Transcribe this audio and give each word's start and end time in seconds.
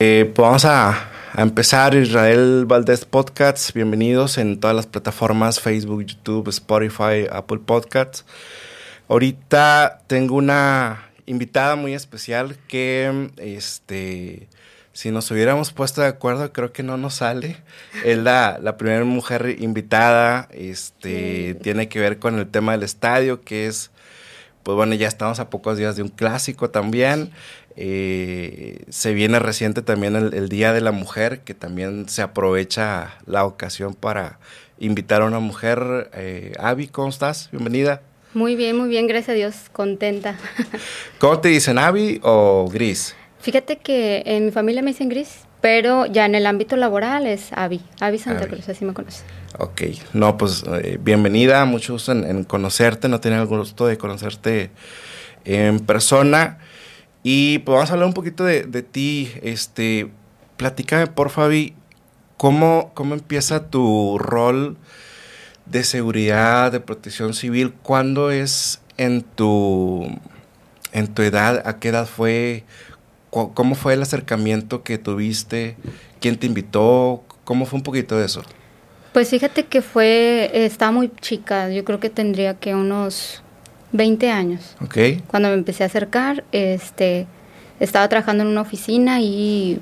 Eh, 0.00 0.30
pues 0.32 0.46
vamos 0.46 0.64
a, 0.64 1.10
empezar 1.36 1.96
Israel 1.96 2.66
Valdés 2.66 3.04
Podcasts. 3.04 3.72
Bienvenidos 3.72 4.38
en 4.38 4.60
todas 4.60 4.76
las 4.76 4.86
plataformas, 4.86 5.58
Facebook, 5.58 6.04
YouTube, 6.04 6.48
Spotify, 6.50 7.26
Apple 7.28 7.58
Podcasts. 7.66 8.24
Ahorita 9.08 10.02
tengo 10.06 10.36
una 10.36 11.10
invitada 11.26 11.74
muy 11.74 11.94
especial 11.94 12.56
que, 12.68 13.30
este, 13.38 14.46
si 14.92 15.10
nos 15.10 15.32
hubiéramos 15.32 15.72
puesto 15.72 16.00
de 16.00 16.06
acuerdo, 16.06 16.52
creo 16.52 16.72
que 16.72 16.84
no 16.84 16.96
nos 16.96 17.14
sale. 17.14 17.56
Es 18.04 18.18
la, 18.18 18.60
la 18.62 18.76
primera 18.76 19.04
mujer 19.04 19.56
invitada, 19.58 20.46
este, 20.52 21.56
tiene 21.60 21.88
que 21.88 21.98
ver 21.98 22.20
con 22.20 22.38
el 22.38 22.46
tema 22.46 22.70
del 22.70 22.84
estadio, 22.84 23.42
que 23.42 23.66
es, 23.66 23.90
pues 24.62 24.76
bueno, 24.76 24.94
ya 24.94 25.08
estamos 25.08 25.40
a 25.40 25.50
pocos 25.50 25.76
días 25.76 25.96
de 25.96 26.02
un 26.02 26.08
clásico 26.08 26.70
también. 26.70 27.32
Eh, 27.80 28.82
se 28.88 29.14
viene 29.14 29.38
reciente 29.38 29.82
también 29.82 30.16
el, 30.16 30.48
Día 30.48 30.72
de 30.72 30.80
la 30.80 30.90
Mujer, 30.90 31.42
que 31.42 31.54
también 31.54 32.08
se 32.08 32.22
aprovecha 32.22 33.14
la 33.24 33.44
ocasión 33.44 33.94
para 33.94 34.40
invitar 34.80 35.22
a 35.22 35.26
una 35.26 35.38
mujer. 35.38 36.10
Eh, 36.12 36.54
¿cómo 36.90 37.08
estás? 37.08 37.48
Bienvenida. 37.52 38.02
Muy 38.34 38.56
bien, 38.56 38.76
muy 38.76 38.88
bien, 38.88 39.06
gracias 39.06 39.28
a 39.28 39.32
Dios, 39.34 39.54
contenta. 39.72 40.36
¿Cómo 41.20 41.38
te 41.38 41.50
dicen, 41.50 41.78
Avi 41.78 42.18
o 42.24 42.68
Gris? 42.68 43.14
Fíjate 43.38 43.76
que 43.76 44.24
en 44.26 44.46
mi 44.46 44.50
familia 44.50 44.82
me 44.82 44.90
dicen 44.90 45.08
Gris, 45.08 45.42
pero 45.60 46.04
ya 46.06 46.26
en 46.26 46.34
el 46.34 46.46
ámbito 46.46 46.74
laboral 46.74 47.28
es 47.28 47.52
Avi, 47.52 47.80
Avi 48.00 48.18
Santa 48.18 48.48
Cruz, 48.48 48.68
así 48.68 48.84
me 48.84 48.92
conoce. 48.92 49.22
Ok, 49.56 49.82
no, 50.14 50.36
pues 50.36 50.64
eh, 50.82 50.98
bienvenida, 51.00 51.64
mucho 51.64 51.92
gusto 51.92 52.10
en, 52.10 52.42
conocerte, 52.42 53.08
no 53.08 53.20
tenía 53.20 53.38
el 53.38 53.46
gusto 53.46 53.86
de 53.86 53.96
conocerte 53.98 54.72
en 55.44 55.78
persona. 55.78 56.58
Y 57.22 57.58
pues 57.60 57.74
vamos 57.74 57.90
a 57.90 57.92
hablar 57.94 58.08
un 58.08 58.14
poquito 58.14 58.44
de, 58.44 58.82
ti. 58.82 59.30
Este, 59.42 60.10
platícame, 60.56 61.06
por 61.06 61.30
Fabi, 61.30 61.74
¿cómo, 62.36 62.92
¿cómo 62.94 63.14
empieza 63.14 63.68
tu 63.68 64.18
rol 64.18 64.76
de 65.66 65.84
seguridad, 65.84 66.72
de 66.72 66.80
protección 66.80 67.34
civil? 67.34 67.74
¿Cuándo 67.82 68.30
es 68.30 68.80
en 68.96 69.22
tu, 69.22 70.08
en 70.92 71.08
tu 71.08 71.22
edad? 71.22 71.62
¿A 71.66 71.78
qué 71.78 71.88
edad 71.88 72.06
fue? 72.06 72.64
¿Cómo 73.30 73.74
fue 73.74 73.92
el 73.92 74.02
acercamiento 74.02 74.82
que 74.82 74.96
tuviste? 74.96 75.76
¿Quién 76.20 76.38
te 76.38 76.46
invitó? 76.46 77.24
¿Cómo 77.44 77.66
fue 77.66 77.78
un 77.78 77.82
poquito 77.82 78.16
de 78.16 78.24
eso? 78.24 78.42
Pues 79.12 79.30
fíjate 79.30 79.66
que 79.66 79.82
fue, 79.82 80.50
estaba 80.52 80.92
muy 80.92 81.10
chica, 81.20 81.70
yo 81.70 81.84
creo 81.84 81.98
que 81.98 82.10
tendría 82.10 82.54
que 82.54 82.74
unos 82.74 83.42
20 83.92 84.30
años. 84.30 84.76
Ok. 84.82 84.98
Cuando 85.26 85.48
me 85.48 85.54
empecé 85.54 85.82
a 85.82 85.86
acercar, 85.86 86.44
este, 86.52 87.26
estaba 87.80 88.08
trabajando 88.08 88.44
en 88.44 88.50
una 88.50 88.60
oficina 88.60 89.20
y, 89.20 89.80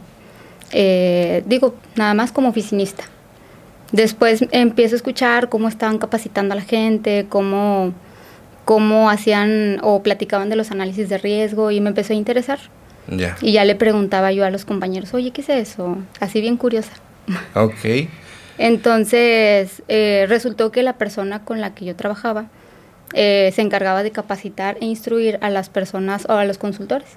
eh, 0.72 1.42
digo, 1.46 1.74
nada 1.96 2.14
más 2.14 2.32
como 2.32 2.48
oficinista. 2.48 3.04
Después 3.92 4.44
empiezo 4.50 4.94
a 4.94 4.96
escuchar 4.96 5.48
cómo 5.48 5.68
estaban 5.68 5.98
capacitando 5.98 6.52
a 6.54 6.56
la 6.56 6.62
gente, 6.62 7.26
cómo, 7.28 7.92
cómo 8.64 9.10
hacían 9.10 9.78
o 9.82 10.02
platicaban 10.02 10.48
de 10.48 10.56
los 10.56 10.70
análisis 10.70 11.08
de 11.08 11.18
riesgo 11.18 11.70
y 11.70 11.80
me 11.80 11.88
empezó 11.88 12.12
a 12.12 12.16
interesar. 12.16 12.58
Ya. 13.08 13.36
Y 13.40 13.52
ya 13.52 13.64
le 13.64 13.76
preguntaba 13.76 14.32
yo 14.32 14.44
a 14.44 14.50
los 14.50 14.64
compañeros, 14.64 15.14
oye, 15.14 15.30
¿qué 15.30 15.40
es 15.40 15.48
eso? 15.48 15.98
Así 16.18 16.40
bien 16.40 16.56
curiosa. 16.56 16.92
Ok. 17.54 18.08
Entonces, 18.58 19.82
eh, 19.88 20.26
resultó 20.28 20.72
que 20.72 20.82
la 20.82 20.94
persona 20.94 21.44
con 21.44 21.60
la 21.60 21.74
que 21.74 21.84
yo 21.84 21.94
trabajaba, 21.94 22.46
eh, 23.12 23.52
se 23.54 23.62
encargaba 23.62 24.02
de 24.02 24.10
capacitar 24.10 24.76
e 24.80 24.86
instruir 24.86 25.38
a 25.42 25.50
las 25.50 25.68
personas 25.68 26.26
o 26.28 26.32
a 26.32 26.44
los 26.44 26.58
consultores. 26.58 27.08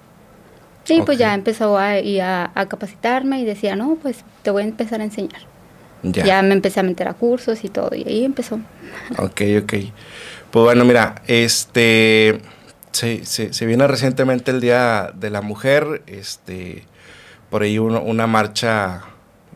Y 0.88 1.02
pues 1.04 1.20
ya 1.20 1.36
empezó 1.36 1.78
a, 1.78 1.94
a, 1.94 2.66
capacitarme 2.68 3.40
y 3.40 3.46
decía, 3.46 3.76
no, 3.76 3.98
pues 4.02 4.24
te 4.42 4.50
voy 4.50 4.64
a 4.64 4.66
empezar 4.66 5.02
a 5.02 5.04
enseñar. 5.04 5.42
Ya. 6.02 6.42
me 6.42 6.54
empecé 6.54 6.80
a 6.80 6.84
meter 6.84 7.08
a 7.08 7.14
cursos 7.14 7.64
y 7.64 7.70
todo, 7.70 7.94
y 7.94 8.04
ahí 8.08 8.24
empezó. 8.24 8.60
Ok, 9.18 9.42
ok. 9.62 9.74
Pues 10.50 10.64
bueno, 10.64 10.86
mira, 10.86 11.22
este 11.28 12.42
se, 12.92 13.26
se, 13.26 13.66
viene 13.66 13.86
recientemente 13.88 14.52
el 14.52 14.62
Día 14.62 15.12
de 15.14 15.30
la 15.30 15.42
Mujer, 15.42 16.02
este, 16.08 16.86
por 17.50 17.62
ahí 17.62 17.78
una 17.78 18.28
marcha 18.28 19.04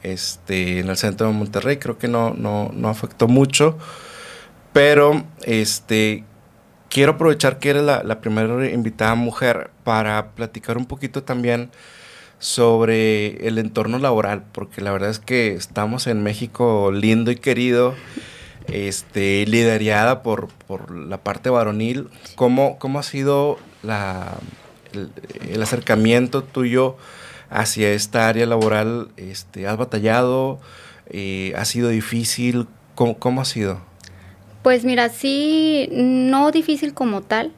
este, 0.04 0.80
en 0.80 0.90
el 0.90 0.98
centro 0.98 1.28
de 1.28 1.34
Monterrey, 1.34 1.78
creo 1.78 1.98
que 1.98 2.08
no, 2.08 2.34
no, 2.34 2.72
no 2.74 2.90
afectó 2.90 3.28
mucho. 3.28 3.78
Pero 4.74 5.24
este, 5.44 6.24
quiero 6.90 7.14
aprovechar 7.14 7.60
que 7.60 7.70
eres 7.70 7.84
la, 7.84 8.22
primera 8.22 8.70
invitada 8.70 9.16
mujer 9.16 9.70
para 9.84 10.32
platicar 10.32 10.78
un 10.78 10.86
poquito 10.86 11.24
también 11.24 11.72
sobre 12.40 13.48
el 13.48 13.58
entorno 13.58 14.00
laboral, 14.00 14.44
porque 14.52 14.82
la 14.82 14.92
verdad 14.92 15.12
es 15.12 15.20
que 15.20 15.54
estamos 15.54 16.08
en 16.08 16.24
México 16.24 16.92
lindo 16.92 17.32
y 17.32 17.36
querido, 17.36 17.96
este, 18.68 19.46
liderada 19.46 20.24
por, 20.24 20.50
por 20.68 20.92
la 20.92 21.18
parte 21.18 21.50
varonil. 21.50 22.10
¿Cómo, 22.36 22.78
cómo 22.80 23.00
ha 23.00 23.04
sido 23.04 23.60
la, 23.84 24.34
el, 24.92 25.62
acercamiento 25.62 26.44
tuyo 26.44 26.98
hacia 27.50 27.92
esta 27.92 28.28
área 28.28 28.46
laboral? 28.46 29.10
Este, 29.18 29.68
¿Has 29.68 29.78
batallado? 29.78 30.60
Eh, 31.08 31.54
¿Ha 31.58 31.66
sido 31.66 31.90
difícil? 31.90 32.68
¿Cómo, 32.96 33.18
cómo 33.20 33.42
ha 33.42 33.46
sido? 33.46 33.93
Pues 34.63 34.85
mira, 34.85 35.09
sí, 35.09 35.90
no 35.91 36.51
difícil 36.51 36.94
como 36.94 37.22
tal, 37.22 37.51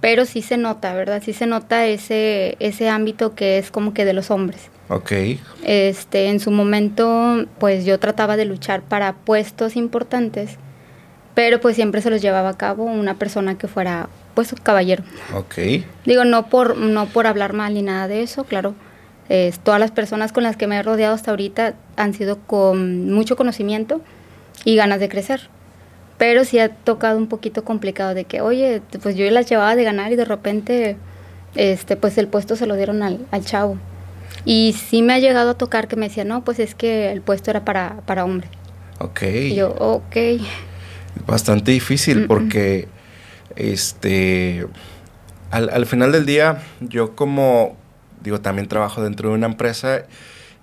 pero 0.00 0.24
sí 0.24 0.40
se 0.40 0.56
nota, 0.56 0.94
¿verdad? 0.94 1.22
Sí 1.22 1.34
se 1.34 1.46
nota 1.46 1.86
ese, 1.86 2.56
ese 2.58 2.88
ámbito 2.88 3.34
que 3.34 3.58
es 3.58 3.70
como 3.70 3.92
que 3.92 4.06
de 4.06 4.14
los 4.14 4.30
hombres. 4.30 4.70
Ok. 4.88 5.12
Este, 5.62 6.28
en 6.28 6.40
su 6.40 6.50
momento, 6.50 7.44
pues 7.58 7.84
yo 7.84 8.00
trataba 8.00 8.38
de 8.38 8.46
luchar 8.46 8.80
para 8.80 9.12
puestos 9.12 9.76
importantes, 9.76 10.56
pero 11.34 11.60
pues 11.60 11.76
siempre 11.76 12.00
se 12.00 12.08
los 12.08 12.22
llevaba 12.22 12.48
a 12.48 12.56
cabo 12.56 12.84
una 12.84 13.18
persona 13.18 13.58
que 13.58 13.68
fuera, 13.68 14.08
pues, 14.34 14.54
caballero. 14.62 15.04
Ok. 15.34 15.84
Digo, 16.06 16.24
no 16.24 16.46
por, 16.46 16.78
no 16.78 17.06
por 17.06 17.26
hablar 17.26 17.52
mal 17.52 17.74
ni 17.74 17.82
nada 17.82 18.08
de 18.08 18.22
eso, 18.22 18.44
claro. 18.44 18.74
todas 19.64 19.80
las 19.80 19.90
personas 19.90 20.32
con 20.32 20.44
las 20.44 20.56
que 20.56 20.66
me 20.66 20.78
he 20.78 20.82
rodeado 20.82 21.14
hasta 21.14 21.30
ahorita 21.30 21.74
han 21.96 22.14
sido 22.14 22.38
con 22.38 23.10
mucho 23.10 23.36
conocimiento 23.36 24.00
y 24.64 24.76
ganas 24.76 24.98
de 24.98 25.10
crecer 25.10 25.50
pero 26.22 26.44
sí 26.44 26.60
ha 26.60 26.68
tocado 26.68 27.18
un 27.18 27.26
poquito 27.26 27.64
complicado 27.64 28.14
de 28.14 28.26
que, 28.26 28.40
oye, 28.42 28.80
pues 29.02 29.16
yo 29.16 29.28
las 29.32 29.50
llevaba 29.50 29.74
de 29.74 29.82
ganar 29.82 30.12
y 30.12 30.14
de 30.14 30.24
repente, 30.24 30.96
este, 31.56 31.96
pues 31.96 32.16
el 32.16 32.28
puesto 32.28 32.54
se 32.54 32.66
lo 32.66 32.76
dieron 32.76 33.02
al, 33.02 33.26
al 33.32 33.44
chavo. 33.44 33.76
Y 34.44 34.76
sí 34.88 35.02
me 35.02 35.14
ha 35.14 35.18
llegado 35.18 35.50
a 35.50 35.54
tocar 35.54 35.88
que 35.88 35.96
me 35.96 36.06
decía, 36.06 36.22
no, 36.22 36.44
pues 36.44 36.60
es 36.60 36.76
que 36.76 37.10
el 37.10 37.22
puesto 37.22 37.50
era 37.50 37.64
para, 37.64 38.02
para 38.06 38.24
hombre. 38.24 38.46
Ok. 39.00 39.22
Y 39.24 39.56
yo, 39.56 39.70
ok. 39.70 40.16
Bastante 41.26 41.72
difícil 41.72 42.28
porque, 42.28 42.86
este, 43.56 44.64
al, 45.50 45.70
al 45.70 45.86
final 45.86 46.12
del 46.12 46.24
día, 46.24 46.62
yo 46.78 47.16
como, 47.16 47.74
digo, 48.22 48.40
también 48.40 48.68
trabajo 48.68 49.02
dentro 49.02 49.30
de 49.30 49.34
una 49.34 49.46
empresa 49.46 50.04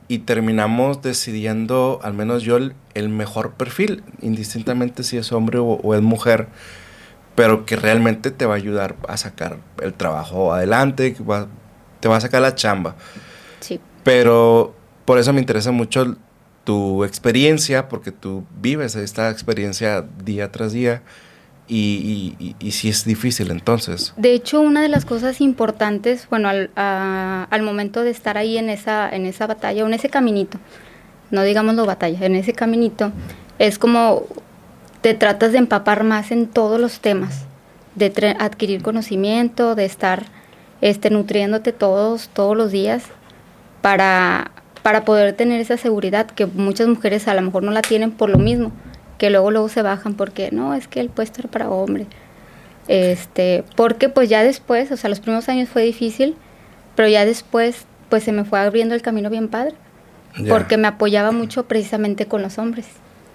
y 0.09 0.19
terminamos 0.19 1.03
decidiendo, 1.03 1.99
al 2.01 2.15
menos 2.15 2.41
yo, 2.41 2.57
el, 2.57 3.09
mejor 3.09 3.53
perfil, 3.53 4.03
indistintamente 4.21 5.03
si 5.03 5.17
es 5.17 5.31
hombre 5.31 5.59
o, 5.61 5.93
es 5.93 6.01
mujer, 6.01 6.47
pero 7.35 7.63
que 7.63 7.75
realmente 7.75 8.31
te 8.31 8.47
va 8.47 8.55
a 8.55 8.57
ayudar 8.57 8.95
a 9.07 9.17
sacar 9.17 9.59
el 9.81 9.93
trabajo 9.93 10.51
adelante, 10.51 11.13
que 11.13 11.23
te 11.99 12.09
va 12.09 12.17
a 12.17 12.21
sacar 12.21 12.41
la 12.41 12.55
chamba. 12.55 12.95
Sí. 13.59 13.79
Pero 14.03 14.73
por 15.05 15.19
eso 15.19 15.31
me 15.31 15.41
interesa 15.41 15.71
mucho 15.71 16.17
tu 16.63 17.03
experiencia, 17.03 17.87
porque 17.87 18.11
tú 18.11 18.45
vives 18.59 18.95
esta 18.95 19.29
experiencia 19.29 20.03
día 20.25 20.51
tras 20.51 20.71
día 20.71 21.03
y, 21.69 22.35
y, 22.39 22.55
y, 22.59 22.71
si 22.71 22.89
es 22.89 23.05
difícil 23.05 23.51
entonces. 23.51 24.13
De 24.17 24.33
hecho, 24.33 24.59
una 24.59 24.81
de 24.81 24.89
las 24.89 25.05
cosas 25.05 25.39
importantes, 25.39 26.27
bueno, 26.29 26.49
al, 26.49 26.71
al 26.75 27.61
momento 27.61 28.01
de 28.01 28.09
estar 28.09 28.37
ahí 28.37 28.57
en 28.57 28.69
esa, 28.69 29.07
en 29.07 29.25
esa 29.27 29.45
batalla 29.45 29.83
o 29.83 29.87
en 29.87 29.93
ese 29.93 30.09
caminito, 30.09 30.57
no 31.29 31.43
digamos 31.43 31.75
lo 31.75 31.85
batalla, 31.85 32.25
en 32.25 32.35
ese 32.35 32.53
caminito, 32.53 33.11
es 33.59 33.77
como 33.77 34.23
te 35.01 35.13
tratas 35.13 35.51
de 35.51 35.59
empapar 35.59 36.03
más 36.03 36.31
en 36.31 36.47
todos 36.47 36.81
los 36.81 37.01
temas, 37.01 37.45
de 37.93 38.35
adquirir 38.39 38.81
conocimiento, 38.81 39.75
de 39.75 39.85
estar 39.85 40.25
este, 40.81 41.11
nutriéndote 41.11 41.71
todos, 41.71 42.29
todos 42.29 42.57
los 42.57 42.71
días 42.71 43.03
para, 43.81 44.51
para 44.81 45.05
poder 45.05 45.33
tener 45.33 45.61
esa 45.61 45.77
seguridad 45.77 46.25
que 46.25 46.47
muchas 46.47 46.87
mujeres 46.87 47.27
a 47.27 47.35
lo 47.35 47.43
mejor 47.43 47.61
no 47.61 47.71
la 47.71 47.83
tienen 47.83 48.11
por 48.11 48.31
lo 48.31 48.39
mismo 48.39 48.71
que 49.19 49.29
luego 49.29 49.51
luego 49.51 49.69
se 49.69 49.83
bajan 49.83 50.15
porque 50.15 50.49
no, 50.51 50.73
es 50.73 50.87
que 50.87 50.99
el 50.99 51.09
puesto 51.09 51.41
era 51.41 51.51
para 51.51 51.69
hombre. 51.69 52.07
Este, 52.87 53.63
porque 53.75 54.09
pues 54.09 54.29
ya 54.29 54.41
después, 54.41 54.91
o 54.91 54.97
sea, 54.97 55.11
los 55.11 55.19
primeros 55.19 55.47
años 55.47 55.69
fue 55.69 55.83
difícil, 55.83 56.35
pero 56.95 57.07
ya 57.07 57.23
después 57.23 57.85
pues 58.09 58.23
se 58.23 58.31
me 58.31 58.45
fue 58.45 58.59
abriendo 58.59 58.95
el 58.95 59.03
camino 59.03 59.29
bien 59.29 59.49
padre, 59.49 59.75
porque 60.47 60.77
me 60.77 60.87
apoyaba 60.87 61.31
mucho 61.31 61.67
precisamente 61.67 62.25
con 62.25 62.41
los 62.41 62.57
hombres. 62.57 62.87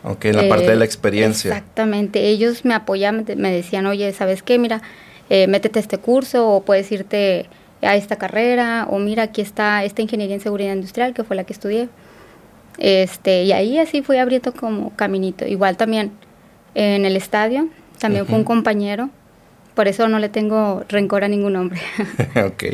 Ok, 0.03 0.25
en 0.25 0.37
la 0.37 0.49
parte 0.49 0.67
de 0.67 0.77
la 0.77 0.85
eh, 0.85 0.87
experiencia. 0.87 1.51
Exactamente, 1.51 2.27
ellos 2.29 2.65
me 2.65 2.75
apoyaban, 2.75 3.25
me 3.37 3.53
decían, 3.53 3.87
oye, 3.87 4.13
¿sabes 4.13 4.43
qué? 4.43 4.59
Mira, 4.59 4.83
eh, 5.31 5.47
métete 5.47 5.79
a 5.79 5.83
este 5.83 5.99
curso 5.99 6.49
o 6.49 6.63
puedes 6.63 6.91
irte 6.91 7.47
a 7.81 7.95
esta 7.95 8.17
carrera, 8.17 8.89
o 8.91 8.99
mira, 8.99 9.25
aquí 9.25 9.41
está 9.41 9.85
esta 9.85 10.03
ingeniería 10.03 10.35
en 10.35 10.43
seguridad 10.43 10.75
industrial, 10.75 11.15
que 11.15 11.23
fue 11.23 11.37
la 11.37 11.45
que 11.45 11.53
estudié. 11.53 11.89
Este, 12.79 13.45
y 13.45 13.53
ahí 13.53 13.79
así 13.79 14.03
fui 14.03 14.19
abriendo 14.19 14.53
como 14.53 14.95
caminito. 14.97 15.47
Igual 15.47 15.77
también 15.77 16.13
en 16.75 17.05
el 17.05 17.17
estadio, 17.17 17.69
también 17.99 18.27
fue 18.27 18.37
un 18.37 18.45
compañero, 18.45 19.11
por 19.75 19.89
eso 19.89 20.09
no 20.09 20.19
le 20.19 20.29
tengo 20.29 20.85
rencor 20.89 21.25
a 21.25 21.29
ningún 21.29 21.57
hombre. 21.57 21.81
ok. 22.47 22.65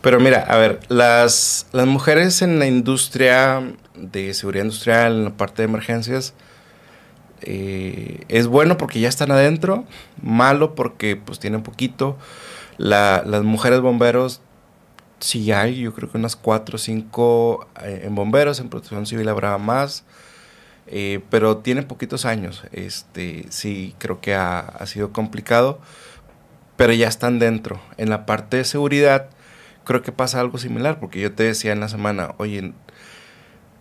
Pero 0.00 0.20
mira, 0.20 0.40
a 0.40 0.56
ver, 0.56 0.80
las, 0.88 1.66
las 1.72 1.86
mujeres 1.86 2.42
en 2.42 2.58
la 2.58 2.66
industria 2.66 3.62
de 3.94 4.34
seguridad 4.34 4.64
industrial, 4.64 5.12
en 5.12 5.24
la 5.24 5.36
parte 5.36 5.62
de 5.62 5.68
emergencias, 5.68 6.34
eh, 7.42 8.24
es 8.28 8.46
bueno 8.46 8.76
porque 8.76 9.00
ya 9.00 9.08
están 9.08 9.30
adentro, 9.30 9.84
malo 10.22 10.74
porque 10.74 11.16
pues 11.16 11.38
tienen 11.38 11.62
poquito. 11.62 12.16
las 12.76 13.42
mujeres 13.42 13.80
bomberos, 13.80 14.40
sí 15.20 15.52
hay, 15.52 15.80
yo 15.80 15.94
creo 15.94 16.10
que 16.10 16.18
unas 16.18 16.36
cuatro 16.36 16.76
o 16.76 16.78
cinco 16.78 17.68
eh, 17.82 18.02
en 18.04 18.14
bomberos, 18.14 18.60
en 18.60 18.68
protección 18.68 19.06
civil 19.06 19.28
habrá 19.28 19.56
más. 19.58 20.04
Eh, 20.88 21.20
pero 21.30 21.58
tiene 21.58 21.82
poquitos 21.82 22.24
años. 22.24 22.62
Este, 22.72 23.46
sí, 23.50 23.94
creo 23.98 24.20
que 24.20 24.34
ha, 24.34 24.60
ha, 24.60 24.86
sido 24.86 25.12
complicado, 25.12 25.80
pero 26.76 26.92
ya 26.92 27.08
están 27.08 27.38
dentro. 27.38 27.80
En 27.96 28.10
la 28.10 28.26
parte 28.26 28.58
de 28.58 28.64
seguridad, 28.64 29.28
creo 29.84 30.02
que 30.02 30.12
pasa 30.12 30.40
algo 30.40 30.58
similar, 30.58 31.00
porque 31.00 31.20
yo 31.20 31.32
te 31.32 31.44
decía 31.44 31.72
en 31.72 31.80
la 31.80 31.88
semana, 31.88 32.34
oye, 32.38 32.72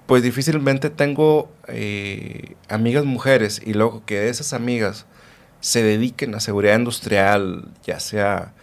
pues 0.05 0.23
difícilmente 0.23 0.89
tengo 0.89 1.51
eh, 1.67 2.55
amigas 2.69 3.05
mujeres 3.05 3.61
y 3.65 3.73
luego 3.73 4.05
que 4.05 4.29
esas 4.29 4.53
amigas 4.53 5.05
se 5.61 5.83
dediquen 5.83 6.35
a 6.35 6.39
seguridad 6.39 6.77
industrial, 6.77 7.69
ya 7.83 7.99
sea 7.99 8.53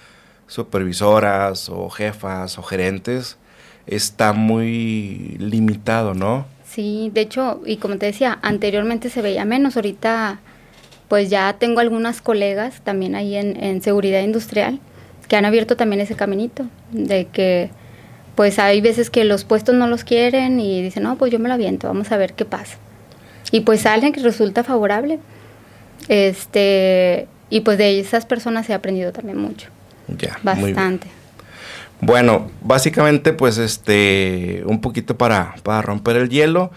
supervisoras 0.53 1.71
o 1.71 1.89
jefas 1.89 2.59
o 2.59 2.63
gerentes, 2.63 3.39
está 3.87 4.35
muy 4.35 5.37
limitado, 5.39 6.13
¿no? 6.13 6.45
Sí, 6.69 7.11
de 7.15 7.23
hecho, 7.23 7.63
y 7.65 7.79
como 7.79 7.97
te 7.97 8.07
decía, 8.07 8.39
anteriormente 8.43 9.09
se 9.09 9.23
veía 9.23 9.45
menos, 9.45 9.77
ahorita 9.77 10.41
pues 11.09 11.31
ya 11.31 11.55
tengo 11.59 11.81
algunas 11.81 12.23
colegas 12.23 12.81
también 12.83 13.15
ahí 13.15 13.37
en, 13.37 13.83
seguridad 13.83 14.23
industrial 14.23 14.79
que 15.29 15.37
han 15.37 15.45
abierto 15.45 15.77
también 15.77 16.01
ese 16.01 16.17
caminito, 16.17 16.67
de 16.91 17.27
que 17.27 17.71
pues 18.35 18.59
hay 18.59 18.81
veces 18.81 19.09
que 19.11 19.25
los 19.25 19.45
puestos 19.45 19.75
no 19.75 19.87
los 19.87 20.05
quieren 20.05 20.61
y 20.61 20.83
dicen, 20.83 21.03
no, 21.03 21.17
pues 21.17 21.33
yo 21.33 21.39
me 21.39 21.49
lo 21.49 21.55
aviento, 21.55 21.89
vamos 21.89 22.13
a 22.13 22.17
ver 22.17 22.35
qué 22.35 22.45
pasa. 22.45 22.77
Y 23.51 23.61
pues 23.61 23.85
alguien 23.85 24.13
que 24.13 24.21
resulta 24.21 24.65
favorable. 24.65 25.19
Este, 26.09 27.29
y 27.51 27.61
pues 27.61 27.77
de 27.77 28.01
esas 28.01 28.25
personas 28.25 28.69
he 28.71 28.75
aprendido 28.75 29.13
también 29.13 29.39
mucho. 29.39 29.69
Ya. 30.09 30.39
Bastante. 30.43 31.09
Bueno, 32.01 32.51
básicamente, 32.63 33.33
pues, 33.33 33.59
este, 33.59 34.63
un 34.67 34.81
poquito 34.81 35.17
para, 35.17 35.55
para 35.63 35.83
romper 35.83 36.17
el 36.17 36.29
hielo. 36.29 36.73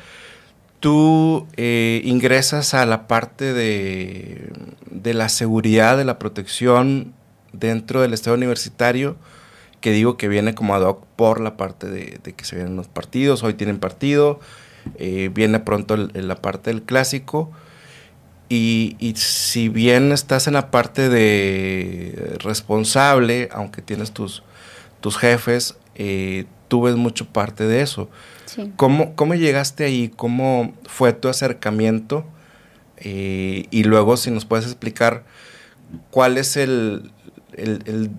Tú 0.79 1.47
eh, 1.57 2.01
ingresas 2.03 2.75
a 2.75 2.85
la 2.85 3.07
parte 3.07 3.53
de, 3.53 4.51
de 4.91 5.13
la 5.15 5.29
seguridad, 5.29 5.97
de 5.97 6.05
la 6.05 6.19
protección 6.19 7.13
dentro 7.53 8.01
del 8.01 8.13
Estado 8.13 8.35
universitario, 8.35 9.15
que 9.81 9.91
digo 9.91 10.17
que 10.17 10.27
viene 10.27 10.55
como 10.55 10.75
ad 10.75 10.81
hoc 10.81 11.05
por 11.15 11.41
la 11.41 11.57
parte 11.57 11.87
de, 11.87 12.19
que 12.35 12.45
se 12.45 12.55
vienen 12.55 12.75
los 12.75 12.87
partidos, 12.87 13.43
hoy 13.43 13.53
tienen 13.53 13.79
partido, 13.79 14.39
eh, 14.97 15.29
viene 15.33 15.59
pronto 15.59 15.97
la 15.97 16.35
parte 16.35 16.69
del 16.69 16.83
clásico. 16.83 17.51
Y, 18.55 18.95
y, 18.99 19.15
si 19.15 19.69
bien 19.69 20.11
estás 20.11 20.47
en 20.47 20.53
la 20.53 20.71
parte 20.71 21.09
de 21.09 22.37
responsable, 22.39 23.49
aunque 23.51 23.81
tienes 23.81 24.11
tus, 24.11 24.43
tus 25.01 25.17
jefes, 25.17 25.75
eh, 25.95 26.45
tú 26.67 26.83
ves 26.83 26.95
mucho 26.95 27.25
parte 27.25 27.65
de 27.65 27.81
eso. 27.81 28.09
¿Cómo, 28.77 29.15
¿Cómo, 29.15 29.35
llegaste 29.35 29.83
ahí? 29.83 30.11
¿Cómo 30.15 30.73
fue 30.85 31.13
tu 31.13 31.27
acercamiento? 31.27 32.25
Eh, 32.97 33.65
y 33.71 33.83
luego 33.83 34.15
si 34.15 34.31
nos 34.31 34.45
puedes 34.45 34.65
explicar 34.65 35.25
cuál 36.11 36.37
es 36.37 36.55
el, 36.55 37.11
el, 37.53 38.09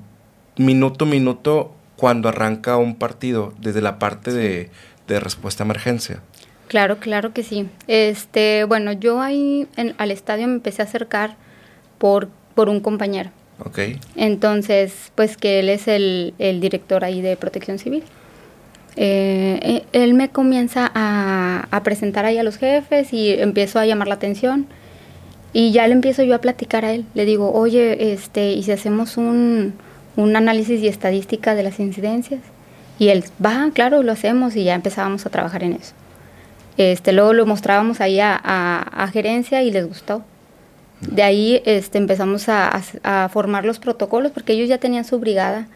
minuto 0.59 1.06
minuto 1.06 1.75
cuando 1.97 2.29
arranca 2.29 2.77
un 2.77 2.97
partido 2.97 3.53
desde 3.61 3.81
la 3.81 3.99
parte 3.99 4.33
de, 4.33 4.71
respuesta 5.09 5.65
a 5.65 5.67
emergencia. 5.67 6.23
Claro, 6.68 6.98
claro 6.98 7.32
que 7.32 7.42
sí. 7.42 7.68
Este, 7.86 8.64
bueno, 8.64 8.92
yo 8.92 9.20
ahí 9.20 9.68
en, 9.76 9.94
al 9.98 10.10
estadio 10.10 10.46
me 10.48 10.54
empecé 10.54 10.82
a 10.82 10.84
acercar 10.84 11.36
por, 11.98 12.28
por 12.54 12.68
un 12.68 12.80
compañero. 12.80 13.30
Ok. 13.64 13.78
Entonces, 14.16 15.12
pues 15.14 15.36
que 15.36 15.60
él 15.60 15.68
es 15.68 15.88
el, 15.88 16.34
director 16.38 17.04
ahí 17.04 17.20
de 17.20 17.36
protección 17.36 17.78
civil. 17.78 18.02
Eh, 18.96 19.58
eh, 19.62 19.84
él 19.92 20.14
me 20.14 20.30
comienza 20.30 20.90
a, 20.94 21.80
presentar 21.84 22.24
ahí 22.24 22.38
a 22.38 22.42
los 22.42 22.56
jefes 22.56 23.12
y 23.12 23.32
empiezo 23.32 23.78
a 23.78 23.86
llamar 23.86 24.08
la 24.08 24.14
atención. 24.14 24.66
Y 25.52 25.72
ya 25.72 25.86
le 25.86 25.94
empiezo 25.94 26.22
yo 26.22 26.34
a 26.34 26.40
platicar 26.40 26.84
a 26.84 26.92
él. 26.92 27.06
Le 27.14 27.24
digo, 27.24 27.52
oye, 27.52 28.12
este, 28.12 28.52
¿y 28.52 28.62
si 28.62 28.72
hacemos 28.72 29.16
un, 29.16 29.74
análisis 30.16 30.80
y 30.82 30.88
estadística 30.88 31.54
de 31.54 31.62
las 31.62 31.80
incidencias? 31.80 32.40
Y 32.98 33.08
él, 33.08 33.24
va, 33.44 33.70
claro, 33.72 34.02
lo 34.02 34.12
hacemos 34.12 34.56
y 34.56 34.64
ya 34.64 34.74
empezábamos 34.74 35.24
a 35.24 35.30
trabajar 35.30 35.62
en 35.62 35.74
eso. 35.74 35.94
Este, 36.76 37.12
luego 37.12 37.32
lo 37.32 37.46
mostrábamos 37.46 38.00
ahí 38.00 38.20
a, 38.20 38.34
a 38.34 39.08
gerencia 39.08 39.62
y 39.62 39.70
les 39.70 39.87
gustó. 39.87 40.23
De 41.00 41.23
ahí 41.23 41.62
este, 41.67 41.99
empezamos 41.99 42.49
a, 42.49 43.28
formar 43.31 43.64
los 43.64 43.78
protocolos 43.78 44.32
porque 44.32 44.55
ellos 44.55 44.69
ya 44.69 44.78
tenían 44.78 45.05
su 45.05 45.19
brigada, 45.19 45.69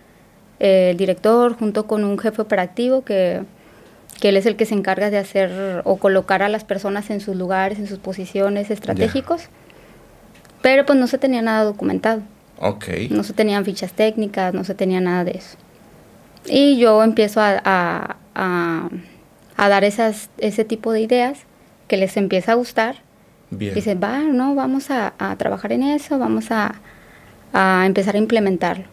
el 0.58 0.97
director 0.97 1.56
junto 1.58 1.87
con 1.87 2.05
un 2.05 2.19
jefe 2.19 2.41
operativo 2.41 3.02
que, 3.02 3.43
él 4.23 4.37
es 4.37 4.44
el 4.47 4.56
que 4.56 4.67
se 4.67 4.75
encarga 4.75 5.11
de 5.11 5.19
hacer 5.19 5.82
o 5.85 5.97
colocar 5.97 6.43
a 6.43 6.49
las 6.49 6.64
personas 6.64 7.11
en 7.11 7.20
sus 7.20 7.37
lugares, 7.37 7.79
en 7.79 7.87
sus 7.87 7.99
posiciones 7.99 8.70
estratégicos. 8.70 9.49
Pero 10.62 10.85
pues 10.85 10.99
no 10.99 11.06
se 11.06 11.17
tenía 11.17 11.41
nada 11.41 11.64
documentado. 11.64 12.20
Okay. 12.58 13.08
No 13.08 13.25
se 13.25 13.32
tenían 13.32 13.64
fichas 13.64 13.93
técnicas, 13.93 14.52
no 14.52 14.64
se 14.64 14.75
tenía 14.75 15.00
nada 15.00 15.25
de 15.25 15.32
eso. 15.32 15.56
Y 16.47 16.79
yo 16.79 17.02
empiezo 17.02 17.41
a, 17.41 18.17
a 18.35 18.88
dar 19.69 19.85
esas, 19.85 20.31
ese 20.39 20.65
tipo 20.65 20.93
de 20.93 21.01
ideas 21.01 21.41
que 21.89 21.97
les 21.97 22.17
empieza 22.17 22.53
a 22.53 22.55
gustar 22.55 22.97
Dice, 23.51 23.97
va, 23.97 24.21
no, 24.21 24.55
vamos 24.55 24.91
a, 24.91 25.12
trabajar 25.37 25.73
en 25.73 25.83
eso, 25.83 26.19
vamos 26.19 26.47
a, 26.51 26.81
empezar 27.85 28.15
a 28.15 28.19
implementarlo. 28.19 28.85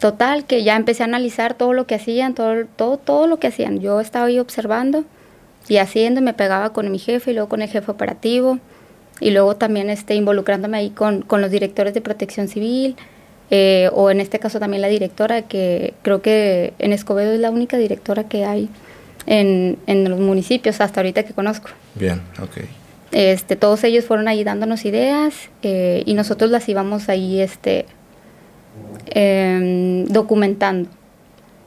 Total, 0.00 0.44
que 0.44 0.64
ya 0.64 0.76
empecé 0.76 1.02
a 1.02 1.06
analizar 1.06 1.54
todo 1.54 1.72
lo 1.72 1.86
que 1.86 1.94
hacían, 1.94 2.34
todo, 2.34 2.64
todo, 2.74 2.96
todo 2.96 3.26
lo 3.26 3.38
que 3.38 3.46
hacían. 3.46 3.78
Yo 3.80 4.00
estaba 4.00 4.26
ahí 4.26 4.38
observando 4.40 5.04
y 5.68 5.76
haciendo, 5.76 6.20
me 6.20 6.32
pegaba 6.32 6.72
con 6.72 6.90
mi 6.90 6.98
jefe 6.98 7.30
y 7.30 7.34
luego 7.34 7.48
con 7.48 7.62
el 7.62 7.68
jefe 7.68 7.90
operativo 7.90 8.58
y 9.20 9.30
luego 9.30 9.54
también 9.56 9.88
este, 9.90 10.14
involucrándome 10.14 10.78
ahí 10.78 10.90
con, 10.90 11.26
los 11.28 11.50
directores 11.50 11.94
de 11.94 12.00
protección 12.00 12.48
civil 12.48 12.96
eh, 13.50 13.90
o 13.92 14.10
en 14.10 14.20
este 14.20 14.38
caso 14.38 14.58
también 14.58 14.80
la 14.80 14.88
directora, 14.88 15.42
que 15.42 15.94
creo 16.02 16.22
que 16.22 16.72
en 16.78 16.92
Escobedo 16.92 17.32
es 17.32 17.40
la 17.40 17.50
única 17.50 17.76
directora 17.76 18.24
que 18.24 18.44
hay 18.44 18.68
en, 19.26 19.78
en 19.86 20.08
los 20.08 20.20
municipios 20.20 20.80
hasta 20.80 21.00
ahorita 21.00 21.22
que 21.24 21.32
conozco. 21.32 21.70
Bien, 21.94 22.20
ok. 22.42 22.58
Este, 23.12 23.56
todos 23.56 23.82
ellos 23.84 24.04
fueron 24.04 24.28
ahí 24.28 24.44
dándonos 24.44 24.84
ideas 24.84 25.34
eh, 25.62 26.02
y 26.06 26.14
nosotros 26.14 26.50
las 26.50 26.68
íbamos 26.68 27.08
ahí 27.08 27.40
este, 27.40 27.86
em, 29.06 30.04
documentando. 30.06 30.88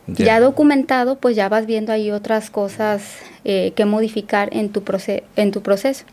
Ya 0.08 0.42
documentado, 0.42 1.18
pues 1.18 1.36
ya 1.36 1.48
vas 1.48 1.66
viendo 1.66 1.94
ahí 1.94 2.12
otras 2.12 2.50
cosas 2.50 3.04
eh, 3.46 3.72
que 3.74 3.86
modificar 3.86 4.50
en 4.52 4.70
tu, 4.70 4.84
en 5.38 5.52
tu 5.52 5.62
proceso. 5.62 6.04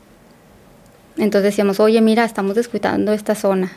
Entonces 1.17 1.51
decíamos, 1.51 1.81
oye, 1.81 2.01
mira, 2.01 2.25
estamos 2.25 2.55
descuidando 2.55 3.13
esta 3.13 3.35
zona. 3.35 3.73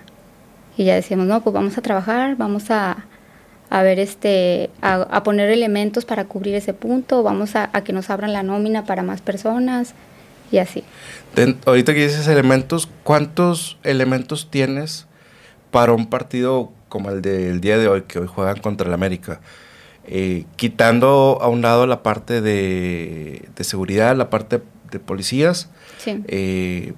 Y 0.77 0.85
ya 0.85 0.95
decíamos, 0.95 1.25
no, 1.25 1.41
pues 1.41 1.53
vamos 1.53 1.77
a 1.79 1.81
trabajar, 1.81 2.35
vamos 2.35 2.69
a, 2.69 3.05
ver 3.81 3.97
este, 3.97 4.69
a, 4.81 5.23
poner 5.23 5.49
elementos 5.49 6.05
para 6.05 6.25
cubrir 6.25 6.53
ese 6.53 6.73
punto, 6.73 7.23
vamos 7.23 7.55
a, 7.55 7.71
a 7.73 7.83
que 7.83 7.93
nos 7.93 8.11
abran 8.11 8.33
la 8.33 8.43
nómina 8.43 8.85
para 8.85 9.01
más 9.01 9.21
personas 9.21 9.95
y 10.51 10.59
así. 10.59 10.83
ahorita 11.65 11.95
que 11.95 12.03
dices 12.03 12.27
elementos, 12.27 12.87
¿cuántos 13.03 13.79
elementos 13.83 14.51
tienes 14.51 15.07
para 15.71 15.93
un 15.93 16.07
partido 16.07 16.71
como 16.89 17.09
el 17.09 17.23
del 17.23 17.59
día 17.59 17.79
de 17.79 17.87
hoy, 17.87 18.03
que 18.03 18.19
hoy 18.19 18.27
juegan 18.27 18.59
contra 18.59 18.87
el 18.87 18.93
América? 18.93 19.39
Eh, 20.05 20.45
quitando 20.57 21.39
a 21.41 21.47
un 21.47 21.61
lado 21.61 21.87
la 21.87 22.03
parte 22.03 22.41
de, 22.41 23.47
seguridad, 23.61 24.15
la 24.15 24.29
parte 24.29 24.61
de 24.91 24.99
policías, 24.99 25.69
eh, 26.05 26.93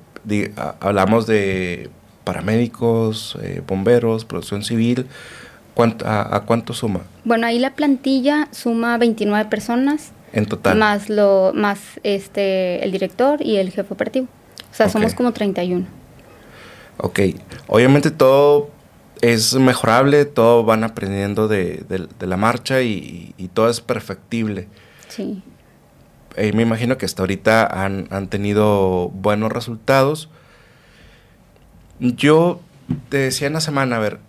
hablamos 0.79 1.27
de 1.27 1.89
paramédicos, 2.23 3.37
eh, 3.41 3.61
bomberos, 3.65 4.25
producción 4.25 4.63
civil, 4.63 5.05
a, 5.77 6.43
cuánto 6.45 6.73
suma? 6.73 7.01
Bueno, 7.23 7.47
ahí 7.47 7.59
la 7.59 7.73
plantilla 7.73 8.47
suma 8.51 8.97
29 8.97 9.49
personas, 9.49 10.11
en 10.33 10.45
total. 10.45 10.77
Más, 10.77 11.09
lo, 11.09 11.51
más 11.53 11.79
este, 12.03 12.83
el 12.83 12.91
director 12.91 13.41
y 13.41 13.57
el 13.57 13.71
jefe 13.71 13.93
operativo. 13.93 14.27
O 14.71 14.75
sea, 14.75 14.89
somos 14.89 15.13
como 15.13 15.31
31. 15.31 15.85
Ok. 16.97 17.19
Obviamente 17.67 18.11
todo 18.11 18.69
es 19.21 19.53
mejorable, 19.55 20.25
todo 20.25 20.63
van 20.63 20.83
aprendiendo 20.83 21.47
de, 21.47 21.85
la 22.19 22.37
marcha 22.37 22.81
y, 22.81 23.33
todo 23.53 23.69
es 23.69 23.81
perfectible. 23.81 24.67
Sí. 25.07 25.41
Eh, 26.35 26.51
me 26.51 26.63
imagino 26.63 26.97
que 26.97 27.05
hasta 27.05 27.23
ahorita 27.23 27.65
han, 27.65 28.07
han, 28.11 28.27
tenido 28.27 29.09
buenos 29.09 29.51
resultados. 29.51 30.29
Yo 31.99 32.59
te 33.07 33.17
decía 33.17 33.47
en 33.47 33.53
la 33.53 33.61
semana, 33.61 33.95
a 33.95 33.99
ver, 33.99 34.19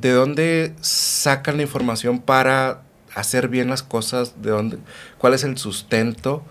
¿de 0.00 0.12
dónde 0.12 0.74
sacan 0.80 1.56
la 1.56 1.62
información 1.62 2.20
para 2.20 2.82
hacer 3.14 3.48
bien 3.48 3.70
las 3.70 3.82
cosas? 3.82 4.42
¿De 4.42 4.50
dónde, 4.50 4.78
¿Cuál 5.18 5.34
es 5.34 5.44
el 5.44 5.56
sustento? 5.58 6.42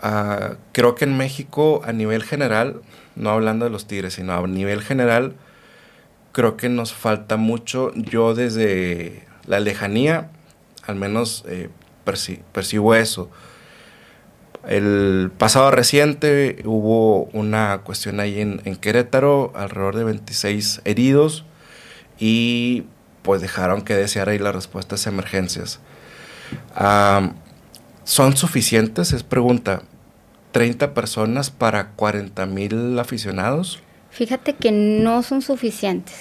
Ah, 0.00 0.54
creo 0.72 0.94
que 0.94 1.04
en 1.04 1.16
México, 1.16 1.82
a 1.84 1.92
nivel 1.92 2.22
general, 2.22 2.82
no 3.16 3.30
hablando 3.30 3.64
de 3.64 3.70
los 3.70 3.86
tigres, 3.86 4.14
sino 4.14 4.32
a 4.32 4.46
nivel 4.46 4.82
general, 4.82 5.34
creo 6.32 6.56
que 6.56 6.68
nos 6.68 6.92
falta 6.92 7.36
mucho. 7.36 7.92
Yo 7.94 8.34
desde 8.34 9.24
la 9.46 9.60
lejanía, 9.60 10.30
al 10.86 10.96
menos 10.96 11.44
eh, 11.48 11.68
percibo 12.04 12.94
eso. 12.94 13.30
El 14.66 15.30
pasado 15.36 15.70
reciente 15.70 16.62
hubo 16.64 17.24
una 17.32 17.78
cuestión 17.84 18.20
ahí 18.20 18.40
en, 18.40 18.60
Querétaro, 18.76 19.52
alrededor 19.54 19.96
de 19.96 20.04
26 20.04 20.82
heridos 20.84 21.44
y 22.18 22.84
pues 23.22 23.40
dejaron 23.40 23.82
que 23.82 23.94
desear 23.94 24.28
ahí 24.28 24.38
las 24.38 24.54
respuestas 24.54 25.06
a 25.06 25.10
emergencias. 25.10 25.80
¿Son 28.04 28.36
suficientes? 28.36 29.12
Es 29.12 29.22
pregunta. 29.22 29.82
¿30 30.54 30.94
personas 30.94 31.50
para 31.50 31.90
40 31.90 32.46
mil 32.46 32.98
aficionados? 32.98 33.80
Fíjate 34.10 34.54
que 34.54 34.72
no 34.72 35.22
son 35.22 35.42
suficientes. 35.42 36.14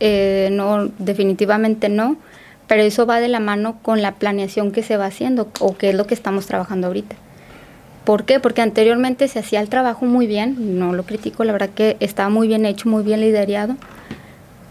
Eh, 0.00 0.48
no, 0.50 0.86
definitivamente 0.98 1.88
no. 1.88 2.16
Pero 2.66 2.82
eso 2.82 3.06
va 3.06 3.20
de 3.20 3.28
la 3.28 3.40
mano 3.40 3.78
con 3.82 4.00
la 4.00 4.14
planeación 4.14 4.70
que 4.70 4.82
se 4.82 4.96
va 4.96 5.06
haciendo 5.06 5.50
o 5.58 5.76
que 5.76 5.90
es 5.90 5.94
lo 5.94 6.06
que 6.06 6.14
estamos 6.14 6.46
trabajando 6.46 6.86
ahorita. 6.86 7.16
¿Por 8.04 8.24
qué? 8.24 8.40
Porque 8.40 8.62
anteriormente 8.62 9.28
se 9.28 9.38
hacía 9.38 9.60
el 9.60 9.68
trabajo 9.68 10.06
muy 10.06 10.26
bien, 10.26 10.78
no 10.78 10.92
lo 10.92 11.02
critico, 11.02 11.44
la 11.44 11.52
verdad 11.52 11.70
que 11.74 11.96
estaba 12.00 12.28
muy 12.28 12.48
bien 12.48 12.64
hecho, 12.66 12.88
muy 12.88 13.02
bien 13.02 13.20
liderado, 13.20 13.76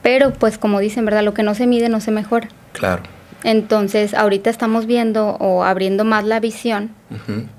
pero 0.01 0.34
pues 0.34 0.58
como 0.58 0.79
dicen, 0.79 1.06
¿verdad? 1.06 1.24
Lo 1.24 1.34
que 1.34 1.44
no 1.44 1.56
se 1.56 1.68
mide 1.68 1.89
no 1.89 2.01
se 2.01 2.12
mejora. 2.12 2.48
Claro. 2.74 3.03
Entonces, 3.44 4.13
ahorita 4.13 4.50
estamos 4.50 4.86
viendo 4.86 5.29
o 5.39 5.63
abriendo 5.63 6.03
más 6.03 6.25
la 6.25 6.39
visión 6.39 6.91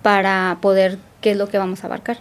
para 0.03 0.59
poder 0.61 0.99
qué 1.21 1.33
es 1.33 1.37
lo 1.37 1.49
que 1.49 1.59
vamos 1.59 1.85
a 1.85 1.87
abarcar. 1.87 2.19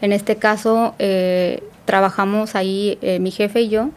En 0.00 0.12
este 0.12 0.36
caso, 0.36 0.94
eh, 0.98 1.62
trabajamos 1.84 2.54
ahí, 2.54 2.98
eh, 3.02 3.18
mi 3.18 3.30
jefe 3.30 3.62
y 3.62 3.68
yo, 3.68 3.90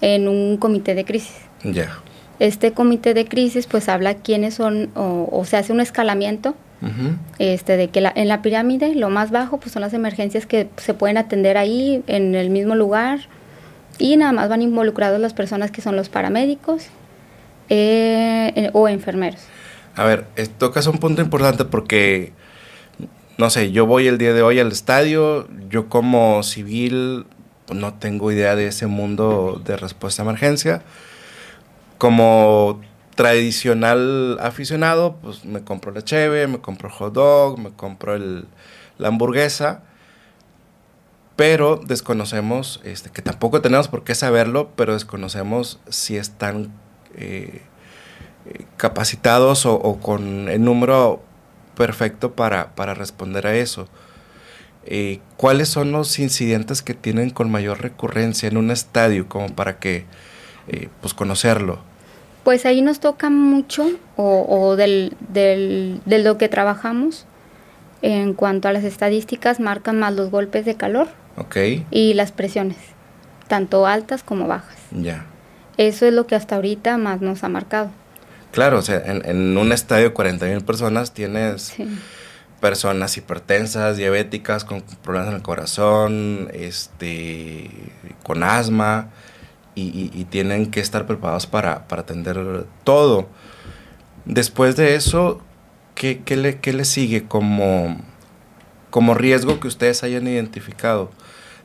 en 0.00 0.28
un 0.28 0.56
comité 0.56 0.94
de 0.94 1.04
crisis. 1.04 1.36
Ya. 1.64 1.98
Este 2.38 2.72
comité 2.72 3.14
de 3.14 3.26
crisis, 3.26 3.66
pues 3.66 3.88
habla 3.88 4.14
quiénes 4.14 4.54
son, 4.54 4.90
o, 4.94 5.42
se 5.44 5.56
hace 5.56 5.72
un 5.72 5.80
escalamiento, 5.80 6.54
este, 7.38 7.78
de 7.78 7.88
que 7.88 8.02
la, 8.02 8.12
en 8.14 8.28
la 8.28 8.42
pirámide, 8.42 8.94
lo 8.94 9.08
más 9.08 9.30
bajo, 9.30 9.58
pues 9.58 9.72
son 9.72 9.80
las 9.80 9.94
emergencias 9.94 10.44
que 10.44 10.68
se 10.76 10.92
pueden 10.92 11.16
atender 11.16 11.56
ahí, 11.56 12.02
en 12.06 12.34
el 12.34 12.50
mismo 12.50 12.74
lugar, 12.74 13.20
y 13.98 14.16
nada 14.16 14.32
más 14.32 14.48
van 14.48 14.62
involucrados 14.62 15.20
las 15.20 15.34
personas 15.34 15.70
que 15.70 15.80
son 15.80 15.96
los 15.96 16.08
paramédicos 16.08 16.86
eh, 17.68 18.70
o 18.72 18.88
enfermeros. 18.88 19.40
A 19.96 20.04
ver, 20.04 20.26
tocas 20.58 20.86
un 20.86 20.98
punto 20.98 21.22
importante 21.22 21.64
porque 21.64 22.32
no 23.36 23.50
sé, 23.50 23.72
yo 23.72 23.86
voy 23.86 24.06
el 24.06 24.18
día 24.18 24.32
de 24.32 24.42
hoy 24.42 24.60
al 24.60 24.70
estadio, 24.70 25.48
yo 25.68 25.88
como 25.88 26.42
civil 26.42 27.26
pues, 27.66 27.78
no 27.78 27.94
tengo 27.94 28.30
idea 28.30 28.54
de 28.54 28.68
ese 28.68 28.86
mundo 28.86 29.60
de 29.64 29.76
respuesta 29.76 30.22
a 30.22 30.24
emergencia. 30.24 30.82
Como 31.98 32.80
tradicional 33.14 34.38
aficionado, 34.40 35.16
pues 35.22 35.44
me 35.44 35.62
compro 35.62 35.92
la 35.92 36.02
cheve, 36.02 36.46
me 36.46 36.60
compro 36.60 36.88
el 36.88 36.94
hot 36.94 37.12
dog, 37.12 37.58
me 37.58 37.70
compro 37.70 38.14
el, 38.14 38.46
la 38.98 39.08
hamburguesa, 39.08 39.82
pero 41.36 41.80
desconocemos, 41.84 42.80
este, 42.84 43.10
que 43.10 43.22
tampoco 43.22 43.60
tenemos 43.60 43.88
por 43.88 44.04
qué 44.04 44.14
saberlo, 44.14 44.70
pero 44.76 44.94
desconocemos 44.94 45.80
si 45.88 46.16
están 46.16 46.70
eh, 47.16 47.62
capacitados 48.76 49.66
o, 49.66 49.74
o, 49.74 49.98
con 49.98 50.48
el 50.48 50.62
número 50.62 51.22
perfecto 51.76 52.32
para, 52.32 52.94
responder 52.94 53.46
a 53.46 53.56
eso. 53.56 53.88
Eh, 54.86 55.20
¿Cuáles 55.36 55.68
son 55.68 55.92
los 55.92 56.18
incidentes 56.18 56.82
que 56.82 56.94
tienen 56.94 57.30
con 57.30 57.50
mayor 57.50 57.80
recurrencia 57.80 58.48
en 58.48 58.56
un 58.56 58.70
estadio 58.70 59.28
como 59.28 59.48
para 59.48 59.78
que, 59.78 60.04
eh, 60.68 60.88
pues 61.00 61.14
conocerlo? 61.14 61.78
Pues 62.44 62.66
ahí 62.66 62.82
nos 62.82 63.00
toca 63.00 63.30
mucho 63.30 63.88
o, 64.16 64.76
del, 64.76 65.16
del, 65.30 66.02
de 66.04 66.18
lo 66.18 66.36
que 66.36 66.50
trabajamos 66.50 67.26
en 68.02 68.34
cuanto 68.34 68.68
a 68.68 68.72
las 68.72 68.84
estadísticas 68.84 69.60
marcan 69.60 69.98
más 69.98 70.12
los 70.12 70.30
golpes 70.30 70.66
de 70.66 70.76
calor 70.76 71.08
okay. 71.36 71.86
y 71.90 72.14
las 72.14 72.32
presiones, 72.32 72.76
tanto 73.48 73.86
altas 73.86 74.22
como 74.22 74.46
bajas. 74.46 74.78
Ya. 74.90 75.26
Eso 75.76 76.06
es 76.06 76.12
lo 76.12 76.26
que 76.26 76.34
hasta 76.34 76.56
ahorita 76.56 76.98
más 76.98 77.20
nos 77.20 77.42
ha 77.44 77.48
marcado. 77.48 77.90
Claro, 78.52 78.78
o 78.78 78.82
sea, 78.82 79.02
en, 79.04 79.58
un 79.58 79.72
estadio 79.72 80.04
de 80.04 80.12
40 80.12 80.46
mil 80.46 80.60
personas 80.60 81.12
tienes 81.12 81.74
personas 82.60 83.16
hipertensas, 83.16 83.96
diabéticas, 83.96 84.64
con 84.64 84.82
problemas 85.02 85.30
en 85.30 85.34
el 85.34 85.42
corazón, 85.42 86.48
este, 86.54 87.68
con 88.22 88.44
asma, 88.44 89.10
y, 89.74 90.24
tienen 90.30 90.70
que 90.70 90.80
estar 90.80 91.06
preparados 91.06 91.46
para, 91.46 91.84
atender 91.90 92.64
todo. 92.84 93.28
Después 94.24 94.76
de 94.76 94.94
eso, 94.94 95.42
¿qué, 95.94 96.22
le, 96.36 96.72
le, 96.72 96.84
sigue 96.84 97.24
como, 97.24 97.98
como 98.94 99.14
riesgo 99.14 99.58
que 99.58 99.66
ustedes 99.66 100.04
hayan 100.04 100.28
identificado? 100.28 101.10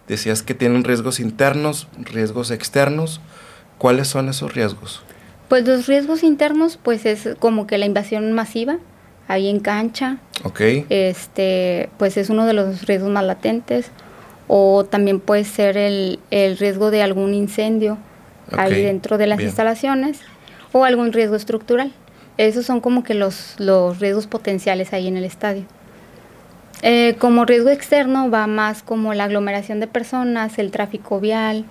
Decías 0.08 0.42
que 0.42 0.56
tienen 0.56 0.84
riesgos 0.84 1.20
internos, 1.20 1.88
riesgos 2.00 2.50
externos. 2.50 3.22
¿Cuáles 3.78 4.08
son 4.08 4.30
esos 4.30 4.56
riesgos? 4.56 5.04
Pues 5.48 5.64
los 5.68 5.86
riesgos 5.86 6.24
internos, 6.24 6.80
pues 6.82 7.06
es 7.06 7.30
como 7.38 7.68
que 7.68 7.78
la 7.78 7.86
invasión 7.86 8.34
masiva, 8.34 8.80
ahí 9.28 9.48
en 9.48 9.60
cancha. 9.60 10.18
Ok. 10.44 10.60
Este, 10.90 11.92
pues 12.00 12.18
es 12.18 12.32
uno 12.32 12.48
de 12.48 12.54
los 12.54 12.88
riesgos 12.88 13.12
más 13.12 13.24
latentes. 13.24 13.92
O 14.48 14.86
también 14.86 15.20
puede 15.20 15.44
ser 15.44 15.78
el, 15.78 16.18
riesgo 16.32 16.90
de 16.90 17.04
algún 17.04 17.36
incendio 17.36 18.00
ahí 18.58 18.82
dentro 18.82 19.20
de 19.20 19.28
las 19.28 19.40
instalaciones. 19.40 20.22
O 20.72 20.84
algún 20.84 21.14
riesgo 21.14 21.36
estructural. 21.36 21.94
Esos 22.38 22.66
son 22.66 22.82
como 22.82 23.04
que 23.04 23.14
los, 23.14 23.54
los 23.60 24.00
riesgos 24.00 24.26
potenciales 24.26 24.94
ahí 24.94 25.08
en 25.08 25.16
el 25.16 25.26
estadio. 25.26 25.66
Eh, 26.82 27.16
como 27.20 27.46
riesgo 27.46 27.70
externo 27.70 28.30
va 28.30 28.48
más 28.48 28.84
como 28.84 29.14
la 29.14 29.26
aglomeración 29.26 29.80
de 29.80 29.88
personas, 29.88 30.58
el 30.60 30.72
tráfico 30.72 31.20
vial, 31.20 31.66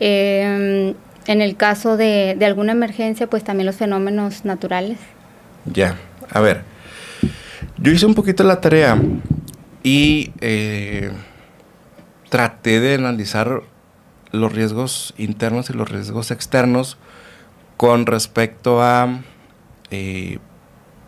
eh, 0.00 0.94
en 1.26 1.40
el 1.40 1.56
caso 1.56 1.96
de, 1.96 2.36
alguna 2.44 2.72
emergencia, 2.72 3.28
pues 3.28 3.44
también 3.44 3.66
los 3.66 3.76
fenómenos 3.76 4.44
naturales. 4.44 4.98
Ya, 5.72 5.96
a 6.30 6.40
ver, 6.40 6.62
yo 7.78 7.92
hice 7.92 8.06
un 8.06 8.14
poquito 8.14 8.44
la 8.44 8.60
tarea 8.60 8.98
y 9.82 10.32
eh, 10.40 11.10
traté 12.28 12.80
de 12.80 12.94
analizar 12.96 13.62
los 14.30 14.52
riesgos 14.52 15.14
internos 15.16 15.70
y 15.70 15.72
los 15.72 15.88
riesgos 15.88 16.30
externos 16.30 16.98
con 17.76 18.06
respecto 18.06 18.82
a 18.82 19.20
eh, 19.90 20.38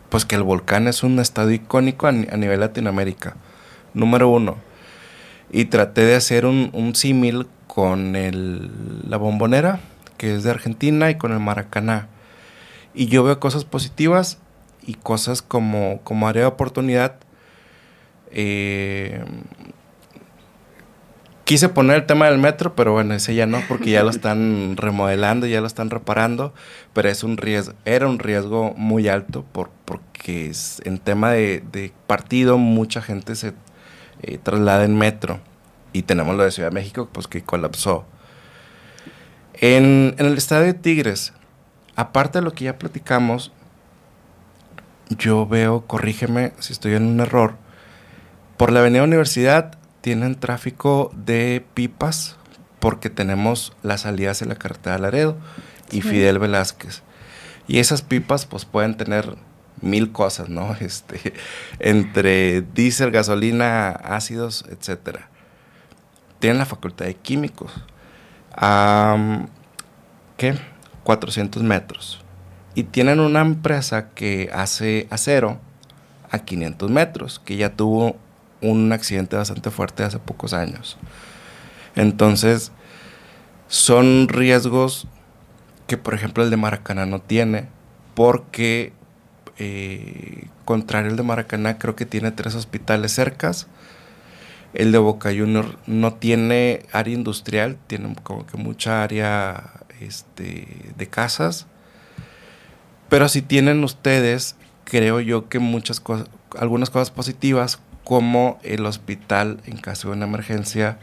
pues 0.08 0.24
que 0.24 0.36
el 0.36 0.42
volcán 0.42 0.88
es 0.88 1.02
un 1.02 1.18
estado 1.18 1.50
icónico 1.50 2.06
a, 2.06 2.12
nivel 2.12 2.60
Latinoamérica, 2.60 3.36
número 3.94 4.28
uno. 4.28 4.56
Y 5.50 5.66
traté 5.66 6.02
de 6.02 6.16
hacer 6.16 6.46
un, 6.46 6.70
un 6.72 6.94
símil 6.94 7.46
con 7.66 8.16
el, 8.16 8.70
la 9.08 9.16
bombonera, 9.16 9.80
que 10.16 10.34
es 10.34 10.44
de 10.44 10.50
Argentina, 10.50 11.10
y 11.10 11.16
con 11.16 11.32
el 11.32 11.40
Maracaná. 11.40 12.08
Y 12.94 13.06
yo 13.06 13.22
veo 13.22 13.38
cosas 13.38 13.64
positivas 13.64 14.38
y 14.86 14.94
cosas 14.94 15.42
como, 15.42 16.00
como 16.02 16.28
área 16.28 16.42
de 16.42 16.48
oportunidad. 16.48 17.16
Eh, 18.30 19.24
quise 21.46 21.68
poner 21.68 21.96
el 21.96 22.06
tema 22.06 22.26
del 22.26 22.38
metro, 22.38 22.74
pero 22.74 22.92
bueno, 22.92 23.14
ese 23.14 23.34
ya 23.36 23.46
no, 23.46 23.60
porque 23.68 23.90
ya 23.90 24.02
lo 24.02 24.10
están 24.18 24.76
remodelando, 24.76 25.46
ya 25.46 25.60
lo 25.60 25.68
están 25.68 25.88
reparando, 25.88 26.52
pero 26.92 27.08
es 27.08 27.22
un 27.22 27.38
riesgo, 27.38 27.72
era 27.86 28.08
un 28.08 28.18
riesgo 28.18 28.74
muy 28.76 29.08
alto 29.08 29.44
por, 29.52 29.70
porque 29.84 30.50
es, 30.50 30.82
en 30.84 30.98
tema 30.98 31.30
de, 31.30 31.92
partido 32.06 32.58
mucha 32.58 33.00
gente 33.00 33.36
se 33.36 33.54
eh, 34.22 34.38
traslada 34.42 34.84
en 34.84 34.98
metro 34.98 35.38
y 35.92 36.02
tenemos 36.02 36.36
lo 36.36 36.42
de 36.42 36.50
Ciudad 36.50 36.70
de 36.70 36.74
México, 36.74 37.08
pues 37.10 37.28
que 37.28 37.42
colapsó. 37.42 38.04
En, 39.54 40.16
el 40.18 40.36
estadio 40.36 40.66
de 40.66 40.74
Tigres, 40.74 41.32
aparte 41.94 42.40
de 42.40 42.44
lo 42.44 42.52
que 42.52 42.64
ya 42.64 42.76
platicamos, 42.76 43.52
yo 45.10 45.46
veo, 45.46 45.86
corrígeme 45.86 46.52
si 46.58 46.72
estoy 46.72 46.94
en 46.94 47.04
un 47.04 47.20
error, 47.20 47.54
por 48.56 48.72
la 48.72 48.80
avenida 48.80 49.04
Universidad 49.04 49.78
tienen 50.06 50.36
tráfico 50.36 51.10
de 51.16 51.66
pipas 51.74 52.36
porque 52.78 53.10
tenemos 53.10 53.72
las 53.82 54.02
salidas 54.02 54.40
en 54.40 54.50
la 54.50 54.54
carretera 54.54 54.94
de 54.94 55.02
Laredo 55.02 55.36
y 55.90 56.00
Fidel 56.00 56.38
Velázquez. 56.38 57.02
Y 57.66 57.80
esas 57.80 58.02
pipas 58.02 58.46
pues 58.46 58.64
pueden 58.66 58.96
tener 58.96 59.34
mil 59.80 60.12
cosas, 60.12 60.48
¿no? 60.48 60.76
Este, 60.80 61.32
entre 61.80 62.60
diésel, 62.60 63.10
gasolina, 63.10 63.88
ácidos, 63.88 64.64
etcétera. 64.70 65.28
Tienen 66.38 66.58
la 66.58 66.66
facultad 66.66 67.06
de 67.06 67.16
químicos. 67.16 67.72
¿Qué? 70.36 70.56
400 71.02 71.64
metros. 71.64 72.20
Y 72.76 72.84
tienen 72.84 73.18
una 73.18 73.40
empresa 73.40 74.10
que 74.10 74.50
hace 74.52 75.08
acero 75.10 75.58
a 76.30 76.38
500 76.38 76.92
metros, 76.92 77.40
que 77.40 77.56
ya 77.56 77.70
tuvo 77.70 78.16
un 78.60 78.92
accidente 78.92 79.36
bastante 79.36 79.70
fuerte 79.70 80.04
hace 80.04 80.18
pocos 80.18 80.52
años. 80.52 80.96
Entonces, 81.94 82.72
son 83.68 84.28
riesgos 84.28 85.08
que, 85.86 85.96
por 85.96 86.14
ejemplo, 86.14 86.44
el 86.44 86.50
de 86.50 86.56
Maracaná 86.56 87.06
no 87.06 87.20
tiene, 87.20 87.68
porque, 88.14 88.92
eh, 89.58 90.48
contrario 90.64 91.10
al 91.10 91.16
de 91.16 91.22
Maracaná, 91.22 91.78
creo 91.78 91.96
que 91.96 92.06
tiene 92.06 92.30
tres 92.32 92.54
hospitales 92.54 93.12
cercas. 93.12 93.66
El 94.74 94.92
de 94.92 94.98
Boca 94.98 95.30
Junior 95.30 95.78
no 95.86 96.14
tiene 96.14 96.82
área 96.92 97.14
industrial, 97.14 97.78
tiene 97.86 98.14
como 98.22 98.46
que 98.46 98.56
mucha 98.56 99.02
área 99.02 99.72
este, 100.00 100.92
de 100.96 101.06
casas. 101.08 101.66
Pero 103.08 103.28
si 103.28 103.40
tienen 103.42 103.84
ustedes, 103.84 104.56
creo 104.84 105.20
yo 105.20 105.48
que 105.48 105.58
muchas 105.58 106.00
cosas, 106.00 106.28
algunas 106.58 106.90
cosas 106.90 107.10
positivas, 107.10 107.78
como 108.06 108.60
el 108.62 108.86
hospital 108.86 109.58
en 109.66 109.78
caso 109.78 110.06
de 110.06 110.14
una 110.14 110.26
emergencia 110.26 110.96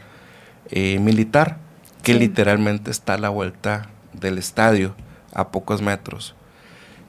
eh, 0.70 0.98
militar, 1.00 1.58
que 2.02 2.14
literalmente 2.14 2.90
está 2.90 3.12
a 3.12 3.18
la 3.18 3.28
vuelta 3.28 3.90
del 4.14 4.38
estadio, 4.38 4.94
a 5.34 5.50
pocos 5.50 5.82
metros. 5.82 6.34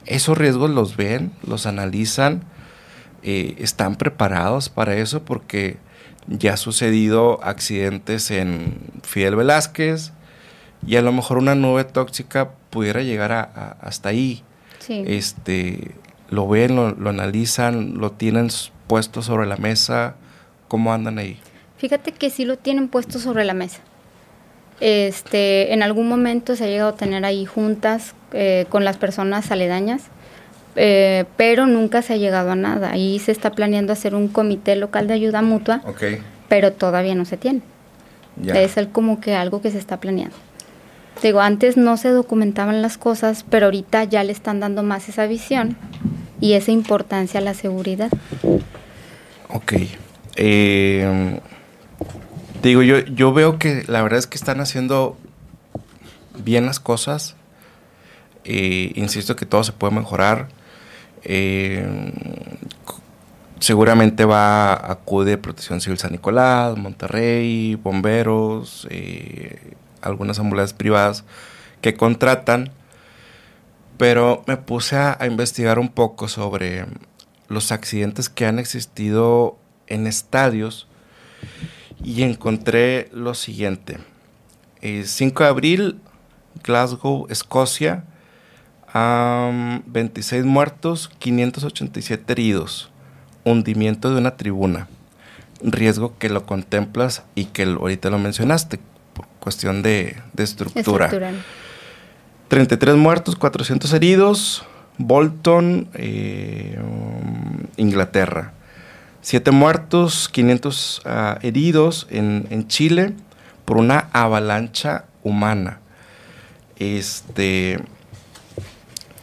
Esos 0.04 0.36
riesgos 0.36 0.68
los 0.68 0.98
ven, 0.98 1.32
los 1.46 1.64
analizan, 1.64 2.44
eh, 3.22 3.54
están 3.56 3.96
preparados 3.96 4.68
para 4.68 4.96
eso 4.96 5.24
porque 5.24 5.78
ya 6.26 6.52
ha 6.52 6.56
sucedido 6.58 7.42
accidentes 7.42 8.30
en 8.30 8.76
Fidel 9.02 9.36
Velázquez 9.36 10.12
y 10.86 10.96
a 10.96 11.02
lo 11.02 11.10
mejor 11.12 11.38
una 11.38 11.54
nube 11.54 11.84
tóxica 11.84 12.50
pudiera 12.68 13.00
llegar 13.00 13.32
a, 13.32 13.78
hasta 13.80 14.10
ahí. 14.10 14.44
Este, 14.88 15.92
lo 16.28 16.46
ven, 16.46 16.76
lo, 16.76 16.90
lo, 16.90 17.08
analizan, 17.08 17.94
lo 17.94 18.12
tienen 18.12 18.50
puesto 18.86 19.22
sobre 19.22 19.46
la 19.46 19.56
mesa, 19.56 20.14
¿cómo 20.68 20.92
andan 20.92 21.18
ahí? 21.18 21.38
Fíjate 21.78 22.12
que 22.12 22.30
sí 22.30 22.44
lo 22.44 22.56
tienen 22.56 22.88
puesto 22.88 23.18
sobre 23.18 23.44
la 23.44 23.54
mesa. 23.54 23.80
Este, 24.80 25.72
en 25.72 25.82
algún 25.82 26.08
momento 26.08 26.54
se 26.56 26.64
ha 26.64 26.68
llegado 26.68 26.90
a 26.90 26.96
tener 26.96 27.24
ahí 27.24 27.46
juntas 27.46 28.14
eh, 28.32 28.66
con 28.68 28.84
las 28.84 28.96
personas 28.96 29.50
aledañas, 29.50 30.04
eh, 30.74 31.24
pero 31.36 31.66
nunca 31.66 32.02
se 32.02 32.14
ha 32.14 32.16
llegado 32.16 32.50
a 32.50 32.56
nada. 32.56 32.90
Ahí 32.92 33.18
se 33.18 33.32
está 33.32 33.52
planeando 33.52 33.92
hacer 33.92 34.14
un 34.14 34.28
comité 34.28 34.76
local 34.76 35.06
de 35.06 35.14
ayuda 35.14 35.42
mutua, 35.42 35.82
pero 36.48 36.72
todavía 36.72 37.14
no 37.14 37.24
se 37.24 37.36
tiene. 37.36 37.62
Es 38.44 38.76
el, 38.76 38.90
como 38.90 39.20
que 39.20 39.34
algo 39.34 39.62
que 39.62 39.70
se 39.70 39.78
está 39.78 39.98
planeando. 39.98 40.36
Digo, 41.22 41.40
antes 41.40 41.78
no 41.78 41.96
se 41.96 42.10
documentaban 42.10 42.82
las 42.82 42.98
cosas, 42.98 43.44
pero 43.48 43.66
ahorita 43.66 44.04
ya 44.04 44.22
le 44.22 44.32
están 44.32 44.60
dando 44.60 44.82
más 44.82 45.08
esa 45.08 45.26
visión 45.26 45.76
y 46.40 46.52
esa 46.52 46.72
importancia 46.72 47.40
a 47.40 47.42
la 47.42 47.54
seguridad. 47.54 48.10
Ok. 49.48 49.74
Eh, 50.36 51.40
digo, 52.62 52.82
yo, 52.82 52.98
yo 53.00 53.32
veo 53.32 53.58
que 53.58 53.84
la 53.86 54.02
verdad 54.02 54.18
es 54.18 54.26
que 54.26 54.36
están 54.36 54.60
haciendo 54.60 55.16
bien 56.36 56.66
las 56.66 56.80
cosas. 56.80 57.36
Eh, 58.44 58.92
insisto 58.96 59.36
que 59.36 59.46
todo 59.46 59.64
se 59.64 59.72
puede 59.72 59.94
mejorar. 59.94 60.48
Eh, 61.22 61.86
seguramente 63.60 64.24
va 64.24 64.72
a 64.72 64.92
acude 64.92 65.38
Protección 65.38 65.80
Civil 65.80 65.98
San 65.98 66.12
Nicolás, 66.12 66.76
Monterrey, 66.76 67.74
bomberos, 67.76 68.86
algunas 70.02 70.38
ambulancias 70.38 70.76
privadas 70.76 71.24
que 71.80 71.94
contratan. 71.94 72.70
Pero 73.96 74.44
me 74.46 74.58
puse 74.58 74.96
a 74.96 75.18
investigar 75.26 75.78
un 75.78 75.88
poco 75.88 76.28
sobre 76.28 76.84
los 77.48 77.72
accidentes 77.72 78.28
que 78.28 78.46
han 78.46 78.58
existido 78.58 79.58
en 79.86 80.06
estadios 80.06 80.86
y 82.02 82.22
encontré 82.22 83.08
lo 83.12 83.34
siguiente. 83.34 83.98
5 84.80 84.82
eh, 84.82 85.44
de 85.44 85.50
abril, 85.50 86.00
Glasgow, 86.62 87.26
Escocia, 87.30 88.04
26 88.94 90.44
muertos, 90.44 91.10
587 91.18 92.32
heridos, 92.32 92.90
hundimiento 93.44 94.10
de 94.10 94.18
una 94.18 94.36
tribuna, 94.36 94.88
riesgo 95.62 96.16
que 96.18 96.30
lo 96.30 96.46
contemplas 96.46 97.24
y 97.34 97.46
que 97.46 97.64
ahorita 97.64 98.10
lo 98.10 98.18
mencionaste, 98.18 98.78
por 99.12 99.26
cuestión 99.40 99.82
de, 99.82 100.16
estructura. 100.36 101.10
33 102.48 102.94
muertos, 102.94 103.36
400 103.36 103.92
heridos, 103.92 104.64
Bolton, 104.98 105.88
eh, 105.94 106.78
Inglaterra. 107.76 108.52
Siete 109.20 109.50
muertos, 109.50 110.28
500 110.28 111.02
ah, 111.04 111.38
heridos 111.42 112.06
en, 112.10 112.68
Chile 112.68 113.14
por 113.64 113.76
una 113.76 114.08
avalancha 114.12 115.06
humana. 115.22 115.80
Este. 116.76 117.80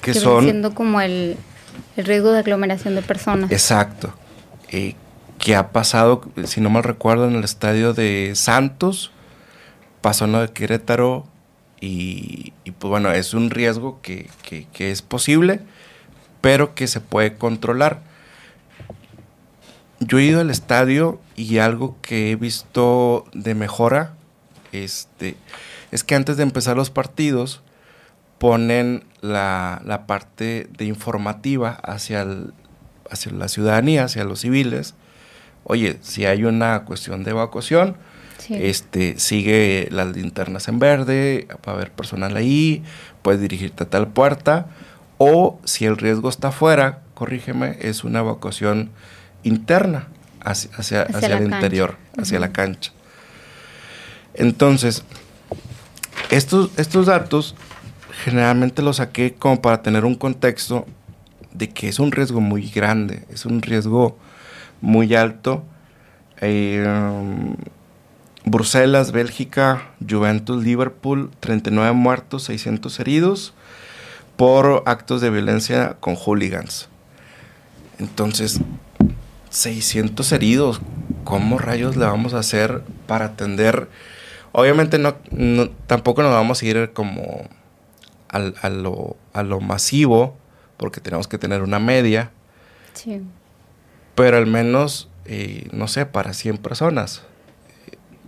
Que, 0.02 0.13
son. 0.13 0.44
Siendo 0.44 0.76
como 0.76 1.00
el, 1.00 1.38
riesgo 1.96 2.32
de 2.32 2.39
aglomeración 2.39 2.96
de 2.96 3.02
personas. 3.02 3.52
Exacto. 3.52 4.13
Eh, 4.70 4.96
que 5.39 5.56
ha 5.56 5.72
pasado, 5.72 6.24
si 6.46 6.60
no 6.60 6.70
mal 6.70 6.84
recuerdo, 6.84 7.28
en 7.28 7.36
el 7.36 7.44
estadio 7.44 7.94
de 7.94 8.34
Santos, 8.36 9.12
pasó 10.02 10.26
en 10.26 10.34
lo 10.34 10.42
de 10.42 10.50
Querétaro, 10.50 11.26
y, 11.80 12.54
pues 12.80 12.89
bueno, 12.89 13.12
es 13.12 13.34
un 13.34 13.50
riesgo 13.50 14.00
que, 14.02 14.30
que 14.44 14.92
es 14.92 15.02
posible, 15.02 15.60
pero 16.39 16.76
que 16.76 16.88
se 16.88 17.02
puede 17.02 17.36
controlar 17.36 18.02
yo 20.08 20.20
he 20.20 20.24
ido 20.24 20.42
al 20.42 20.50
estadio 20.50 21.20
y 21.36 21.58
algo 21.58 21.98
que 22.02 22.32
he 22.32 22.36
visto 22.36 23.26
de 23.34 23.56
mejora 23.56 24.13
este, 24.72 25.36
es 25.92 26.04
que 26.04 26.16
antes 26.16 26.38
de 26.38 26.44
empezar 26.44 26.76
los 26.76 26.89
partidos 26.89 27.62
ponen 28.39 29.06
la, 29.22 30.04
parte 30.08 30.68
de 30.78 30.86
informativa 30.86 31.80
hacia, 31.84 32.28
hacia 33.10 33.32
la 33.32 33.48
ciudadanía, 33.48 34.04
hacia 34.04 34.26
los 34.26 34.42
civiles. 34.42 34.96
Oye, 35.63 35.98
si 36.02 36.26
hay 36.26 36.44
una 36.44 36.84
cuestión 36.84 37.24
de 37.24 37.32
evacuación, 37.32 37.96
este, 38.50 39.18
sigue 39.18 39.88
las 39.92 40.13
linternas 40.13 40.68
en 40.68 40.80
verde, 40.80 41.48
va 41.66 41.72
a 41.72 41.76
haber 41.76 41.92
personal 41.92 42.36
ahí, 42.36 42.84
puedes 43.22 43.39
dirigirte 43.39 43.84
a 43.84 43.89
tal 43.89 44.10
puerta. 44.10 44.66
O 45.20 45.62
si 45.63 45.86
el 45.86 45.98
riesgo 45.98 46.28
está 46.28 46.50
afuera, 46.50 47.00
corrígeme, 47.13 47.78
es 47.80 48.04
una 48.04 48.20
evacuación 48.20 48.89
interna 49.43 50.08
hacia, 50.41 50.71
hacia, 50.77 51.03
el 51.03 51.43
interior, 51.43 51.97
hacia 52.17 52.39
la 52.39 52.51
cancha. 52.51 52.91
Entonces, 54.34 55.03
estos, 56.29 56.71
estos 56.77 57.06
datos 57.06 57.56
generalmente 58.23 58.82
los 58.82 58.97
saqué 58.97 59.34
como 59.34 59.62
para 59.62 59.82
tener 59.82 60.06
un 60.06 60.15
contexto 60.15 60.86
de 61.53 61.69
que 61.69 61.88
es 61.88 61.99
un 61.99 62.12
riesgo 62.12 62.41
muy 62.41 62.69
grande, 62.69 63.23
es 63.29 63.45
un 63.45 63.62
riesgo 63.62 64.17
muy 64.82 65.13
alto. 65.15 65.63
Eh, 66.41 66.86
Bruselas, 68.45 69.12
Bélgica, 69.12 69.93
Juventus, 70.08 70.63
Liverpool, 70.63 71.32
39 71.39 71.93
muertos, 71.93 72.43
600 72.43 72.99
heridos 72.99 73.53
por 74.36 74.84
actos 74.86 75.21
de 75.21 75.29
violencia 75.29 75.95
con 75.99 76.15
hooligans. 76.15 76.89
Entonces, 77.99 78.60
600 79.54 80.32
heridos. 80.32 80.82
¿Cómo 81.24 81.58
rayos 81.58 81.96
le 81.96 82.06
vamos 82.06 82.34
a 82.34 82.39
hacer 82.39 82.82
para 83.08 83.26
atender? 83.26 83.88
Obviamente 84.52 84.98
no, 85.00 85.16
tampoco 85.88 86.22
nos 86.22 86.32
vamos 86.32 86.62
a 86.62 86.66
ir 86.66 86.92
como 86.94 87.48
a, 88.30 88.70
lo, 88.70 89.16
a 89.32 89.44
lo 89.44 89.60
masivo, 89.62 90.36
porque 90.78 91.00
tenemos 91.00 91.28
que 91.28 91.38
tener 91.38 91.62
una 91.62 91.80
media. 91.80 92.32
Sí. 92.94 93.22
Pero 94.16 94.38
al 94.38 94.48
menos, 94.48 95.10
eh, 95.26 95.68
no 95.72 95.88
sé, 95.88 96.06
para 96.06 96.34
100 96.34 96.58
personas. 96.58 97.22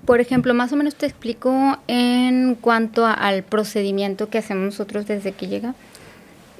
Por 0.06 0.22
ejemplo, 0.22 0.54
más 0.54 0.72
o 0.72 0.76
menos 0.76 0.96
te 0.96 1.08
explico 1.08 1.80
en 1.88 2.56
cuanto 2.56 3.08
al 3.08 3.44
procedimiento 3.44 4.30
que 4.30 4.38
hacemos 4.38 4.66
nosotros 4.66 5.08
desde 5.08 5.32
que 5.32 5.48
llega, 5.48 5.74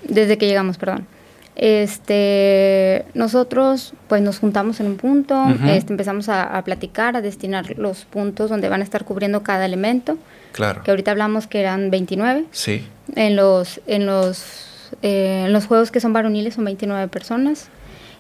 desde 0.08 0.40
que 0.40 0.48
llegamos, 0.48 0.78
perdón. 0.78 1.08
Este, 1.56 3.06
nosotros 3.14 3.94
pues 4.10 4.22
nos 4.22 4.40
juntamos 4.40 4.82
en 4.82 4.88
un 4.88 4.98
punto, 4.98 5.46
este, 5.68 5.94
empezamos 5.94 6.28
a, 6.28 6.62
platicar, 6.66 7.16
a 7.16 7.22
destinar 7.22 7.78
los 7.78 8.04
puntos 8.06 8.50
donde 8.50 8.68
van 8.68 8.82
a 8.82 8.84
estar 8.84 9.06
cubriendo 9.06 9.42
cada 9.42 9.66
elemento. 9.66 10.18
Claro. 10.52 10.84
Que 10.84 10.92
ahorita 10.92 11.12
hablamos 11.12 11.48
que 11.48 11.62
eran 11.62 11.90
29. 11.92 12.46
Sí. 12.52 12.86
En 13.16 13.36
los, 13.36 13.80
en 13.88 14.06
los, 14.06 14.92
eh, 15.02 15.44
en 15.46 15.54
los 15.54 15.66
juegos 15.66 15.92
que 15.92 16.00
son 16.00 16.12
varoniles 16.12 16.56
son 16.56 16.66
29 16.66 17.08
personas 17.08 17.70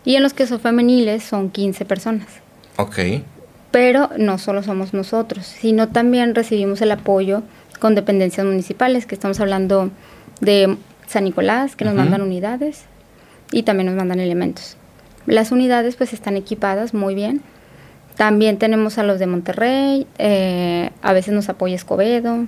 y 0.05 0.15
en 0.15 0.23
los 0.23 0.33
que 0.33 0.47
son 0.47 0.59
femeniles 0.59 1.23
son 1.23 1.49
15 1.49 1.83
personas. 1.85 2.27
Ok. 2.77 2.99
Pero 3.71 4.09
no 4.17 4.37
solo 4.37 4.63
somos 4.63 4.93
nosotros, 4.93 5.45
sino 5.45 5.89
también 5.89 6.35
recibimos 6.35 6.81
el 6.81 6.91
apoyo 6.91 7.43
con 7.79 7.95
dependencias 7.95 8.45
municipales, 8.45 9.05
que 9.05 9.15
estamos 9.15 9.41
hablando 9.41 9.91
de 10.39 10.77
San 11.07 11.25
Nicolás, 11.25 11.75
que 11.75 11.83
nos 11.83 11.93
mandan 11.93 12.21
unidades, 12.21 12.85
y 13.51 13.63
también 13.63 13.87
nos 13.87 13.95
mandan 13.95 14.19
elementos. 14.19 14.77
Las 15.25 15.51
unidades 15.51 15.95
pues 15.95 16.13
están 16.13 16.37
equipadas 16.37 16.93
muy 16.93 17.15
bien. 17.15 17.41
También 18.15 18.57
tenemos 18.57 18.97
a 18.97 19.03
los 19.03 19.19
de 19.19 19.27
Monterrey, 19.27 20.07
eh, 20.17 20.91
a 21.01 21.13
veces 21.13 21.33
nos 21.33 21.49
apoya 21.49 21.75
Escobedo, 21.75 22.45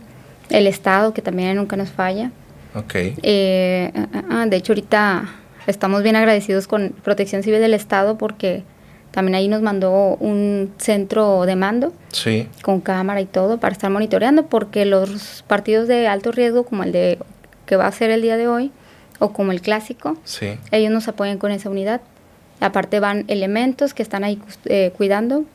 el 0.50 0.68
Estado 0.68 1.14
que 1.14 1.22
también 1.22 1.58
nunca 1.58 1.76
nos 1.76 1.90
falla. 1.90 2.32
Ok. 2.74 2.94
Eh, 2.96 3.92
ah, 3.96 4.24
ah, 4.30 4.46
de 4.46 4.56
hecho 4.56 4.74
ahorita 4.74 5.30
estamos 5.66 6.04
bien 6.04 6.16
agradecidos 6.16 6.68
con 6.68 6.94
Protección 7.04 7.44
Civil 7.44 7.60
del 7.60 7.74
Estado 7.74 8.18
porque 8.18 8.64
también 9.12 9.36
ahí 9.36 9.48
nos 9.48 9.62
mandó 9.62 10.16
un 10.20 10.74
centro 10.78 11.46
de 11.46 11.56
mando 11.56 11.92
sí. 12.12 12.48
con 12.62 12.80
cámara 12.80 13.20
y 13.20 13.26
todo 13.26 13.58
para 13.58 13.74
estar 13.74 13.90
monitoreando 13.90 14.46
porque 14.46 14.86
los 14.86 15.44
partidos 15.48 15.88
de 15.88 16.08
alto 16.08 16.32
riesgo 16.32 16.64
como 16.64 16.84
el 16.84 16.92
de 16.92 17.18
que 17.66 17.76
va 17.76 17.88
a 17.88 17.92
ser 17.92 18.12
el 18.12 18.22
día 18.22 18.38
de 18.38 18.48
hoy 18.48 18.72
o 19.20 19.34
como 19.34 19.52
el 19.52 19.62
clásico, 19.62 20.18
ellos 20.72 20.92
nos 20.92 21.08
apoyan 21.08 21.38
con 21.38 21.52
esa 21.52 21.70
unidad. 21.70 22.02
Aparte 22.60 23.00
van 23.00 23.26
elementos 23.28 23.94
que 23.94 24.04
están 24.04 24.24
ahí 24.24 24.42
eh, 24.66 24.92
cuidando 24.98 25.46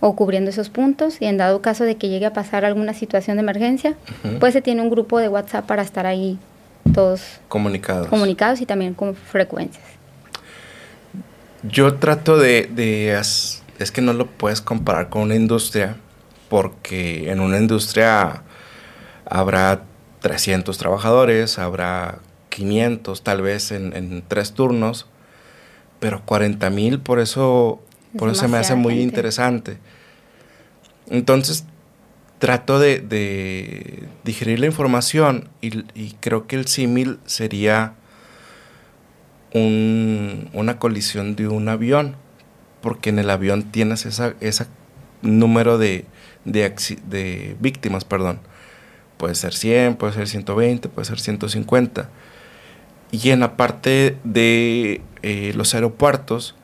o 0.00 0.16
cubriendo 0.16 0.50
esos 0.50 0.70
puntos 0.70 1.20
y 1.20 1.26
en 1.26 1.36
dado 1.36 1.62
caso 1.62 1.84
de 1.84 1.96
que 1.96 2.08
llegue 2.08 2.26
a 2.26 2.32
pasar 2.32 2.64
alguna 2.64 2.94
situación 2.94 3.36
de 3.36 3.42
emergencia, 3.42 3.94
pues 4.38 4.54
se 4.54 4.62
tiene 4.62 4.82
un 4.82 4.90
grupo 4.90 5.18
de 5.18 5.28
WhatsApp 5.28 5.66
para 5.66 5.82
estar 5.82 6.06
ahí 6.06 6.38
todos 6.94 7.40
comunicados. 7.48 8.08
Comunicados 8.08 8.60
y 8.60 8.66
también 8.66 8.94
con 8.94 9.14
frecuencias. 9.14 9.84
Yo 11.62 11.94
trato 11.94 12.38
de, 12.38 12.70
de 12.72 13.18
es 13.18 13.90
que 13.92 14.00
no 14.00 14.12
lo 14.12 14.26
puedes 14.26 14.60
comparar 14.60 15.10
con 15.10 15.22
una 15.22 15.34
industria 15.34 15.96
porque 16.48 17.30
en 17.30 17.40
una 17.40 17.58
industria 17.58 18.42
habrá 19.24 19.82
300 20.20 20.76
trabajadores, 20.76 21.58
habrá 21.58 22.18
500 22.50 23.22
tal 23.22 23.40
vez 23.40 23.72
en, 23.72 24.22
tres 24.28 24.52
turnos, 24.52 25.06
pero 25.98 26.22
40 26.26 26.68
mil, 26.70 27.00
por 27.00 27.18
eso, 27.20 27.80
por 28.18 28.28
eso 28.28 28.42
se 28.42 28.48
me 28.48 28.58
hace 28.58 28.74
muy 28.74 29.00
interesante. 29.00 29.78
Entonces, 31.08 31.64
trato 32.38 32.78
de, 32.78 34.08
digerir 34.24 34.60
la 34.60 34.66
información 34.66 35.48
y, 35.62 36.12
creo 36.20 36.46
que 36.46 36.56
el 36.56 36.66
símil 36.66 37.18
sería 37.24 37.94
una 39.52 40.78
colisión 40.78 41.36
de 41.36 41.48
un 41.48 41.68
avión, 41.68 42.16
porque 42.82 43.10
en 43.10 43.18
el 43.18 43.30
avión 43.30 43.64
tienes 43.64 44.06
ese 44.06 44.34
esa 44.40 44.68
número 45.22 45.76
de, 45.76 46.06
de 46.44 47.56
víctimas, 47.60 48.04
perdón. 48.04 48.40
Puede 49.18 49.34
ser 49.34 49.52
100, 49.52 49.96
puede 49.96 50.14
ser 50.14 50.28
120, 50.28 50.88
puede 50.88 51.04
ser 51.04 51.20
150 51.20 52.08
y 53.12 53.30
en 53.30 53.40
la 53.40 53.56
parte 53.56 54.16
de 54.24 55.00
eh, 55.22 55.52
los 55.54 55.74
aeropuertos, 55.74 56.54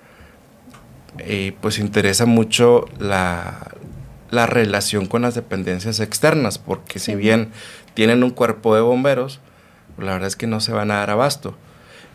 eh, 1.18 1.54
pues 1.60 1.78
interesa 1.78 2.26
mucho 2.26 2.86
la, 2.98 3.72
relación 4.30 5.06
con 5.06 5.22
las 5.22 5.34
dependencias 5.34 6.00
externas, 6.00 6.58
porque 6.58 6.98
si 6.98 7.14
bien 7.14 7.50
tienen 7.94 8.22
un 8.22 8.30
cuerpo 8.30 8.74
de 8.74 8.82
bomberos, 8.82 9.40
la 9.98 10.12
verdad 10.12 10.28
es 10.28 10.36
que 10.36 10.46
no 10.46 10.60
se 10.60 10.72
van 10.72 10.90
a 10.90 10.96
dar 10.96 11.10
abasto. 11.10 11.56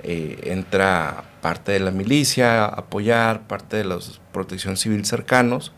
Eh, 0.04 0.39
entra 0.46 1.24
parte 1.41 1.72
de 1.74 1.80
la 1.80 1.91
milicia 1.91 2.65
a 2.65 2.67
apoyar, 2.67 3.48
parte 3.48 3.78
de 3.78 3.86
la 3.86 3.98
protección 4.32 4.78
civil 4.78 5.06
cercanos, 5.06 5.74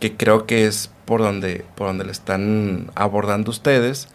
que 0.00 0.16
creo 0.16 0.46
que 0.46 0.66
es 0.66 0.90
por 1.06 1.22
donde, 1.22 1.64
por 1.74 1.88
donde 1.88 2.04
le 2.04 2.12
están 2.12 2.90
abordando 2.94 3.50
ustedes. 3.50 4.08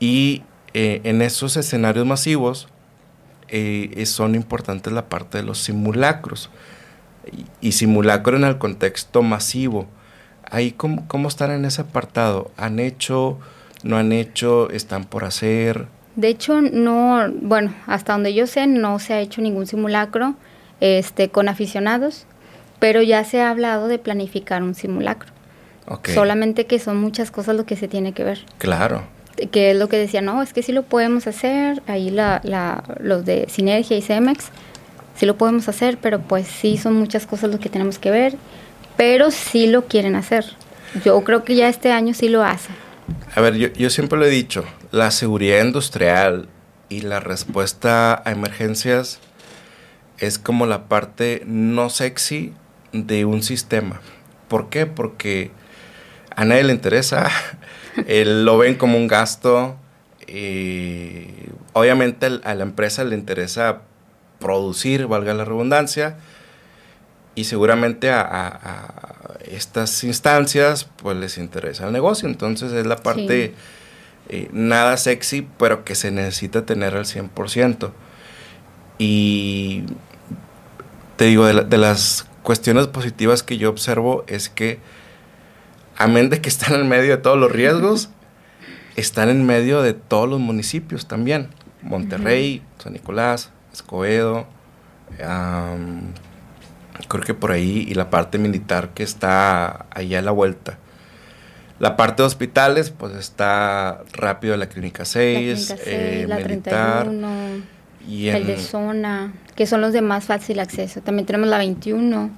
Y 0.00 0.42
eh, 0.74 1.00
en 1.04 1.22
esos 1.22 1.56
escenarios 1.56 2.06
masivos 2.06 2.68
eh, 3.48 4.04
son 4.06 4.34
importantes 4.34 4.92
la 4.92 5.08
parte 5.08 5.38
de 5.38 5.44
los 5.44 5.58
simulacros. 5.58 6.50
Y, 7.60 7.72
simulacro 7.72 8.36
en 8.36 8.44
el 8.44 8.58
contexto 8.58 9.22
masivo. 9.22 9.86
Ahí, 10.50 10.72
¿cómo, 10.72 11.06
¿cómo 11.08 11.28
están 11.28 11.50
en 11.50 11.66
ese 11.66 11.82
apartado? 11.82 12.50
¿Han 12.56 12.78
hecho, 12.78 13.38
no 13.82 13.98
han 13.98 14.12
hecho, 14.12 14.70
están 14.70 15.04
por 15.04 15.24
hacer? 15.24 15.86
De 16.16 16.28
hecho, 16.28 16.62
no, 16.62 17.30
bueno, 17.42 17.74
hasta 17.86 18.14
donde 18.14 18.32
yo 18.32 18.46
sé, 18.46 18.66
no 18.66 18.98
se 18.98 19.12
ha 19.12 19.20
hecho 19.20 19.42
ningún 19.42 19.66
simulacro 19.66 20.36
este, 20.80 21.28
con 21.28 21.48
aficionados, 21.50 22.24
pero 22.78 23.02
ya 23.02 23.24
se 23.24 23.42
ha 23.42 23.50
hablado 23.50 23.88
de 23.88 23.98
planificar 23.98 24.62
un 24.62 24.74
simulacro. 24.74 25.32
Solamente 26.04 26.66
que 26.66 26.78
son 26.78 26.98
muchas 26.98 27.30
cosas 27.30 27.56
lo 27.56 27.64
que 27.64 27.76
se 27.76 27.88
tiene 27.88 28.12
que 28.12 28.24
ver. 28.24 28.44
Claro 28.58 29.04
que 29.50 29.70
es 29.70 29.76
lo 29.76 29.88
que 29.88 29.96
decía, 29.96 30.20
no, 30.20 30.42
es 30.42 30.52
que 30.52 30.62
sí 30.62 30.72
lo 30.72 30.82
podemos 30.82 31.26
hacer, 31.26 31.82
ahí 31.86 32.10
la, 32.10 32.40
la, 32.44 32.84
los 33.00 33.24
de 33.24 33.46
Sinergia 33.48 33.96
y 33.96 34.02
Cemex, 34.02 34.46
sí 35.16 35.26
lo 35.26 35.36
podemos 35.36 35.68
hacer, 35.68 35.98
pero 36.00 36.20
pues 36.20 36.46
sí 36.46 36.76
son 36.76 36.94
muchas 36.94 37.26
cosas 37.26 37.50
lo 37.50 37.58
que 37.58 37.68
tenemos 37.68 37.98
que 37.98 38.10
ver, 38.10 38.34
pero 38.96 39.30
sí 39.30 39.66
lo 39.66 39.86
quieren 39.86 40.16
hacer. 40.16 40.44
Yo 41.04 41.22
creo 41.22 41.44
que 41.44 41.54
ya 41.54 41.68
este 41.68 41.92
año 41.92 42.14
sí 42.14 42.28
lo 42.28 42.42
hacen. 42.42 42.74
A 43.34 43.40
ver, 43.40 43.54
yo, 43.54 43.68
yo 43.68 43.90
siempre 43.90 44.18
lo 44.18 44.24
he 44.24 44.30
dicho, 44.30 44.64
la 44.90 45.10
seguridad 45.10 45.64
industrial 45.64 46.48
y 46.88 47.00
la 47.00 47.20
respuesta 47.20 48.22
a 48.24 48.30
emergencias 48.30 49.20
es 50.18 50.38
como 50.38 50.66
la 50.66 50.88
parte 50.88 51.42
no 51.46 51.90
sexy 51.90 52.52
de 52.92 53.24
un 53.24 53.42
sistema. 53.42 54.00
¿Por 54.48 54.68
qué? 54.68 54.86
Porque 54.86 55.50
a 56.34 56.44
nadie 56.44 56.64
le 56.64 56.72
interesa 56.72 57.30
lo 58.06 58.58
ven 58.58 58.74
como 58.76 58.98
un 58.98 59.06
gasto. 59.06 59.76
Y 60.26 61.26
obviamente 61.72 62.26
a 62.44 62.54
la 62.54 62.62
empresa 62.62 63.04
le 63.04 63.14
interesa 63.14 63.82
producir, 64.38 65.06
valga 65.06 65.34
la 65.34 65.44
redundancia, 65.44 66.18
y 67.34 67.44
seguramente 67.44 68.10
a, 68.10 69.14
estas 69.50 70.04
instancias 70.04 70.88
pues 70.96 71.16
les 71.16 71.38
interesa 71.38 71.86
el 71.86 71.92
negocio. 71.92 72.28
Entonces 72.28 72.72
es 72.72 72.86
la 72.86 72.96
parte 72.96 73.54
eh, 74.28 74.48
nada 74.52 74.96
sexy, 74.96 75.46
pero 75.58 75.84
que 75.84 75.94
se 75.94 76.10
necesita 76.10 76.66
tener 76.66 76.94
al 76.96 77.04
100%. 77.04 77.92
Y 78.98 79.84
te 81.16 81.26
digo, 81.26 81.46
de 81.46 81.78
las 81.78 82.26
cuestiones 82.42 82.88
positivas 82.88 83.42
que 83.42 83.56
yo 83.56 83.70
observo 83.70 84.24
es 84.26 84.48
que 84.48 84.78
amén 85.98 86.30
de 86.30 86.40
que 86.40 86.48
están 86.48 86.74
en 86.74 86.88
medio 86.88 87.10
de 87.10 87.18
todos 87.18 87.38
los 87.38 87.52
riesgos, 87.52 88.08
están 88.96 89.28
en 89.28 89.44
medio 89.44 89.82
de 89.82 89.92
todos 89.92 90.28
los 90.28 90.40
municipios 90.40 91.06
también. 91.06 91.48
Monterrey, 91.82 92.62
San 92.78 92.94
Nicolás, 92.94 93.50
Escobedo, 93.72 94.46
creo 97.08 97.24
que 97.24 97.34
por 97.34 97.52
ahí, 97.52 97.86
y 97.88 97.94
la 97.94 98.10
parte 98.10 98.38
militar 98.38 98.90
que 98.94 99.02
está 99.02 99.86
allá 99.90 100.18
a 100.20 100.22
la 100.22 100.30
vuelta. 100.30 100.78
La 101.78 101.96
parte 101.96 102.22
de 102.22 102.26
hospitales, 102.26 102.90
pues 102.90 103.14
está 103.14 104.02
rápido 104.12 104.56
la 104.56 104.68
Clínica 104.68 105.04
6, 105.04 105.74
eh, 105.86 106.24
la 106.28 106.36
militar. 106.36 107.04
31, 107.04 107.62
y 108.08 108.28
el 108.28 108.46
de 108.46 108.58
zona, 108.58 109.32
que 109.54 109.66
son 109.66 109.80
los 109.80 109.92
de 109.92 110.02
más 110.02 110.24
fácil 110.24 110.58
acceso. 110.58 111.00
También 111.02 111.26
tenemos 111.26 111.48
la 111.48 111.58
21. 111.58 112.30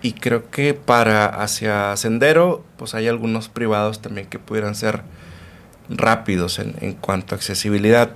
Y 0.00 0.12
creo 0.12 0.50
que 0.50 0.74
para 0.74 1.26
hacia 1.26 1.96
Sendero, 1.96 2.64
pues 2.76 2.94
hay 2.94 3.08
algunos 3.08 3.48
privados 3.48 4.00
también 4.00 4.28
que 4.28 4.38
pudieran 4.38 4.74
ser 4.74 5.02
rápidos 5.88 6.58
en, 6.58 6.76
en 6.80 6.94
cuanto 6.94 7.34
a 7.34 7.36
accesibilidad. 7.36 8.10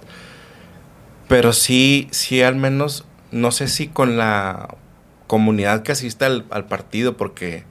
Pero 1.28 1.52
sí, 1.52 2.08
sí 2.10 2.42
al 2.42 2.56
menos, 2.56 3.04
no 3.30 3.50
sé 3.50 3.66
si 3.66 3.88
con 3.88 4.16
la 4.16 4.76
comunidad 5.32 5.82
que 5.82 5.92
asista 5.92 6.26
al, 6.26 6.66
partido, 6.66 7.16
porque 7.16 7.64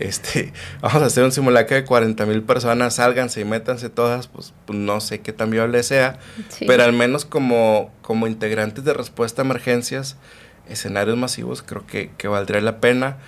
este, 0.00 0.52
vamos 0.80 1.00
a 1.00 1.06
hacer 1.06 1.22
un 1.22 1.30
simulacro 1.30 1.76
de 1.76 1.84
40 1.84 2.26
mil 2.26 2.42
personas, 2.42 2.96
sálganse 2.96 3.40
y 3.40 3.44
métanse 3.44 3.88
todas, 3.88 4.26
pues, 4.26 4.52
pues 4.66 4.76
no 4.76 5.00
sé 5.00 5.20
qué 5.20 5.32
tan 5.32 5.50
viable 5.50 5.84
sea, 5.84 6.18
pero 6.66 6.82
al 6.82 6.92
menos 6.92 7.24
como, 7.24 7.92
como 8.02 8.26
integrantes 8.26 8.82
de 8.82 8.94
respuesta 8.94 9.42
a 9.42 9.44
emergencias, 9.44 10.16
escenarios 10.72 11.16
masivos, 11.16 11.62
creo 11.62 11.86
que, 11.86 12.28
valdría 12.28 12.60
la 12.60 12.80
pena. 12.80 13.18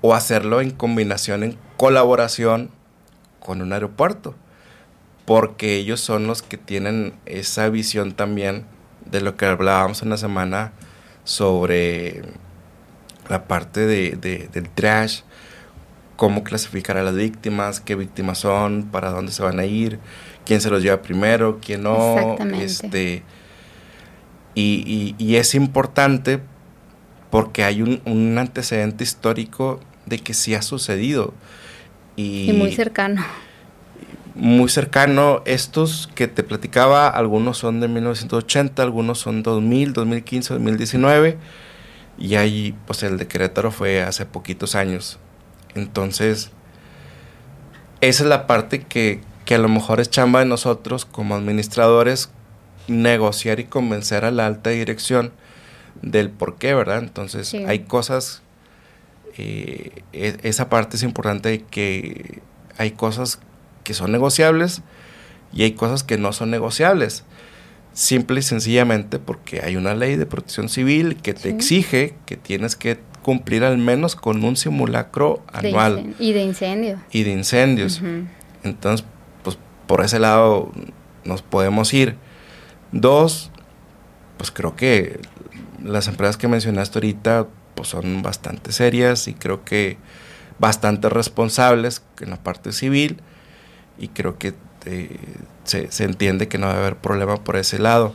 O 0.00 0.14
hacerlo 0.14 0.60
en 0.60 0.70
combinación, 0.70 1.42
en 1.42 1.58
colaboración 1.76 2.70
con 3.40 3.62
un 3.62 3.72
aeropuerto. 3.72 4.34
Porque 5.24 5.76
ellos 5.76 6.00
son 6.00 6.26
los 6.26 6.42
que 6.42 6.56
tienen 6.56 7.14
esa 7.26 7.68
visión 7.68 8.12
también 8.12 8.64
de 9.10 9.20
lo 9.20 9.36
que 9.36 9.46
hablábamos 9.46 10.02
en 10.02 10.10
la 10.10 10.16
semana 10.16 10.72
sobre 11.24 12.22
la 13.28 13.44
parte 13.46 13.86
de, 13.86 14.16
del 14.16 14.68
trash, 14.70 15.20
cómo 16.16 16.42
clasificar 16.44 16.96
a 16.96 17.02
las 17.02 17.14
víctimas, 17.14 17.80
qué 17.80 17.94
víctimas 17.94 18.38
son, 18.38 18.84
para 18.90 19.10
dónde 19.10 19.32
se 19.32 19.42
van 19.42 19.58
a 19.58 19.66
ir, 19.66 19.98
quién 20.46 20.60
se 20.60 20.70
los 20.70 20.82
lleva 20.82 21.02
primero, 21.02 21.58
quién 21.60 21.82
no. 21.82 22.36
Este, 22.54 23.22
y, 24.60 25.14
y, 25.18 25.36
es 25.36 25.54
importante 25.54 26.40
porque 27.30 27.62
hay 27.64 27.82
un, 27.82 28.00
un, 28.04 28.38
antecedente 28.38 29.04
histórico 29.04 29.78
de 30.06 30.18
que 30.18 30.34
sí 30.34 30.54
ha 30.54 30.62
sucedido. 30.62 31.32
Y, 32.16 32.50
muy 32.54 32.72
cercano. 32.72 33.24
Muy 34.34 34.68
cercano. 34.68 35.42
Estos 35.44 36.08
que 36.14 36.26
te 36.26 36.42
platicaba, 36.42 37.08
algunos 37.08 37.58
son 37.58 37.80
de 37.80 37.88
1980, 37.88 38.82
algunos 38.82 39.18
son 39.20 39.42
2000, 39.42 39.92
2015, 39.92 40.54
2019. 40.54 41.38
Y 42.18 42.34
ahí, 42.34 42.74
pues 42.86 43.04
el 43.04 43.16
de 43.16 43.28
Querétaro 43.28 43.70
fue 43.70 44.02
hace 44.02 44.26
poquitos 44.26 44.74
años. 44.74 45.18
Entonces, 45.76 46.50
esa 48.00 48.22
es 48.24 48.28
la 48.28 48.48
parte 48.48 48.82
que, 48.82 49.20
que 49.44 49.54
a 49.54 49.58
lo 49.58 49.68
mejor 49.68 50.00
es 50.00 50.10
chamba 50.10 50.40
de 50.40 50.46
nosotros 50.46 51.04
como 51.04 51.36
administradores 51.36 52.30
negociar 52.88 53.60
y 53.60 53.64
convencer 53.64 54.24
a 54.24 54.30
la 54.30 54.46
alta 54.46 54.70
dirección 54.70 55.32
del 56.02 56.30
por 56.30 56.56
qué, 56.56 56.74
¿verdad? 56.74 56.98
Entonces 56.98 57.54
hay 57.54 57.80
cosas, 57.80 58.42
eh, 59.36 60.02
e, 60.12 60.38
esa 60.42 60.68
parte 60.68 60.96
es 60.96 61.02
importante 61.02 61.64
que 61.70 62.40
hay 62.76 62.92
cosas 62.92 63.40
que 63.84 63.94
son 63.94 64.12
negociables 64.12 64.82
y 65.52 65.62
hay 65.62 65.72
cosas 65.72 66.04
que 66.04 66.18
no 66.18 66.32
son 66.32 66.50
negociables. 66.50 67.24
Simple 67.92 68.40
y 68.40 68.42
sencillamente 68.42 69.18
porque 69.18 69.62
hay 69.62 69.76
una 69.76 69.94
ley 69.94 70.16
de 70.16 70.26
protección 70.26 70.68
civil 70.68 71.16
que 71.16 71.34
te 71.34 71.48
exige 71.48 72.14
que 72.26 72.36
tienes 72.36 72.76
que 72.76 72.98
cumplir 73.22 73.64
al 73.64 73.76
menos 73.78 74.14
con 74.14 74.44
un 74.44 74.56
simulacro 74.56 75.42
anual. 75.52 76.14
y 76.18 76.32
de 76.32 76.42
incendio. 76.42 77.02
Y 77.10 77.24
de 77.24 77.32
incendios. 77.32 78.00
Entonces, 78.62 79.04
por 79.88 80.04
ese 80.04 80.20
lado 80.20 80.70
nos 81.24 81.42
podemos 81.42 81.92
ir. 81.92 82.16
Dos, 82.92 83.50
pues 84.36 84.50
creo 84.50 84.76
que 84.76 85.20
las 85.82 86.08
empresas 86.08 86.36
que 86.36 86.48
mencionaste 86.48 86.98
ahorita 86.98 87.46
pues 87.74 87.88
son 87.88 88.22
bastante 88.22 88.72
serias 88.72 89.28
y 89.28 89.34
creo 89.34 89.64
que 89.64 89.98
bastante 90.58 91.08
responsables 91.08 92.02
en 92.20 92.30
la 92.30 92.36
parte 92.36 92.72
civil 92.72 93.20
y 93.98 94.08
creo 94.08 94.38
que 94.38 94.54
eh, 94.86 95.16
se, 95.64 96.04
entiende 96.04 96.48
que 96.48 96.58
no 96.58 96.66
va 96.66 96.74
a 96.74 96.78
haber 96.78 96.96
problema 96.96 97.36
por 97.36 97.56
ese 97.56 97.78
lado. 97.78 98.14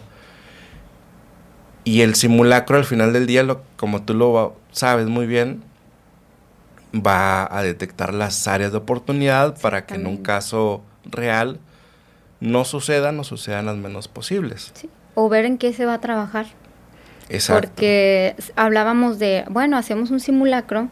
Y 1.84 2.02
el 2.02 2.16
simulacro 2.16 2.78
al 2.78 2.86
final 2.86 3.14
del 3.14 3.28
día, 3.28 3.44
lo, 3.44 3.62
como 3.78 4.04
tú 4.04 4.14
lo 4.14 4.56
sabes 4.72 5.08
muy 5.08 5.28
bien, 5.28 5.64
va 6.96 7.48
a 7.56 7.62
detectar 7.64 8.14
las 8.14 8.48
áreas 8.48 8.72
de 8.72 8.78
oportunidad 8.78 9.60
para 9.60 9.86
que 9.86 9.96
en 9.96 10.08
un 10.08 10.18
caso 10.18 10.84
real 11.06 11.60
no 12.44 12.66
sucedan 12.66 13.18
o 13.20 13.24
sucedan 13.24 13.66
las 13.66 13.78
menos 13.78 14.10
posibles. 14.10 14.74
O 15.16 15.30
ver 15.30 15.46
en 15.46 15.58
qué 15.58 15.72
se 15.72 15.86
va 15.86 15.96
a 15.96 16.02
trabajar. 16.02 16.46
Exacto. 17.30 17.70
Porque 17.70 18.36
hablábamos 18.58 19.18
de, 19.18 19.46
bueno, 19.50 19.78
hacemos 19.78 20.12
un 20.12 20.20
simulacro 20.20 20.90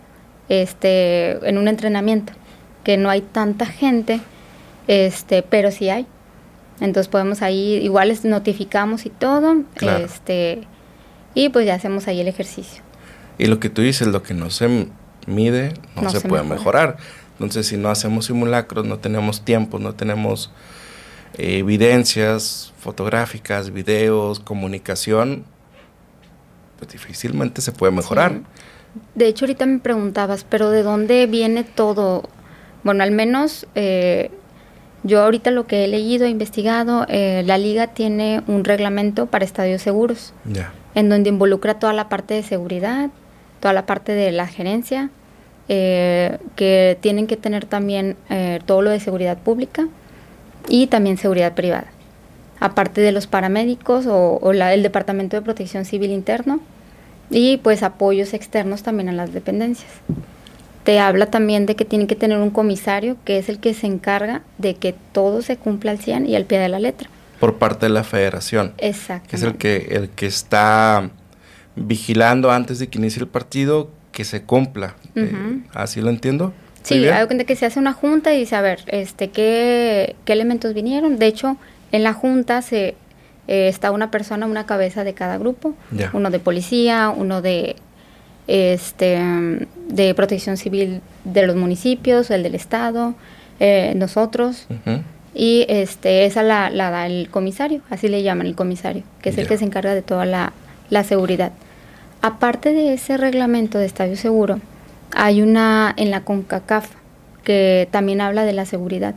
este, 0.47 1.31
en 1.47 1.57
un 1.57 1.67
entrenamiento, 1.67 2.31
que 2.85 2.95
no 2.95 3.09
hay 3.09 3.19
tanta 3.19 3.65
gente, 3.65 4.21
este, 4.87 5.43
pero 5.43 5.71
sí 5.71 5.89
hay. 5.89 6.07
Entonces 6.79 7.09
podemos 7.09 7.41
ahí, 7.41 7.75
igual 7.83 8.07
les 8.07 8.23
notificamos 8.23 9.05
y 9.05 9.09
todo, 9.09 9.61
este, 10.01 10.61
y 11.35 11.49
pues 11.49 11.65
ya 11.65 11.75
hacemos 11.75 12.07
ahí 12.07 12.21
el 12.21 12.29
ejercicio. 12.29 12.81
Y 13.37 13.47
lo 13.47 13.59
que 13.59 13.69
tú 13.69 13.81
dices, 13.81 14.07
lo 14.07 14.23
que 14.23 14.33
no 14.33 14.49
se 14.49 14.87
mide, 15.27 15.73
no, 16.01 16.09
se, 16.09 16.21
puede 16.21 16.43
mejorar. 16.43 16.95
Entonces, 17.33 17.67
si 17.67 17.75
no 17.75 17.89
hacemos 17.89 18.25
simulacros, 18.25 18.85
no 18.85 18.99
tenemos 18.99 19.43
tiempo, 19.43 19.79
no 19.79 19.93
tenemos 19.95 20.51
eh, 21.41 21.57
evidencias 21.57 22.71
fotográficas, 22.77 23.71
videos, 23.71 24.39
comunicación, 24.39 25.43
pues 26.77 26.91
difícilmente 26.91 27.61
se 27.61 27.71
puede 27.71 27.91
mejorar. 27.91 28.41
De 29.15 29.27
hecho, 29.27 29.45
ahorita 29.45 29.65
me 29.65 29.79
preguntabas, 29.79 30.43
pero 30.43 30.69
¿de 30.69 30.83
dónde 30.83 31.25
viene 31.25 31.63
todo? 31.63 32.29
Bueno, 32.83 33.03
al 33.03 33.11
menos 33.11 33.65
eh, 33.75 34.29
yo 35.03 35.23
ahorita 35.23 35.49
lo 35.49 35.65
que 35.65 35.85
he 35.85 35.87
leído, 35.87 36.25
e 36.25 36.29
investigado, 36.29 37.05
eh, 37.09 37.41
la 37.45 37.57
liga 37.57 37.87
tiene 37.87 38.43
un 38.45 38.63
reglamento 38.63 39.25
para 39.25 39.43
estadios 39.43 39.81
seguros, 39.81 40.33
en 40.93 41.09
donde 41.09 41.29
involucra 41.29 41.79
toda 41.79 41.93
la 41.93 42.07
parte 42.07 42.35
de 42.35 42.43
seguridad, 42.43 43.09
toda 43.59 43.73
la 43.73 43.87
parte 43.87 44.11
de 44.11 44.31
la 44.31 44.45
gerencia, 44.45 45.09
eh, 45.69 46.37
que 46.55 46.97
tienen 47.01 47.25
que 47.25 47.37
tener 47.37 47.65
también 47.65 48.15
eh, 48.29 48.59
todo 48.65 48.81
lo 48.81 48.91
de 48.91 48.99
seguridad 48.99 49.37
pública 49.37 49.87
y 50.67 50.87
también 50.87 51.17
seguridad 51.17 51.53
privada, 51.53 51.87
aparte 52.59 53.01
de 53.01 53.11
los 53.11 53.27
paramédicos 53.27 54.05
o, 54.07 54.51
el 54.51 54.83
Departamento 54.83 55.35
de 55.35 55.41
Protección 55.41 55.85
Civil 55.85 56.11
Interno 56.11 56.59
y 57.29 57.57
pues 57.57 57.83
apoyos 57.83 58.33
externos 58.33 58.83
también 58.83 59.09
a 59.09 59.13
las 59.13 59.33
dependencias. 59.33 59.91
Te 60.83 60.99
habla 60.99 61.27
también 61.27 61.65
de 61.65 61.75
que 61.75 61.85
tienen 61.85 62.07
que 62.07 62.15
tener 62.15 62.39
un 62.39 62.49
comisario 62.49 63.15
que 63.23 63.37
es 63.37 63.49
el 63.49 63.59
que 63.59 63.73
se 63.73 63.87
encarga 63.87 64.41
de 64.57 64.75
que 64.75 64.95
todo 65.11 65.41
se 65.41 65.57
cumpla 65.57 65.91
al 65.91 65.99
100 65.99 66.27
y 66.27 66.35
al 66.35 66.45
pie 66.45 66.59
de 66.59 66.69
la 66.69 66.79
letra. 66.79 67.09
Por 67.39 67.57
parte 67.57 67.85
de 67.85 67.91
la 67.91 68.03
federación. 68.03 68.73
Exacto. 68.79 69.29
Que 69.29 69.35
es 69.35 69.43
el 69.43 69.55
que, 69.57 69.87
el 69.91 70.09
que 70.09 70.25
está 70.25 71.11
vigilando 71.75 72.51
antes 72.51 72.79
de 72.79 72.87
que 72.87 72.97
inicie 72.97 73.21
el 73.21 73.27
partido 73.27 73.89
que 74.11 74.25
se 74.25 74.43
cumpla. 74.43 74.95
Eh, 75.15 75.61
¿Así 75.73 76.01
lo 76.01 76.09
entiendo? 76.09 76.53
Sí, 76.83 77.07
hay 77.07 77.25
cuenta 77.27 77.43
que 77.43 77.55
se 77.55 77.65
hace 77.65 77.79
una 77.79 77.93
junta 77.93 78.33
y 78.33 78.39
dice, 78.39 78.55
a 78.55 78.61
ver, 78.61 78.79
este, 78.87 79.29
¿qué, 79.29 80.15
qué 80.25 80.33
elementos 80.33 80.73
vinieron? 80.73 81.17
De 81.19 81.27
hecho, 81.27 81.57
en 81.91 82.03
la 82.03 82.13
junta 82.13 82.61
se 82.61 82.95
eh, 83.47 83.67
está 83.67 83.91
una 83.91 84.11
persona, 84.11 84.45
una 84.45 84.65
cabeza 84.65 85.03
de 85.03 85.13
cada 85.13 85.37
grupo, 85.37 85.73
uno 86.13 86.29
de 86.29 86.39
policía, 86.39 87.09
uno 87.15 87.41
de 87.41 87.75
este 88.47 89.19
de 89.87 90.13
protección 90.15 90.57
civil 90.57 91.01
de 91.23 91.45
los 91.45 91.55
municipios, 91.55 92.31
el 92.31 92.43
del 92.43 92.55
estado, 92.55 93.13
eh, 93.59 93.93
nosotros. 93.95 94.67
Y 95.33 95.65
este, 95.69 96.25
esa 96.25 96.43
la, 96.43 96.69
la, 96.69 96.91
da 96.91 97.05
el 97.05 97.29
comisario, 97.29 97.81
así 97.89 98.07
le 98.07 98.23
llaman 98.23 98.47
el 98.47 98.55
comisario, 98.55 99.03
que 99.21 99.29
es 99.29 99.37
el 99.37 99.47
que 99.47 99.57
se 99.57 99.65
encarga 99.65 99.93
de 99.93 100.01
toda 100.01 100.25
la, 100.25 100.53
la 100.89 101.03
seguridad. 101.03 101.51
Aparte 102.21 102.73
de 102.73 102.93
ese 102.93 103.17
reglamento 103.17 103.77
de 103.77 103.85
estadio 103.85 104.15
seguro, 104.15 104.59
hay 105.15 105.41
una 105.41 105.93
en 105.97 106.11
la 106.11 106.21
CONCACAF 106.21 106.89
que 107.43 107.87
también 107.91 108.21
habla 108.21 108.45
de 108.45 108.53
la 108.53 108.65
seguridad. 108.65 109.15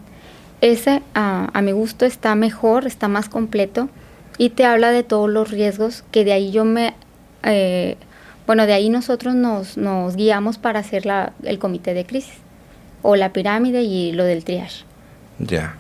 Ese, 0.61 1.03
a, 1.15 1.61
mi 1.63 1.73
gusto, 1.73 2.07
está 2.07 2.35
mejor, 2.35 2.87
está 2.87 3.09
más 3.09 3.29
completo 3.29 3.89
y 4.39 4.51
te 4.51 4.65
habla 4.65 4.91
de 4.91 5.03
todos 5.03 5.29
los 5.29 5.51
riesgos 5.51 6.05
que 6.11 6.25
de 6.25 6.33
ahí 6.33 6.51
yo 6.51 6.65
me... 6.65 6.95
Eh, 7.43 7.97
bueno, 8.47 8.67
de 8.67 8.73
ahí 8.73 8.89
nosotros 8.89 9.35
nos, 9.35 9.77
nos 9.77 10.17
guiamos 10.17 10.59
para 10.59 10.81
hacer 10.81 11.07
la, 11.07 11.33
el 11.43 11.59
comité 11.59 11.95
de 11.95 12.05
crisis 12.05 12.35
o 13.03 13.17
la 13.17 13.33
pirámide 13.33 13.83
y 13.83 14.13
lo 14.13 14.25
del 14.25 14.45
triage. 14.45 14.85
Ya, 15.39 15.77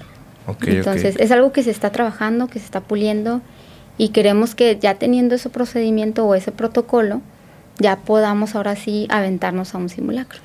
ok. 0.46 0.68
Entonces, 0.68 1.16
es 1.18 1.31
algo 1.31 1.53
que 1.53 1.62
se 1.62 1.70
está 1.70 1.90
trabajando, 1.90 2.46
que 2.48 2.59
se 2.59 2.64
está 2.64 2.81
puliendo 2.81 3.40
y 3.96 4.11
queremos 4.11 4.55
que 4.55 4.79
ya 4.79 4.96
teniendo 4.96 5.35
ese 5.35 5.50
procedimiento 5.50 6.27
o 6.27 6.35
ese 6.35 6.53
protocolo, 6.53 7.22
ya 7.79 7.97
podamos 7.97 8.55
ahora 8.55 8.77
sí 8.77 9.07
aventarnos 9.11 9.75
a 9.75 9.79
un 9.79 9.89
simulacro. 9.89 10.41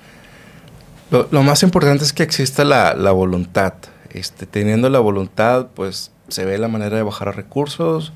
Lo, 1.11 1.43
más 1.43 1.63
importante 1.63 2.03
es 2.03 2.13
que 2.13 2.23
exista 2.23 2.63
la, 2.63 3.11
voluntad. 3.11 3.73
Este, 4.11 4.45
teniendo 4.45 4.89
la 4.89 4.99
voluntad, 4.99 5.67
pues 5.73 6.11
se 6.27 6.45
ve 6.45 6.57
la 6.57 6.67
manera 6.67 6.97
de 6.97 7.03
bajar 7.03 7.35
recursos, 7.35 8.13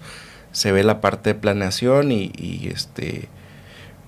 se 0.51 0.71
ve 0.71 0.83
la 0.83 1.01
parte 1.01 1.33
de 1.33 1.39
planeación 1.39 2.11
y, 2.11 2.69
este 2.71 3.29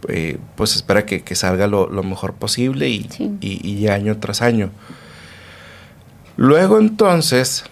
eh, 0.08 0.38
pues 0.56 0.76
espera 0.76 1.06
que, 1.06 1.36
salga 1.36 1.66
lo, 1.66 1.88
mejor 2.04 2.36
posible 2.36 2.90
y, 2.90 3.08
y, 3.42 3.88
año 3.88 4.20
tras 4.20 4.44
año. 4.44 4.70
Luego 6.38 6.78
entonces, 6.78 7.64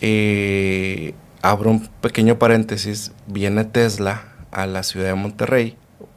eh, 0.00 1.14
abro 1.42 1.70
un 1.70 1.88
pequeño 2.00 2.38
paréntesis, 2.38 3.12
viene 3.26 3.64
Tesla 3.64 4.24
a 4.52 4.66
la 4.66 4.82
ciudad 4.84 5.08
de 5.08 5.14
Monterrey 5.14 5.76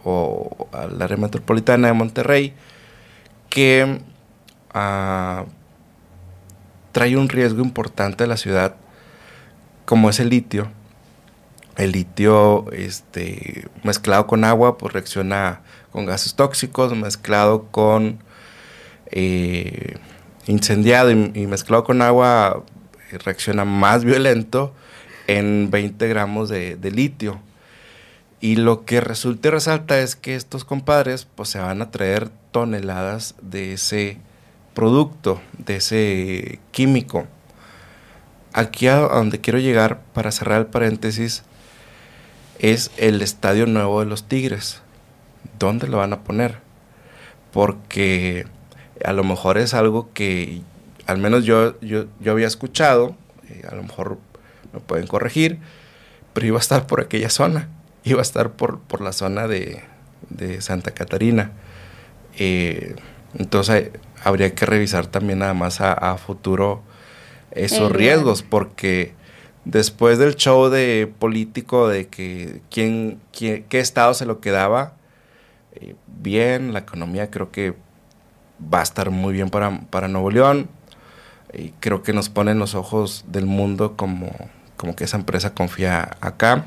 o 0.10 0.70
al 0.72 1.02
área 1.02 1.18
metropolitana 1.18 1.90
de 1.90 1.94
Monterrey 1.94 2.54
que 3.50 4.00
ah, 4.74 5.44
trae 6.94 7.18
un 7.18 7.28
riesgo 7.28 7.62
importante 7.62 8.24
a 8.24 8.28
la 8.28 8.38
ciudad 8.38 8.78
como 9.84 10.10
es 10.10 10.22
el 10.22 10.30
litio. 10.30 10.72
El 11.76 11.92
litio 11.92 12.72
este, 12.72 13.68
mezclado 13.84 14.28
con 14.28 14.46
agua 14.46 14.78
pues 14.78 14.94
reacciona 14.94 15.60
con 15.92 16.06
gases 16.06 16.36
tóxicos, 16.36 16.96
mezclado 16.96 17.66
con 17.70 18.20
eh, 19.12 19.98
incendiado 20.46 21.12
y, 21.12 21.48
mezclado 21.48 21.84
con 21.84 22.02
agua 22.02 22.64
reacciona 23.26 23.66
más 23.66 24.06
violento 24.06 24.74
en 25.28 25.70
20 25.70 26.08
gramos 26.08 26.48
de 26.48 26.92
litio. 26.92 27.42
Y 28.40 28.56
lo 28.56 28.86
que 28.86 29.02
resulta 29.02 29.48
y 29.48 29.52
resalta 29.52 30.00
es 30.00 30.16
que 30.16 30.36
estos 30.36 30.64
compadres 30.64 31.26
pues 31.26 31.50
se 31.50 31.60
van 31.60 31.82
a 31.82 31.90
traer 31.90 32.30
toneladas 32.52 33.34
de 33.42 33.74
ese 33.74 34.20
producto, 34.76 35.42
de 35.58 35.78
ese 35.78 36.60
químico. 36.72 37.26
Aquí 38.54 38.88
a 38.88 38.98
donde 38.98 39.42
quiero 39.42 39.60
llegar 39.60 40.02
para 40.14 40.32
cerrar 40.32 40.60
el 40.60 40.68
paréntesis 40.68 41.44
es 42.60 42.92
el 42.98 43.22
estadio 43.24 43.66
nuevo 43.66 44.02
de 44.02 44.06
los 44.06 44.28
Tigres. 44.28 44.82
¿Dónde 45.58 45.88
lo 45.88 45.98
van 45.98 46.14
a 46.14 46.24
poner? 46.24 46.60
Porque 47.52 48.46
a 49.04 49.14
lo 49.14 49.24
mejor 49.24 49.58
es 49.58 49.74
algo 49.74 50.12
que 50.14 50.62
al 51.08 51.18
menos 51.18 51.44
yo, 51.44 51.80
yo, 51.82 52.06
yo 52.20 52.34
había 52.34 52.48
escuchado, 52.48 53.16
eh, 53.50 53.64
a 53.68 53.74
lo 53.74 53.82
mejor 53.82 54.20
me 54.74 54.80
pueden 54.80 55.08
corregir, 55.08 55.58
pero 56.34 56.46
iba 56.46 56.58
a 56.58 56.62
estar 56.62 56.86
por 56.86 57.02
aquella 57.02 57.32
zona 57.32 57.70
iba 58.08 58.20
a 58.20 58.22
estar 58.22 58.52
por, 58.52 58.80
por 58.80 59.02
la 59.02 59.14
zona 59.14 59.48
de, 59.48 59.84
Santa 60.60 60.92
Catarina. 60.92 61.52
Eh, 62.38 62.96
entonces 63.38 63.92
habría 64.24 64.54
que 64.54 64.66
revisar 64.66 65.08
también 65.08 65.40
nada 65.40 65.54
más 65.54 65.80
a, 65.82 66.18
futuro 66.18 66.82
esos 67.52 67.92
riesgos, 67.92 68.44
porque 68.44 69.14
después 69.66 70.20
del 70.20 70.36
show 70.36 70.70
de 70.70 71.12
político 71.20 71.88
de 71.88 72.08
que 72.08 72.62
quién, 72.70 73.20
qué 73.32 73.66
estado 73.72 74.14
se 74.14 74.26
lo 74.26 74.42
quedaba, 74.42 74.94
eh, 75.76 75.96
bien, 76.08 76.74
la 76.74 76.80
economía 76.80 77.30
creo 77.30 77.52
que 77.52 77.76
va 78.74 78.80
a 78.80 78.84
estar 78.84 79.12
muy 79.12 79.34
bien 79.34 79.50
para, 79.50 79.82
para 79.90 80.08
Nuevo 80.08 80.32
León. 80.32 80.70
Y 81.54 81.70
creo 81.80 82.04
que 82.04 82.14
nos 82.14 82.30
ponen 82.30 82.60
los 82.60 82.76
ojos 82.76 83.26
del 83.28 83.46
mundo 83.46 83.96
como, 83.96 84.32
como 84.76 84.96
que 84.96 85.06
esa 85.06 85.18
empresa 85.18 85.54
confía 85.54 86.18
acá 86.20 86.66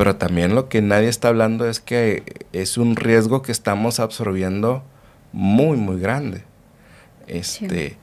pero 0.00 0.16
también 0.16 0.54
lo 0.54 0.70
que 0.70 0.80
nadie 0.80 1.10
está 1.10 1.28
hablando 1.28 1.68
es 1.68 1.78
que 1.78 2.22
es 2.54 2.78
un 2.78 2.96
riesgo 2.96 3.42
que 3.42 3.52
estamos 3.52 4.00
absorbiendo 4.00 4.82
muy, 5.30 5.76
muy 5.76 6.00
grande. 6.00 6.42
Este, 7.26 7.98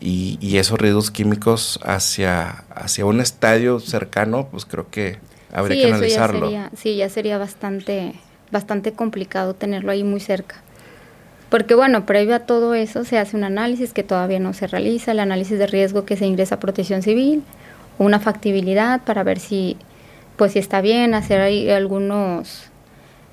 y, 0.00 0.56
esos 0.56 0.76
riesgos 0.76 1.12
químicos 1.12 1.78
hacia, 1.84 2.64
hacia 2.74 3.06
un 3.06 3.20
estadio 3.20 3.78
cercano, 3.78 4.48
pues 4.50 4.64
creo 4.64 4.90
que 4.90 5.20
habría 5.52 5.80
que 5.80 5.92
analizarlo. 5.92 6.50
sí, 6.76 6.96
ya 6.96 7.08
sería 7.08 7.38
bastante, 7.38 8.14
bastante 8.50 8.90
complicado 8.90 9.54
tenerlo 9.54 9.92
ahí 9.92 10.02
muy 10.02 10.18
cerca. 10.18 10.56
Porque 11.48 11.76
bueno, 11.76 12.06
previo 12.06 12.34
a 12.34 12.40
todo 12.40 12.74
eso 12.74 13.04
se 13.04 13.18
hace 13.18 13.36
un 13.36 13.44
análisis 13.44 13.92
que 13.92 14.02
todavía 14.02 14.40
no 14.40 14.52
se 14.52 14.66
realiza, 14.66 15.12
el 15.12 15.20
análisis 15.20 15.60
de 15.60 15.68
riesgo 15.68 16.04
que 16.04 16.16
se 16.16 16.26
ingresa 16.26 16.56
a 16.56 16.58
protección 16.58 17.02
civil, 17.02 17.44
una 17.98 18.18
factibilidad 18.18 19.00
para 19.04 19.22
ver 19.22 19.38
si 19.38 19.76
pues 20.38 20.52
si 20.52 20.60
está 20.60 20.80
bien 20.80 21.12
hacer 21.12 21.40
ahí 21.40 21.68
algunos, 21.68 22.70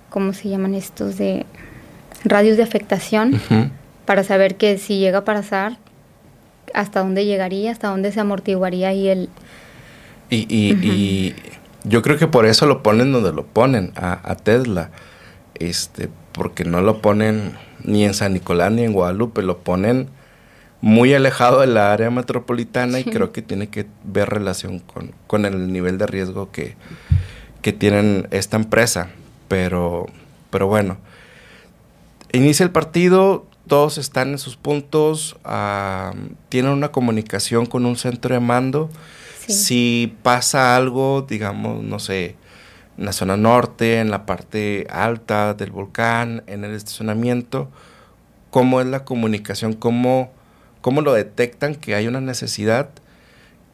¿cómo 0.10 0.34
se 0.34 0.50
llaman 0.50 0.74
estos? 0.74 1.18
De 1.18 1.46
radios 2.26 2.58
de 2.58 2.64
afectación 2.64 3.40
para 4.06 4.24
saber 4.24 4.56
que 4.56 4.78
si 4.80 5.00
llega 5.00 5.20
a 5.20 5.24
pasar, 5.24 5.78
hasta 6.74 7.02
dónde 7.02 7.26
llegaría, 7.26 7.72
hasta 7.72 7.90
dónde 7.90 8.12
se 8.12 8.20
amortiguaría 8.20 8.90
ahí 8.90 9.08
el... 9.08 9.30
Y, 10.32 10.48
y, 10.50 11.36
yo 11.84 12.02
creo 12.02 12.18
que 12.18 12.28
por 12.28 12.48
eso 12.48 12.66
lo 12.66 12.82
ponen 12.82 13.12
donde 13.12 13.32
lo 13.32 13.46
ponen, 13.46 13.94
a, 13.96 14.20
a, 14.30 14.36
Tesla, 14.36 14.90
este, 15.54 16.10
porque 16.32 16.66
no 16.66 16.82
lo 16.82 17.00
ponen 17.00 17.54
ni 17.84 18.04
en 18.04 18.16
San 18.16 18.34
Nicolás 18.34 18.72
ni 18.72 18.84
en 18.84 18.92
Guadalupe, 18.92 19.44
lo 19.44 19.60
ponen 19.60 20.10
muy 20.86 21.16
alejado 21.16 21.62
de 21.62 21.68
la 21.68 21.92
área 21.92 22.12
metropolitana 22.12 23.00
y 23.00 23.06
creo 23.06 23.32
que 23.32 23.42
tiene 23.42 23.70
que 23.70 23.88
ver 24.04 24.30
relación 24.30 24.84
con, 25.28 25.46
el 25.46 25.74
nivel 25.74 25.98
de 25.98 26.06
riesgo 26.06 26.52
que, 26.52 26.76
que 27.64 27.74
tienen 27.74 28.28
esta 28.30 28.56
empresa. 28.56 29.10
Pero, 29.48 30.06
pero 30.52 30.68
bueno, 30.68 30.98
inicia 32.34 32.64
el 32.64 32.70
partido, 32.70 33.48
todos 33.68 33.98
están 33.98 34.30
en 34.30 34.38
sus 34.38 34.58
puntos, 34.58 35.38
tienen 36.50 36.72
una 36.72 36.92
comunicación 36.92 37.66
con 37.66 37.88
un 37.88 37.96
centro 37.96 38.36
de 38.36 38.42
mando. 38.42 38.92
Si 39.48 40.16
pasa 40.22 40.76
algo, 40.76 41.26
digamos, 41.28 41.84
no 41.84 41.98
sé, 41.98 42.36
en 43.00 43.06
la 43.06 43.12
zona 43.12 43.38
norte, 43.38 44.02
en 44.02 44.12
la 44.12 44.28
parte 44.28 44.86
alta 44.92 45.56
del 45.56 45.72
volcán, 45.72 46.44
en 46.46 46.64
el 46.64 46.76
estacionamiento, 46.76 47.72
¿cómo 48.52 48.82
es 48.82 48.86
la 48.86 49.04
comunicación? 49.04 49.74
¿Cómo 49.74 50.30
cómo 50.86 51.02
lo 51.02 51.14
detectan 51.14 51.74
que 51.74 51.96
hay 51.96 52.06
una 52.06 52.22
necesidad 52.22 52.90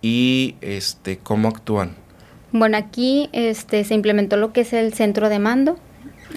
y 0.02 0.56
este 0.62 1.18
cómo 1.18 1.50
actúan. 1.50 1.92
Bueno, 2.54 2.78
aquí 2.78 3.28
este 3.34 3.84
se 3.84 3.96
implementó 3.96 4.38
lo 4.38 4.54
que 4.54 4.62
es 4.62 4.72
el 4.72 4.94
centro 4.94 5.28
de 5.28 5.38
mando. 5.38 5.78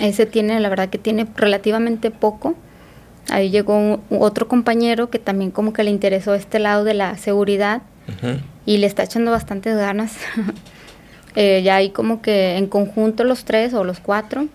Ese 0.00 0.26
tiene, 0.26 0.58
la 0.58 0.68
verdad 0.68 0.88
que 0.88 0.98
tiene 0.98 1.28
relativamente 1.36 2.10
poco. 2.10 2.56
Ahí 3.30 3.50
llegó 3.50 4.00
otro 4.10 4.48
compañero 4.48 5.10
que 5.10 5.20
también 5.20 5.52
como 5.52 5.72
que 5.72 5.84
le 5.84 5.92
interesó 5.92 6.34
este 6.34 6.58
lado 6.58 6.82
de 6.82 6.94
la 6.94 7.16
seguridad 7.18 7.82
y 8.66 8.78
le 8.78 8.88
está 8.88 9.04
echando 9.04 9.30
bastantes 9.30 9.76
ganas. 9.76 10.16
eh, 11.36 11.62
ya 11.62 11.76
ahí 11.76 11.90
como 11.90 12.20
que 12.20 12.56
en 12.56 12.66
conjunto 12.66 13.22
los 13.22 13.44
tres 13.44 13.74
o 13.74 13.84
los 13.84 14.00
cuatro 14.00 14.48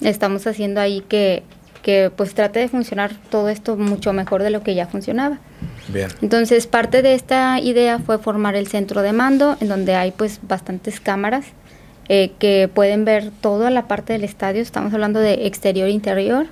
estamos 0.00 0.44
haciendo 0.48 0.80
ahí 0.80 1.04
que 1.08 1.44
que 1.82 2.10
pues 2.14 2.34
trate 2.34 2.60
de 2.60 2.68
funcionar 2.68 3.12
todo 3.30 3.48
esto 3.48 3.76
mucho 3.76 4.12
mejor 4.12 4.42
de 4.42 4.50
lo 4.50 4.62
que 4.62 4.74
ya 4.74 4.86
funcionaba. 4.86 5.38
Bien. 5.88 6.08
Entonces, 6.22 6.66
parte 6.66 7.02
de 7.02 7.14
esta 7.14 7.60
idea 7.60 7.98
fue 7.98 8.18
formar 8.18 8.54
el 8.54 8.68
centro 8.68 9.02
de 9.02 9.12
mando, 9.12 9.56
en 9.60 9.68
donde 9.68 9.94
hay 9.94 10.12
pues 10.12 10.40
bastantes 10.42 11.00
cámaras 11.00 11.46
eh, 12.08 12.32
que 12.38 12.70
pueden 12.72 13.04
ver 13.04 13.30
toda 13.40 13.70
la 13.70 13.88
parte 13.88 14.12
del 14.12 14.24
estadio. 14.24 14.62
Estamos 14.62 14.94
hablando 14.94 15.20
de 15.20 15.46
exterior 15.46 15.88
interior, 15.88 16.46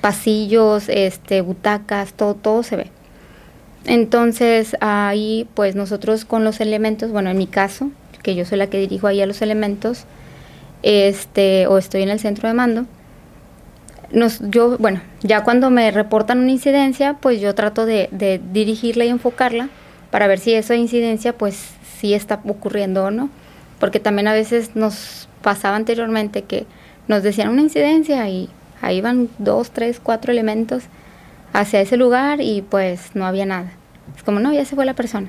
pasillos, 0.00 0.88
este, 0.88 1.40
butacas, 1.40 2.12
todo, 2.12 2.34
todo 2.34 2.62
se 2.62 2.76
ve. 2.76 2.90
Entonces, 3.84 4.76
ahí 4.80 5.48
pues 5.54 5.76
nosotros 5.76 6.24
con 6.24 6.42
los 6.44 6.60
elementos, 6.60 7.12
bueno, 7.12 7.30
en 7.30 7.38
mi 7.38 7.46
caso, 7.46 7.90
que 8.22 8.34
yo 8.34 8.44
soy 8.44 8.58
la 8.58 8.66
que 8.66 8.78
dirijo 8.78 9.06
ahí 9.06 9.20
a 9.22 9.26
los 9.26 9.42
elementos, 9.42 10.04
este, 10.82 11.68
o 11.68 11.78
estoy 11.78 12.02
en 12.02 12.08
el 12.08 12.18
centro 12.18 12.48
de 12.48 12.54
mando, 12.54 12.86
nos, 14.10 14.40
yo, 14.50 14.78
bueno, 14.78 15.00
ya 15.22 15.42
cuando 15.42 15.70
me 15.70 15.90
reportan 15.90 16.40
una 16.40 16.50
incidencia, 16.50 17.14
pues 17.14 17.40
yo 17.40 17.54
trato 17.54 17.86
de, 17.86 18.40
dirigirla 18.52 19.04
y 19.04 19.08
enfocarla 19.08 19.68
para 20.10 20.26
ver 20.26 20.38
si 20.38 20.54
esa 20.54 20.76
incidencia, 20.76 21.36
pues 21.36 21.70
sí 21.98 22.14
está 22.14 22.40
ocurriendo 22.46 23.04
o 23.04 23.10
no. 23.10 23.30
Porque 23.80 24.00
también 24.00 24.28
a 24.28 24.32
veces 24.32 24.74
nos 24.74 25.28
pasaba 25.42 25.76
anteriormente 25.76 26.42
que 26.42 26.66
nos 27.08 27.22
decían 27.22 27.48
una 27.48 27.62
incidencia 27.62 28.28
y 28.28 28.48
ahí 28.80 29.00
van 29.00 29.28
dos, 29.38 29.70
tres, 29.70 30.00
cuatro 30.02 30.32
elementos 30.32 30.84
hacia 31.52 31.80
ese 31.80 31.96
lugar 31.96 32.40
y 32.40 32.62
pues 32.62 33.14
no 33.14 33.26
había 33.26 33.46
nada. 33.46 33.72
Es 34.16 34.22
como, 34.22 34.40
no, 34.40 34.52
ya 34.52 34.64
se 34.64 34.76
fue 34.76 34.86
la 34.86 34.94
persona. 34.94 35.28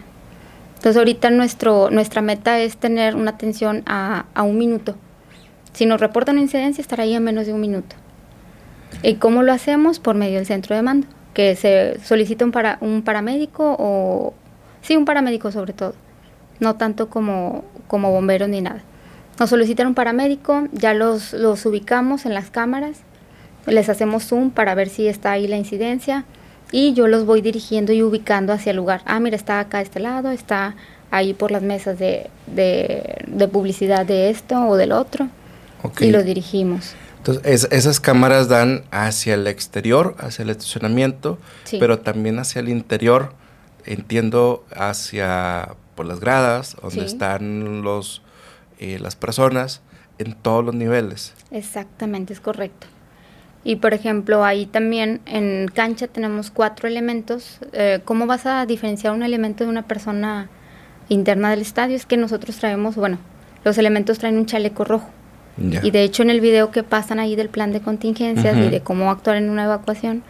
Entonces 0.75 0.97
ahorita 0.97 1.29
nuestro, 1.31 1.89
nuestra 1.89 2.21
meta 2.21 2.59
es 2.59 2.77
tener 2.77 3.15
una 3.15 3.31
atención 3.31 3.83
a, 3.85 4.25
a 4.33 4.43
un 4.43 4.57
minuto. 4.57 4.95
Si 5.73 5.85
nos 5.85 5.99
reportan 5.99 6.35
una 6.35 6.43
incidencia, 6.43 6.81
estar 6.81 7.01
ahí 7.01 7.15
a 7.15 7.19
menos 7.19 7.47
de 7.47 7.53
un 7.53 7.61
minuto. 7.61 7.95
¿Y 9.03 9.15
cómo 9.15 9.43
lo 9.43 9.53
hacemos? 9.53 9.99
Por 9.99 10.15
medio 10.15 10.35
del 10.35 10.45
centro 10.45 10.75
de 10.75 10.81
mando, 10.81 11.07
que 11.33 11.55
se 11.55 11.99
solicita 12.03 12.45
un, 12.45 12.51
para, 12.51 12.77
un 12.81 13.01
paramédico 13.03 13.75
o... 13.77 14.33
Sí, 14.81 14.95
un 14.95 15.05
paramédico 15.05 15.51
sobre 15.51 15.73
todo, 15.73 15.93
no 16.59 16.75
tanto 16.75 17.09
como, 17.09 17.63
como 17.87 18.11
bomberos 18.11 18.49
ni 18.49 18.61
nada. 18.61 18.81
Nos 19.39 19.49
solicitan 19.49 19.87
un 19.87 19.93
paramédico, 19.93 20.67
ya 20.71 20.93
los, 20.93 21.33
los 21.33 21.65
ubicamos 21.65 22.25
en 22.25 22.33
las 22.33 22.49
cámaras, 22.49 23.01
les 23.67 23.89
hacemos 23.89 24.25
zoom 24.25 24.49
para 24.49 24.73
ver 24.75 24.89
si 24.89 25.07
está 25.07 25.31
ahí 25.31 25.47
la 25.47 25.57
incidencia 25.57 26.25
y 26.71 26.93
yo 26.93 27.07
los 27.07 27.25
voy 27.25 27.41
dirigiendo 27.41 27.93
y 27.93 28.01
ubicando 28.01 28.53
hacia 28.53 28.71
el 28.71 28.77
lugar. 28.77 29.01
Ah, 29.05 29.19
mira, 29.19 29.35
está 29.35 29.59
acá 29.59 29.79
a 29.79 29.81
este 29.81 29.99
lado, 29.99 30.31
está 30.31 30.75
ahí 31.11 31.33
por 31.33 31.51
las 31.51 31.61
mesas 31.61 31.99
de, 31.99 32.29
de, 32.47 33.47
publicidad 33.47 34.05
de 34.05 34.29
esto 34.29 34.67
o 34.67 34.75
del 34.75 34.91
otro 34.91 35.29
y 35.99 36.11
lo 36.11 36.23
dirigimos. 36.23 36.95
Entonces, 37.27 37.67
esas 37.71 37.99
cámaras 37.99 38.47
dan 38.47 38.83
hacia 38.91 39.33
el 39.33 39.47
exterior, 39.47 40.15
hacia 40.19 40.43
el 40.43 40.49
estacionamiento, 40.49 41.37
pero 41.79 41.99
también 41.99 42.39
hacia 42.39 42.61
el 42.61 42.69
interior, 42.69 43.33
entiendo, 43.85 44.65
hacia 44.73 45.75
por 45.95 46.05
las 46.05 46.19
gradas, 46.19 46.77
donde 46.81 47.05
están 47.05 47.81
los 47.81 48.21
eh, 48.79 48.99
las 48.99 49.15
personas, 49.15 49.81
en 50.19 50.35
todos 50.35 50.63
los 50.63 50.75
niveles. 50.75 51.33
Exactamente, 51.51 52.31
es 52.31 52.39
correcto. 52.39 52.87
Y 53.63 53.77
por 53.77 53.93
ejemplo, 53.93 54.45
ahí 54.45 54.65
también 54.65 55.19
en 55.25 55.67
cancha 55.73 56.07
tenemos 56.07 56.51
cuatro 56.51 56.87
elementos. 56.87 57.59
Eh, 57.73 57.99
¿Cómo 58.05 58.27
vas 58.27 58.45
a 58.45 58.65
diferenciar 58.65 59.13
un 59.13 59.23
elemento 59.23 59.63
de 59.63 59.69
una 59.69 59.87
persona 59.87 60.49
interna 61.09 61.49
del 61.49 61.61
estadio? 61.61 61.95
Es 61.95 62.05
que 62.05 62.17
nosotros 62.17 62.55
traemos, 62.57 62.95
bueno, 62.95 63.17
los 63.65 63.77
elementos 63.77 64.19
traen 64.19 64.37
un 64.37 64.45
chaleco 64.45 64.83
rojo. 64.83 65.09
Y 65.57 65.91
de 65.91 66.03
hecho 66.03 66.21
en 66.23 66.29
el 66.29 66.39
video 66.39 66.71
que 66.71 66.83
pasan 66.83 67.19
ahí 67.19 67.35
del 67.35 67.49
plan 67.49 67.71
de 67.71 67.81
contingencias 67.81 68.55
y 68.57 68.69
de 68.69 68.81
cómo 68.81 69.09
actuar 69.09 69.37
en 69.37 69.49
una 69.49 69.65
evacuación, 69.65 70.23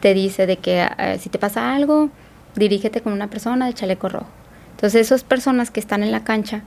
te 0.00 0.14
dice 0.14 0.46
de 0.46 0.56
que 0.56 0.88
eh, 0.98 1.18
si 1.20 1.28
te 1.28 1.38
pasa 1.38 1.74
algo, 1.74 2.10
dirígete 2.56 3.00
con 3.00 3.12
una 3.12 3.28
persona 3.28 3.66
de 3.66 3.74
chaleco 3.74 4.08
rojo. 4.08 4.26
Entonces 4.72 5.06
esas 5.06 5.22
personas 5.22 5.70
que 5.70 5.78
están 5.78 6.02
en 6.02 6.10
la 6.10 6.24
cancha 6.24 6.62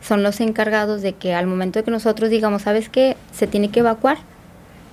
son 0.00 0.22
los 0.24 0.40
encargados 0.40 1.02
de 1.02 1.12
que 1.12 1.34
al 1.34 1.46
momento 1.46 1.78
de 1.78 1.84
que 1.84 1.90
nosotros 1.92 2.30
digamos, 2.30 2.62
¿sabes 2.62 2.88
qué? 2.88 3.16
Se 3.32 3.46
tiene 3.46 3.70
que 3.70 3.80
evacuar. 3.80 4.18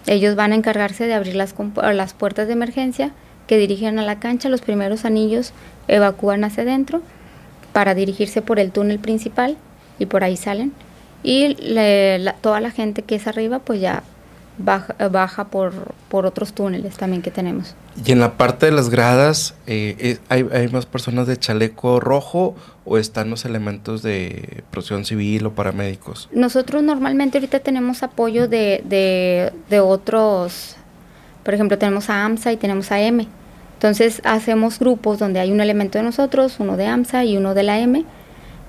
Ellos 0.05 0.36
van 0.36 0.51
a 0.51 0.55
encargarse 0.55 1.07
de 1.07 1.15
abrir 1.15 1.36
las, 1.36 1.55
las 1.93 2.13
puertas 2.13 2.47
de 2.47 2.53
emergencia 2.53 3.11
que 3.47 3.57
dirigen 3.57 3.97
a 3.97 4.03
la 4.03 4.19
cancha, 4.19 4.49
los 4.49 4.61
primeros 4.61 5.05
anillos 5.05 5.53
evacúan 5.88 6.43
hacia 6.43 6.63
adentro 6.63 7.01
para 7.73 7.95
dirigirse 7.95 8.41
por 8.41 8.59
el 8.59 8.71
túnel 8.71 8.99
principal 8.99 9.57
y 9.97 10.05
por 10.05 10.23
ahí 10.23 10.38
salen. 10.38 10.73
Y 11.24 11.55
toda 12.41 12.59
la 12.61 12.72
gente 12.72 13.01
que 13.01 13.15
es 13.15 13.28
arriba 13.28 13.59
pues 13.59 13.82
ya 13.82 14.03
baja, 14.57 15.45
por, 15.45 15.74
por, 16.09 16.26
otros 16.26 16.53
túneles 16.53 16.97
también 16.97 17.22
que 17.22 17.32
tenemos. 17.32 17.76
Y 18.03 18.11
en 18.11 18.20
la 18.20 18.38
parte 18.38 18.65
de 18.65 18.72
las 18.72 18.89
gradas, 18.89 19.53
eh, 19.68 19.95
eh, 19.99 20.18
¿hay, 20.30 20.47
¿hay, 20.51 20.68
más 20.70 20.86
personas 20.86 21.28
de 21.28 21.38
chaleco 21.38 21.99
rojo 21.99 22.55
o 22.86 22.97
están 22.97 23.30
los 23.30 23.45
elementos 23.45 24.01
de 24.01 24.63
protección 24.72 25.05
civil 25.05 25.45
o 25.45 25.53
paramédicos? 25.53 26.30
Nosotros 26.32 26.82
normalmente 26.84 27.38
ahorita 27.38 27.59
tenemos 27.59 28.03
apoyo 28.03 28.47
de, 28.47 28.82
de, 28.86 29.53
de 29.70 29.80
otros, 29.80 30.76
por 31.43 31.53
ejemplo, 31.53 31.78
tenemos 31.78 32.09
a 32.09 32.26
AMSA 32.26 32.53
y 32.53 32.57
tenemos 32.57 32.91
a 32.91 32.99
M. 32.99 33.28
Entonces 33.76 34.22
hacemos 34.24 34.80
grupos 34.80 35.20
donde 35.20 35.39
hay 35.39 35.51
un 35.51 35.61
elemento 35.61 35.99
de 35.99 36.03
nosotros, 36.03 36.55
uno 36.59 36.78
de 36.78 36.88
AMSA 36.88 37.26
y 37.26 37.38
uno 37.38 37.53
de 37.53 37.63
la 37.63 37.80
M 37.80 38.05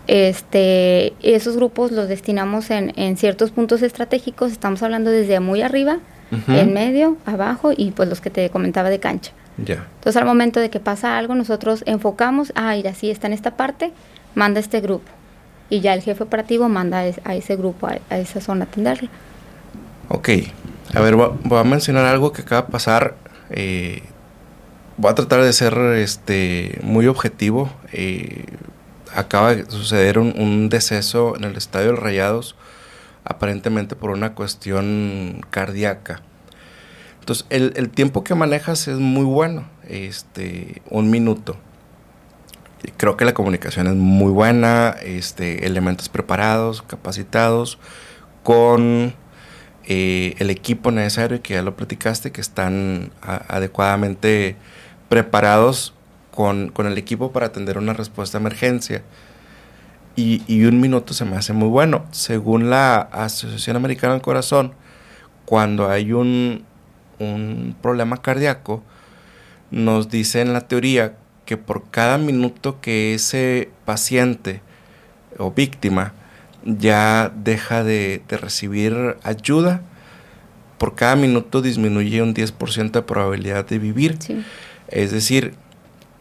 este, 0.08 1.12
esos 1.22 1.56
grupos 1.56 1.92
los 1.92 2.08
destinamos 2.08 2.70
en, 2.70 2.92
en 2.96 3.16
ciertos 3.16 3.50
puntos 3.50 3.82
estratégicos, 3.82 4.50
estamos 4.50 4.82
hablando 4.82 5.10
desde 5.10 5.38
muy 5.38 5.62
arriba, 5.62 5.98
en 6.30 6.74
medio, 6.74 7.16
abajo 7.24 7.72
y 7.74 7.90
pues 7.92 8.06
los 8.08 8.20
que 8.20 8.28
te 8.28 8.50
comentaba 8.50 8.90
de 8.90 9.00
cancha. 9.00 9.32
Entonces 9.58 10.16
al 10.16 10.26
momento 10.26 10.60
de 10.60 10.70
que 10.70 10.78
pasa 10.78 11.18
algo, 11.18 11.34
nosotros 11.34 11.82
enfocamos, 11.86 12.52
ah, 12.54 12.74
mira, 12.76 12.94
sí 12.94 13.10
está 13.10 13.26
en 13.26 13.32
esta 13.32 13.56
parte, 13.56 13.92
manda 14.34 14.60
este 14.60 14.80
grupo. 14.80 15.10
Y 15.70 15.80
ya 15.80 15.94
el 15.94 16.02
jefe 16.02 16.22
operativo 16.22 16.68
manda 16.68 16.98
a 16.98 17.34
ese 17.34 17.56
grupo, 17.56 17.88
a, 17.88 18.18
esa 18.18 18.40
zona 18.40 18.64
a 18.64 18.68
atenderlo. 18.68 19.08
Ok, 20.08 20.28
a 20.94 21.00
ver, 21.00 21.16
voy, 21.16 21.58
a 21.58 21.64
mencionar 21.64 22.04
algo 22.06 22.32
que 22.32 22.42
acaba 22.42 22.62
de 22.62 22.72
pasar. 22.72 23.16
Eh, 23.50 24.02
voy 24.96 25.10
a 25.10 25.14
tratar 25.14 25.42
de 25.42 25.52
ser 25.52 25.76
este, 25.96 26.78
muy 26.82 27.06
objetivo. 27.06 27.70
Eh, 27.92 28.44
acaba 29.14 29.54
de 29.54 29.70
suceder 29.70 30.18
un, 30.18 30.68
deceso 30.68 31.36
en 31.36 31.44
el 31.44 31.56
Estadio 31.56 31.90
de 31.90 31.96
Rayados, 31.96 32.56
aparentemente 33.24 33.96
por 33.96 34.10
una 34.10 34.34
cuestión 34.34 35.44
cardíaca. 35.50 36.22
Entonces, 37.20 37.46
el, 37.50 37.90
tiempo 37.90 38.24
que 38.24 38.34
manejas 38.34 38.88
es 38.88 38.98
muy 38.98 39.24
bueno, 39.24 39.68
este, 39.86 40.82
un 40.88 41.10
minuto. 41.10 41.56
Creo 42.96 43.16
que 43.16 43.24
la 43.24 43.34
comunicación 43.34 43.86
es 43.86 43.94
muy 43.94 44.30
buena, 44.30 44.96
este, 45.02 45.66
elementos 45.66 46.08
preparados, 46.08 46.82
capacitados, 46.82 47.78
con 48.42 49.14
eh, 49.84 50.34
el 50.38 50.48
equipo 50.48 50.90
necesario, 50.90 51.42
que 51.42 51.54
ya 51.54 51.62
lo 51.62 51.76
platicaste, 51.76 52.32
que 52.32 52.40
están 52.40 53.10
adecuadamente 53.20 54.56
preparados 55.08 55.94
con, 56.38 56.68
con, 56.68 56.86
el 56.86 56.96
equipo 56.98 57.32
para 57.32 57.46
atender 57.46 57.78
una 57.78 57.94
respuesta 57.94 58.38
de 58.38 58.42
emergencia. 58.42 59.02
Y, 60.14 60.44
y, 60.46 60.66
un 60.66 60.80
minuto 60.80 61.12
se 61.12 61.24
me 61.24 61.36
hace 61.36 61.52
muy 61.52 61.66
bueno. 61.66 62.04
Según 62.12 62.70
la 62.70 63.00
Asociación 63.00 63.74
Americana 63.74 64.12
del 64.12 64.22
Corazón, 64.22 64.72
cuando 65.46 65.90
hay 65.90 66.12
un, 66.12 66.64
un 67.18 67.74
problema 67.82 68.18
cardíaco, 68.18 68.84
nos 69.72 70.10
dice 70.10 70.40
en 70.40 70.52
la 70.52 70.60
teoría 70.60 71.16
que 71.44 71.56
por 71.56 71.90
cada 71.90 72.18
minuto 72.18 72.80
que 72.80 73.14
ese 73.14 73.72
paciente 73.84 74.62
o 75.38 75.50
víctima 75.50 76.12
ya 76.64 77.32
deja 77.34 77.82
de, 77.82 78.22
de 78.28 78.36
recibir 78.36 79.16
ayuda, 79.24 79.82
por 80.78 80.94
cada 80.94 81.16
minuto 81.16 81.62
disminuye 81.62 82.22
un 82.22 82.32
10% 82.32 82.92
de 82.92 83.02
probabilidad 83.02 83.66
de 83.66 83.80
vivir. 83.80 84.18
Es 84.86 85.10
decir, 85.10 85.56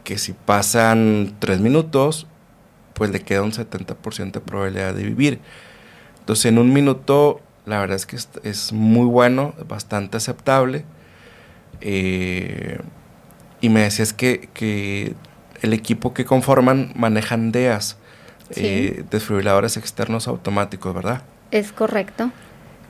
que 0.08 0.18
si 0.18 0.32
pasan 0.32 1.36
tres 1.40 1.60
minutos, 1.60 2.28
pues 2.94 3.12
le 3.12 3.20
queda 3.20 3.42
un 3.42 3.52
70% 3.52 4.32
de 4.32 4.40
probabilidad 4.40 4.94
de 4.94 5.04
vivir. 5.04 5.40
Entonces 6.22 6.46
en 6.46 6.60
un 6.60 6.72
minuto 6.72 7.42
la 7.66 7.82
verdad 7.82 7.98
es 7.98 8.06
que 8.06 8.16
es, 8.16 8.72
muy 8.72 9.06
bueno, 9.06 9.54
bastante 9.68 10.16
aceptable. 10.16 10.86
Eh, 11.82 12.80
y 13.60 13.68
me 13.68 13.82
decías 13.82 14.14
que, 14.14 14.48
que, 14.54 15.14
el 15.62 15.74
equipo 15.74 16.14
que 16.14 16.24
conforman 16.24 16.94
manejan 16.96 17.52
DEAS, 17.52 17.98
eh, 18.56 19.04
desfibriladores 19.12 19.76
externos 19.76 20.30
automáticos, 20.30 20.96
¿verdad? 20.96 21.24
Es 21.52 21.74
correcto. 21.74 22.32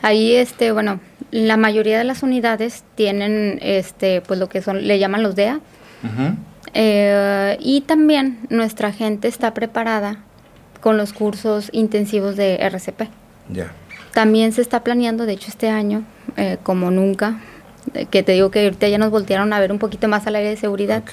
Ahí, 0.04 0.36
este, 0.36 0.72
bueno, 0.72 1.00
la 1.32 1.58
mayoría 1.58 1.98
de 1.98 2.04
las 2.04 2.22
unidades 2.22 2.84
tienen, 2.94 3.58
este, 3.64 4.22
pues 4.22 4.40
lo 4.40 4.50
que 4.50 4.62
son, 4.62 4.86
le 4.86 5.00
llaman 5.00 5.24
los 5.24 5.36
DEA. 5.36 5.62
Eh, 6.74 7.58
y 7.60 7.82
también 7.82 8.40
nuestra 8.50 8.92
gente 8.92 9.28
está 9.28 9.54
preparada 9.54 10.18
con 10.82 10.98
los 10.98 11.14
cursos 11.14 11.70
intensivos 11.72 12.36
de 12.36 12.58
RCP. 12.58 13.10
Ya. 13.50 13.72
También 14.14 14.52
se 14.52 14.62
está 14.62 14.84
planeando, 14.84 15.26
de 15.26 15.34
hecho 15.34 15.48
este 15.50 15.70
año, 15.70 16.04
eh, 16.36 16.58
como 16.64 16.92
nunca, 16.92 17.40
que 18.10 18.24
te 18.24 18.34
digo 18.34 18.52
que 18.52 18.64
ahorita 18.64 18.88
ya 18.88 18.98
nos 18.98 19.12
voltearon 19.12 19.54
a 19.54 19.60
ver 19.60 19.72
un 19.72 19.80
poquito 19.80 20.08
más 20.08 20.28
al 20.28 20.36
área 20.36 20.50
de 20.50 20.58
seguridad. 20.58 21.04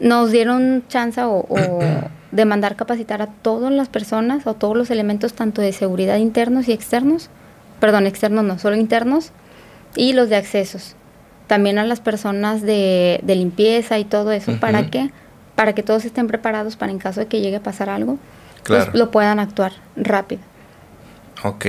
Nos 0.00 0.30
dieron 0.30 0.84
chance 0.88 1.20
o, 1.22 1.46
de 2.30 2.44
mandar 2.44 2.76
capacitar 2.76 3.22
a 3.22 3.26
todas 3.26 3.72
las 3.72 3.88
personas 3.88 4.46
o 4.46 4.54
todos 4.54 4.76
los 4.76 4.90
elementos, 4.90 5.34
tanto 5.34 5.62
de 5.62 5.72
seguridad 5.72 6.16
internos 6.16 6.68
y 6.68 6.72
externos, 6.72 7.28
perdón, 7.80 8.06
externos 8.06 8.44
no, 8.44 8.58
solo 8.58 8.76
internos, 8.76 9.32
y 9.96 10.12
los 10.12 10.28
de 10.28 10.36
accesos 10.36 10.94
también 11.50 11.80
a 11.80 11.84
las 11.84 11.98
personas 11.98 12.62
de, 12.62 13.20
limpieza 13.26 13.98
y 13.98 14.04
todo 14.04 14.30
eso, 14.30 14.60
¿para 14.60 14.88
qué? 14.88 15.10
Para 15.56 15.72
que 15.72 15.82
todos 15.82 16.04
estén 16.04 16.28
preparados 16.28 16.76
para 16.76 16.92
en 16.92 17.00
caso 17.00 17.18
de 17.18 17.26
que 17.26 17.40
llegue 17.40 17.56
a 17.56 17.60
pasar 17.60 17.90
algo, 17.90 18.20
pues 18.64 18.86
lo 18.94 19.10
puedan 19.10 19.40
actuar 19.40 19.72
rápido. 19.96 20.42
Ok. 21.42 21.66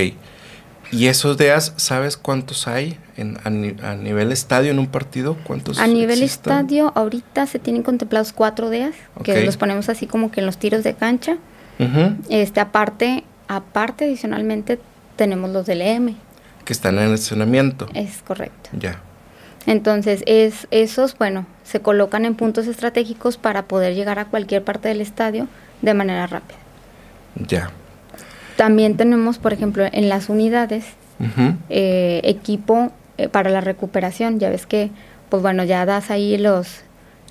¿Y 0.92 1.08
esos 1.08 1.36
días, 1.36 1.74
sabes 1.78 2.16
cuántos 2.16 2.68
hay 2.68 3.00
en, 3.18 3.40
a, 3.44 3.96
nivel 3.96 4.32
estadio 4.32 4.70
en 4.70 4.78
un 4.78 4.86
partido? 4.86 5.36
¿Cuántos 5.46 5.80
A 5.80 5.88
nivel 5.88 6.22
estadio, 6.22 6.92
ahorita 6.94 7.48
se 7.48 7.58
tienen 7.58 7.82
contemplados 7.82 8.34
cuatro 8.34 8.70
días, 8.70 8.94
que 9.24 9.44
los 9.44 9.58
ponemos 9.58 9.90
así 9.90 10.06
como 10.06 10.30
que 10.30 10.42
en 10.42 10.46
los 10.46 10.58
tiros 10.58 10.84
de 10.84 10.94
cancha. 10.94 11.38
este 12.30 12.60
Aparte, 12.60 13.24
aparte, 13.48 14.06
adicionalmente, 14.06 14.80
tenemos 15.16 15.50
los 15.50 15.66
del 15.66 15.82
EM. 15.82 16.18
Que 16.66 16.74
están 16.74 17.00
en 17.00 17.06
el 17.06 17.14
estacionamiento. 17.16 17.88
Es 17.96 18.22
correcto. 18.22 18.70
Ya. 18.74 19.02
Entonces, 19.66 20.24
es, 20.26 20.68
esos, 20.72 21.18
bueno, 21.18 21.46
se 21.64 21.82
colocan 21.82 22.26
en 22.26 22.36
puntos 22.36 22.68
estratégicos 22.68 23.38
para 23.38 23.64
poder 23.64 23.94
llegar 23.94 24.20
a 24.20 24.26
cualquier 24.26 24.64
parte 24.64 24.88
del 24.88 25.02
estadio 25.02 25.48
de 25.82 25.94
manera 25.94 26.28
rápida. 26.28 26.58
Ya. 27.36 27.72
También 28.56 28.98
tenemos, 28.98 29.38
por 29.38 29.54
ejemplo, 29.54 29.86
en 29.92 30.10
las 30.10 30.30
unidades, 30.30 30.86
eh, 31.70 32.22
equipo 32.24 32.92
eh, 33.18 33.30
para 33.30 33.50
la 33.52 33.62
recuperación. 33.62 34.40
Ya 34.40 34.50
ves 34.50 34.66
que, 34.66 34.90
pues 35.30 35.42
bueno, 35.42 35.64
ya 35.64 35.86
das 35.86 36.12
ahí 36.12 36.38
los... 36.38 36.82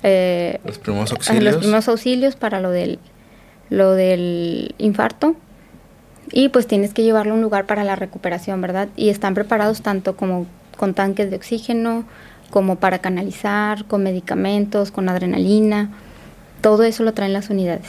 Eh, 0.03 0.59
los 0.63 0.79
primeros 0.79 1.11
auxilios. 1.11 1.43
Los 1.43 1.57
primeros 1.57 1.87
auxilios 1.89 2.35
para 2.35 2.59
lo 2.59 2.71
del, 2.71 2.99
lo 3.69 3.91
del 3.91 4.73
infarto. 4.77 5.35
Y 6.31 6.49
pues 6.49 6.65
tienes 6.65 6.93
que 6.93 7.03
llevarlo 7.03 7.33
a 7.33 7.35
un 7.35 7.41
lugar 7.41 7.65
para 7.65 7.83
la 7.83 7.95
recuperación, 7.95 8.61
¿verdad? 8.61 8.87
Y 8.95 9.09
están 9.09 9.33
preparados 9.33 9.81
tanto 9.81 10.15
como 10.15 10.47
con 10.81 10.95
tanques 10.95 11.29
de 11.29 11.35
oxígeno, 11.35 12.05
como 12.49 12.77
para 12.77 12.97
canalizar, 12.97 13.85
con 13.85 14.01
medicamentos, 14.01 14.89
con 14.89 15.09
adrenalina. 15.09 15.91
Todo 16.61 16.81
eso 16.81 17.03
lo 17.03 17.13
traen 17.13 17.33
las 17.33 17.51
unidades. 17.51 17.85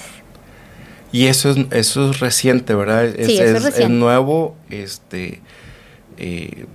Y 1.11 1.29
eso 1.29 1.53
es, 1.53 1.57
eso 1.71 2.11
es 2.11 2.21
reciente, 2.21 2.75
¿verdad? 2.75 3.07
Es, 3.07 3.29
sí, 3.29 3.39
es, 3.39 3.65
es, 3.65 3.89
nuevo, 3.89 4.57
este, 4.69 5.41
eh, 6.19 6.67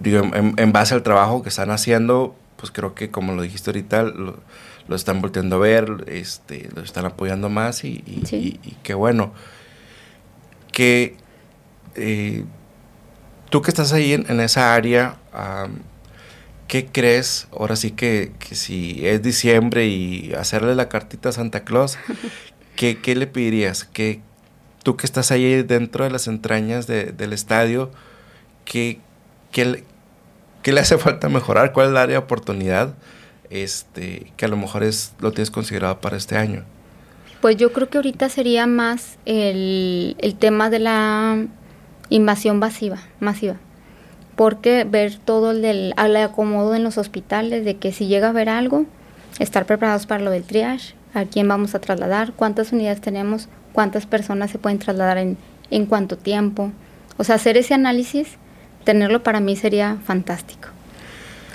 digo, 0.00 0.22
en, 0.34 0.72
base 0.72 0.94
al 0.94 1.04
trabajo 1.04 1.44
que 1.44 1.50
están 1.50 1.70
haciendo, 1.70 2.34
pues 2.56 2.72
creo 2.72 2.96
que 2.96 3.12
como 3.12 3.32
lo 3.32 3.42
dijiste 3.42 3.70
ahorita, 3.70 4.02
lo, 4.02 4.42
están 4.96 5.20
volteando 5.20 5.54
a 5.54 5.58
ver, 5.60 6.06
este, 6.08 6.70
lo 6.74 6.82
están 6.82 7.04
apoyando 7.04 7.48
más 7.48 7.84
y, 7.84 8.02
y, 8.04 8.76
qué 8.82 8.94
bueno. 8.94 9.32
Que 10.72 11.14
eh, 11.94 12.46
Tú 13.52 13.60
que 13.60 13.70
estás 13.70 13.92
ahí 13.92 14.14
en, 14.14 14.40
esa 14.40 14.74
área, 14.74 15.16
¿qué 16.68 16.86
crees? 16.86 17.48
Ahora 17.52 17.76
sí 17.76 17.90
que, 17.90 18.32
si 18.50 19.06
es 19.06 19.20
diciembre 19.20 19.86
y 19.88 20.32
hacerle 20.32 20.74
la 20.74 20.88
cartita 20.88 21.28
a 21.28 21.32
Santa 21.32 21.62
Claus, 21.62 21.98
¿qué, 22.76 22.96
le 23.14 23.26
pedirías? 23.26 23.84
¿Qué, 23.84 24.22
tú 24.82 24.96
que 24.96 25.04
estás 25.04 25.30
ahí 25.32 25.62
dentro 25.64 26.04
de 26.04 26.10
las 26.10 26.28
entrañas 26.28 26.86
del 26.86 27.34
estadio, 27.34 27.90
¿qué, 28.64 29.00
qué, 29.50 29.84
le 30.72 30.80
hace 30.80 30.96
falta 30.96 31.28
mejorar? 31.28 31.74
¿Cuál 31.74 31.88
es 31.88 31.90
el 31.90 31.98
área 31.98 32.14
de 32.14 32.24
oportunidad? 32.24 32.94
Este, 33.50 34.32
que 34.38 34.46
a 34.46 34.48
lo 34.48 34.56
mejor 34.56 34.82
es, 34.82 35.12
lo 35.20 35.30
tienes 35.32 35.50
considerado 35.50 36.00
para 36.00 36.16
este 36.16 36.38
año. 36.38 36.64
Pues 37.42 37.58
yo 37.58 37.70
creo 37.74 37.90
que 37.90 37.98
ahorita 37.98 38.30
sería 38.30 38.66
más 38.66 39.18
el, 39.26 40.16
tema 40.38 40.70
de 40.70 40.78
la 40.78 41.44
invasión 42.14 42.58
masiva, 42.58 42.98
masiva. 43.20 43.56
Porque 44.36 44.84
ver 44.84 45.18
todo 45.18 45.50
el 45.50 45.62
del 45.62 45.94
acomodo 45.96 46.74
en 46.74 46.84
los 46.84 46.98
hospitales, 46.98 47.64
de 47.64 47.76
que 47.76 47.92
si 47.92 48.06
llega 48.06 48.28
a 48.28 48.30
haber 48.30 48.48
algo, 48.48 48.86
estar 49.38 49.66
preparados 49.66 50.06
para 50.06 50.22
lo 50.22 50.30
del 50.30 50.44
triage, 50.44 50.94
a 51.14 51.24
quién 51.24 51.48
vamos 51.48 51.74
a 51.74 51.80
trasladar, 51.80 52.32
cuántas 52.32 52.72
unidades 52.72 53.00
tenemos, 53.00 53.48
cuántas 53.72 54.06
personas 54.06 54.50
se 54.50 54.58
pueden 54.58 54.78
trasladar 54.78 55.18
en, 55.18 55.36
en 55.70 55.86
cuánto 55.86 56.16
tiempo. 56.16 56.70
O 57.18 57.24
sea, 57.24 57.36
hacer 57.36 57.56
ese 57.56 57.74
análisis, 57.74 58.36
tenerlo 58.84 59.22
para 59.22 59.40
mí 59.40 59.56
sería 59.56 59.98
fantástico. 60.04 60.68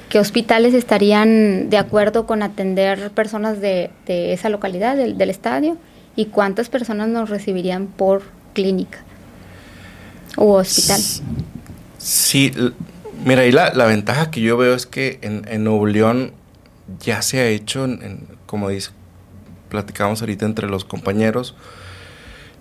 ¿Qué 0.09 0.19
hospitales 0.19 0.73
estarían 0.73 1.69
de 1.69 1.77
acuerdo 1.77 2.25
con 2.25 2.41
atender 2.41 3.11
personas 3.11 3.59
de, 3.59 3.91
esa 4.07 4.47
localidad, 4.49 4.95
del, 4.95 5.29
estadio? 5.29 5.77
¿Y 6.15 6.27
cuántas 6.27 6.69
personas 6.69 7.09
nos 7.09 7.29
recibirían 7.29 7.87
por 7.87 8.23
clínica 8.53 8.99
o 10.37 10.53
hospital? 10.53 11.01
Sí, 11.97 12.53
mira, 13.25 13.45
y 13.45 13.51
la, 13.51 13.71
ventaja 13.85 14.31
que 14.31 14.39
yo 14.39 14.55
veo 14.55 14.73
es 14.73 14.85
que 14.85 15.19
en, 15.21 15.45
en 15.49 15.65
Nuevo 15.65 15.85
León 15.85 16.31
ya 17.01 17.21
se 17.21 17.39
ha 17.39 17.47
hecho, 17.47 17.85
como 18.45 18.69
dice, 18.69 18.91
platicamos 19.69 20.21
ahorita 20.21 20.45
entre 20.45 20.69
los 20.69 20.85
compañeros, 20.85 21.55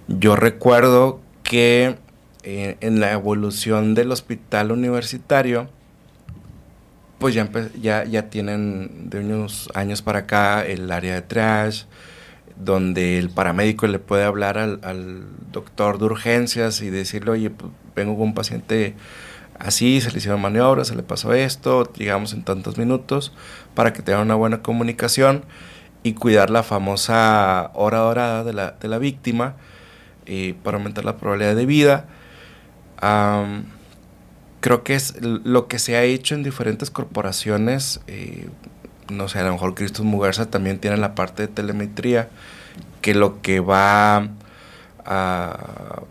yo 0.09 0.37
recuerdo 0.37 1.21
que 1.43 1.97
eh, 2.43 2.77
en 2.81 3.01
la 3.01 3.13
evolución 3.13 3.95
del 3.95 4.13
hospital 4.13 4.73
universitario, 4.73 5.69
pues 7.19 7.35
ya, 7.35 7.49
ya, 7.81 8.05
ya 8.05 8.31
tienen 8.31 9.11
de 9.11 9.21
unos 9.21 9.69
años 9.75 10.03
para 10.03 10.21
acá 10.21 10.65
el 10.65 10.91
área 10.91 11.15
de 11.15 11.23
triage, 11.23 11.87
donde 12.59 13.19
el 13.19 13.31
paramédico 13.31 13.87
le 13.87 13.99
puede 13.99 14.25
hablar 14.25 14.59
al, 14.59 15.25
doctor 15.53 15.99
de 15.99 16.05
urgencias 16.05 16.83
y 16.83 16.91
decirle, 16.91 17.31
oye, 17.31 17.51
pues, 17.51 17.73
vengo 17.95 18.15
con 18.15 18.29
un 18.29 18.35
paciente 18.35 18.95
así, 19.59 20.01
se 20.01 20.11
le 20.11 20.19
hicieron 20.19 20.41
maniobras, 20.41 20.89
se 20.89 20.97
le 20.97 21.03
pasó 21.03 21.33
esto, 21.33 21.91
llegamos 21.95 22.35
en 22.35 22.43
tantos 22.43 22.77
minutos, 22.77 23.33
para 23.75 23.93
que 23.93 24.03
tenga 24.03 24.21
una 24.21 24.35
buena 24.35 24.63
comunicación 24.63 25.45
y 26.03 26.13
cuidar 26.13 26.51
la 26.51 26.63
famosa 26.63 27.71
hora 27.75 27.99
dorada 27.99 28.45
de 28.45 28.53
la, 28.53 28.73
de 28.73 28.89
la 28.89 28.99
víctima 28.99 29.57
eh, 30.27 30.55
para 30.63 30.77
aumentar 30.77 31.05
la 31.05 31.17
probabilidad 31.17 31.55
de 31.55 31.67
vida. 31.67 32.07
creo 34.61 34.83
que 34.83 34.95
es 34.95 35.21
lo 35.23 35.69
que 35.69 35.79
se 35.79 35.97
ha 35.97 36.03
hecho 36.03 36.35
en 36.35 36.43
diferentes 36.43 36.91
corporaciones. 36.91 38.01
Eh, 38.09 38.49
no 39.11 39.29
sé, 39.29 39.39
a 39.41 39.45
lo 39.45 39.53
mejor 39.53 39.75
Cristus 39.75 40.05
Mugarza 40.05 40.51
también 40.51 40.79
tiene 40.79 40.97
la 40.97 41.15
parte 41.15 41.43
de 41.43 41.49
telemetría, 41.49 42.29
que 43.01 43.15
lo 43.15 43.41
que 43.43 43.61
va 43.61 44.29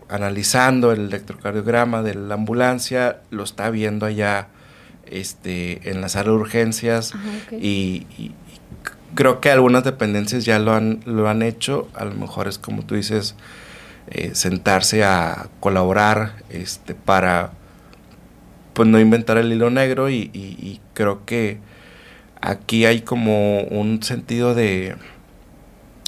analizando 0.08 0.92
el 0.92 1.00
electrocardiograma 1.00 2.02
de 2.02 2.14
la 2.14 2.34
ambulancia 2.34 3.18
lo 3.30 3.44
está 3.44 3.68
viendo 3.68 4.06
allá 4.06 4.48
este, 5.04 5.90
en 5.90 6.00
la 6.00 6.08
sala 6.08 6.30
de 6.30 6.36
urgencias 6.36 7.12
y, 7.52 8.06
creo 9.14 9.40
que 9.40 9.50
algunas 9.50 9.84
dependencias 9.84 10.44
ya 10.44 10.58
lo 10.58 10.74
han, 10.74 11.00
lo 11.06 11.28
han 11.28 11.42
hecho, 11.42 11.88
a 11.94 12.04
lo 12.04 12.14
mejor 12.14 12.48
es 12.48 12.58
como 12.58 12.84
tú 12.84 12.96
dices, 12.96 13.34
eh, 14.08 14.32
sentarse 14.34 15.04
a 15.04 15.48
colaborar 15.58 16.34
este, 16.50 16.94
para 16.94 17.52
pues 18.72 18.88
no 18.88 19.00
inventar 19.00 19.38
el 19.38 19.50
hilo 19.50 19.70
negro 19.70 20.10
y, 20.10 20.80
creo 20.92 21.24
que 21.24 21.58
aquí 22.46 22.84
hay 22.86 23.00
como 23.00 23.60
un 23.62 24.02
sentido 24.02 24.54
de 24.54 24.96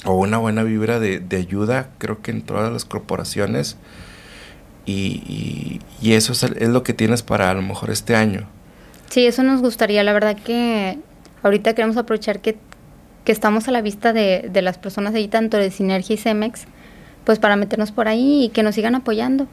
o 0.05 0.14
una 0.14 0.39
buena 0.39 0.62
vibra 0.62 1.01
de, 1.01 1.24
ayuda 1.36 1.91
creo 1.99 2.22
que 2.22 2.30
en 2.30 2.43
todas 2.43 2.72
las 2.72 2.84
corporaciones 2.84 3.76
y, 4.86 5.80
eso 6.03 6.32
es, 6.32 6.68
lo 6.68 6.82
que 6.82 6.95
tienes 6.95 7.22
para 7.22 7.51
a 7.51 7.55
lo 7.55 7.61
mejor 7.61 7.91
este 7.91 8.16
año. 8.16 8.47
Sí, 9.11 9.26
eso 9.26 9.43
nos 9.43 9.61
gustaría, 9.61 10.03
la 10.03 10.14
verdad 10.14 10.36
que 10.36 10.99
ahorita 11.43 11.74
queremos 11.74 11.99
aprovechar 11.99 12.41
que, 12.41 12.57
que 13.24 13.32
estamos 13.32 13.68
a 13.68 13.70
la 13.70 13.82
vista 13.82 14.14
de, 14.14 14.49
de 14.51 14.62
las 14.62 14.78
personas 14.78 15.14
ahí, 15.14 15.28
tanto 15.28 15.59
de 15.59 15.70
Sinergia 15.70 16.14
y 16.14 16.16
Cemex, 16.16 16.62
pues 17.24 17.39
para 17.39 17.57
meternos 17.57 17.93
por 17.93 18.09
ahí 18.09 18.45
y 18.45 18.49
que 18.49 18.62
nos 18.62 18.76
sigan 18.76 18.95
apoyando. 18.95 19.47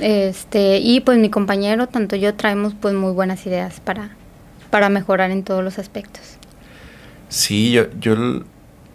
Este, 0.00 0.78
y 0.78 1.00
pues 1.00 1.18
mi 1.18 1.30
compañero, 1.30 1.86
tanto 1.86 2.16
yo, 2.16 2.34
traemos 2.34 2.74
pues 2.78 2.94
muy 2.94 3.12
buenas 3.12 3.46
ideas 3.46 3.80
para, 3.80 4.10
para 4.70 4.88
mejorar 4.88 5.30
en 5.30 5.42
todos 5.42 5.62
los 5.62 5.78
aspectos. 5.78 6.22
Sí, 7.28 7.72
yo, 7.72 7.84
yo 8.00 8.44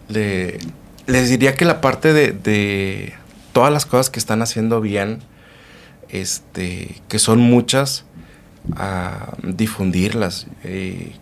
le, 0.08 0.58
les 1.06 1.28
diría 1.30 1.54
que 1.54 1.64
la 1.64 1.80
parte 1.80 2.12
de, 2.12 2.32
de 2.32 3.14
todas 3.52 3.72
las 3.72 3.86
cosas 3.86 4.10
que 4.10 4.18
están 4.18 4.42
haciendo 4.42 4.80
bien, 4.80 5.20
este, 6.08 7.00
que 7.08 7.18
son 7.18 7.40
muchas, 7.40 8.04
a 8.74 9.36
difundirlas. 9.42 10.46
Eh, 10.64 11.12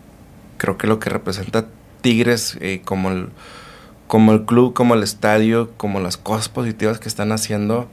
creo 0.57 0.77
que 0.77 0.87
lo 0.87 0.99
que 0.99 1.09
representa 1.09 1.65
Tigres 2.01 2.57
eh, 2.61 2.81
como, 2.83 3.09
el, 3.09 3.29
como 4.07 4.31
el 4.31 4.45
club, 4.45 4.73
como 4.73 4.95
el 4.95 5.03
estadio, 5.03 5.71
como 5.77 5.99
las 5.99 6.17
cosas 6.17 6.49
positivas 6.49 6.99
que 6.99 7.07
están 7.07 7.31
haciendo, 7.31 7.87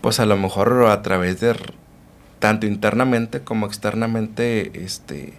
pues 0.00 0.20
a 0.20 0.26
lo 0.26 0.36
mejor 0.36 0.86
a 0.86 1.02
través 1.02 1.40
de 1.40 1.56
tanto 2.38 2.66
internamente 2.66 3.40
como 3.40 3.66
externamente, 3.66 4.84
este, 4.84 5.34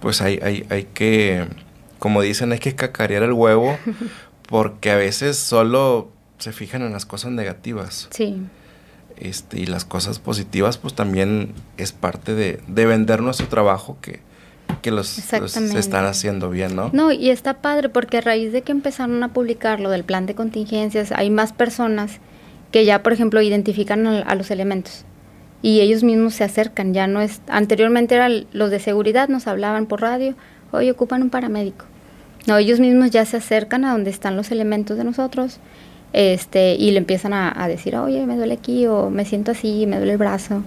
pues 0.00 0.20
hay, 0.22 0.38
hay, 0.42 0.66
hay 0.70 0.84
que, 0.84 1.46
como 1.98 2.22
dicen, 2.22 2.52
hay 2.52 2.58
que 2.58 2.74
cacarear 2.74 3.22
el 3.22 3.32
huevo, 3.32 3.78
porque 4.48 4.90
a 4.90 4.96
veces 4.96 5.36
solo 5.36 6.10
se 6.38 6.52
fijan 6.52 6.82
en 6.82 6.92
las 6.92 7.06
cosas 7.06 7.32
negativas. 7.32 8.08
Sí. 8.10 8.36
Este, 9.16 9.60
y 9.60 9.66
las 9.66 9.84
cosas 9.84 10.20
positivas, 10.20 10.78
pues 10.78 10.94
también 10.94 11.52
es 11.76 11.92
parte 11.92 12.34
de, 12.34 12.60
de 12.68 12.86
vender 12.86 13.20
nuestro 13.20 13.48
trabajo 13.48 13.98
que, 14.00 14.20
que 14.82 14.90
los, 14.90 15.08
se 15.08 15.78
están 15.78 16.04
haciendo 16.04 16.50
bien, 16.50 16.76
¿no? 16.76 16.90
No, 16.92 17.10
y 17.12 17.30
está 17.30 17.54
padre 17.54 17.88
porque 17.88 18.18
a 18.18 18.20
raíz 18.20 18.52
de 18.52 18.62
que 18.62 18.72
empezaron 18.72 19.22
a 19.22 19.32
publicar 19.32 19.80
lo 19.80 19.90
del 19.90 20.04
plan 20.04 20.26
de 20.26 20.34
contingencias, 20.34 21.12
hay 21.12 21.30
más 21.30 21.52
personas 21.52 22.20
que 22.70 22.84
ya, 22.84 23.02
por 23.02 23.12
ejemplo, 23.12 23.40
identifican 23.40 24.06
a, 24.06 24.34
los 24.34 24.50
elementos 24.50 25.04
y 25.62 25.80
ellos 25.80 26.02
mismos 26.04 26.34
se 26.34 26.44
acercan, 26.44 26.94
ya 26.94 27.06
no 27.06 27.20
es, 27.20 27.40
anteriormente 27.48 28.14
eran 28.14 28.46
los 28.52 28.70
de 28.70 28.78
seguridad, 28.78 29.28
nos 29.28 29.46
hablaban 29.46 29.86
por 29.86 30.00
radio, 30.00 30.34
hoy 30.70 30.90
ocupan 30.90 31.22
un 31.22 31.30
paramédico. 31.30 31.84
No, 32.46 32.56
ellos 32.56 32.80
mismos 32.80 33.10
ya 33.10 33.24
se 33.24 33.36
acercan 33.36 33.84
a 33.84 33.92
donde 33.92 34.10
están 34.10 34.36
los 34.36 34.50
elementos 34.50 34.96
de 34.96 35.04
nosotros 35.04 35.58
este 36.14 36.74
y 36.74 36.90
le 36.92 36.98
empiezan 36.98 37.34
a, 37.34 37.52
a 37.62 37.68
decir, 37.68 37.94
oye, 37.96 38.24
me 38.24 38.36
duele 38.36 38.54
aquí 38.54 38.86
o 38.86 39.10
me 39.10 39.24
siento 39.24 39.50
así, 39.50 39.86
me 39.86 39.96
duele 39.96 40.12
el 40.12 40.18
brazo 40.18 40.62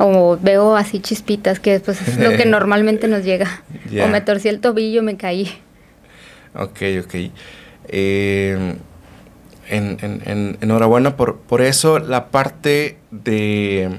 o 0.00 0.38
veo 0.40 0.76
así 0.76 1.00
chispitas, 1.00 1.60
que 1.60 1.72
después 1.72 2.00
es 2.08 2.18
lo 2.18 2.30
que 2.30 2.44
normalmente 2.46 3.06
nos 3.06 3.22
llega. 3.22 3.62
O 4.02 4.08
me 4.08 4.20
torcí 4.22 4.48
el 4.48 4.60
tobillo, 4.60 5.02
me 5.02 5.16
caí. 5.16 5.50
Ok, 6.54 6.80
ok. 7.04 7.14
Eh, 7.88 8.76
en, 9.68 10.58
enhorabuena 10.60 11.16
por, 11.16 11.40
por 11.40 11.60
eso. 11.60 11.98
La 11.98 12.28
parte 12.28 12.96
de, 13.10 13.90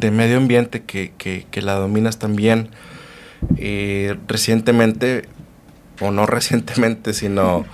de 0.00 0.10
medio 0.10 0.36
ambiente 0.36 0.82
que, 0.82 1.12
que, 1.16 1.62
la 1.62 1.74
dominas 1.74 2.18
también 2.18 2.70
eh, 3.56 4.16
recientemente, 4.26 5.28
o 6.00 6.10
no 6.10 6.26
recientemente, 6.26 7.12
sino 7.12 7.64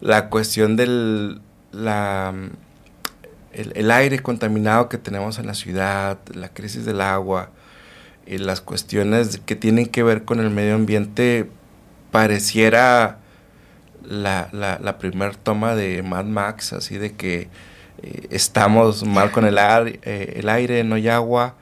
la 0.00 0.28
cuestión 0.28 0.76
del... 0.76 1.40
La, 1.72 2.32
el, 3.52 3.90
aire 3.90 4.20
contaminado 4.20 4.88
que 4.88 4.98
tenemos 4.98 5.38
en 5.38 5.46
la 5.46 5.54
ciudad, 5.54 6.18
la 6.32 6.48
crisis 6.48 6.84
del 6.84 7.00
agua, 7.00 7.50
y 8.26 8.38
las 8.38 8.60
cuestiones 8.60 9.40
que 9.44 9.56
tienen 9.56 9.86
que 9.86 10.02
ver 10.02 10.24
con 10.24 10.40
el 10.40 10.50
medio 10.50 10.74
ambiente, 10.74 11.50
pareciera 12.10 13.18
la, 14.02 14.48
la, 14.52 14.78
la 14.82 14.98
primer 14.98 15.36
toma 15.36 15.74
de 15.74 16.02
Mad 16.02 16.24
Max, 16.24 16.72
así 16.72 16.98
de 16.98 17.12
que 17.12 17.48
eh, 18.02 18.28
estamos 18.30 19.04
mal 19.04 19.32
con 19.32 19.44
el, 19.44 19.58
eh, 19.58 20.34
el 20.36 20.48
aire, 20.48 20.84
no 20.84 20.94
hay 20.94 21.08
agua, 21.08 21.56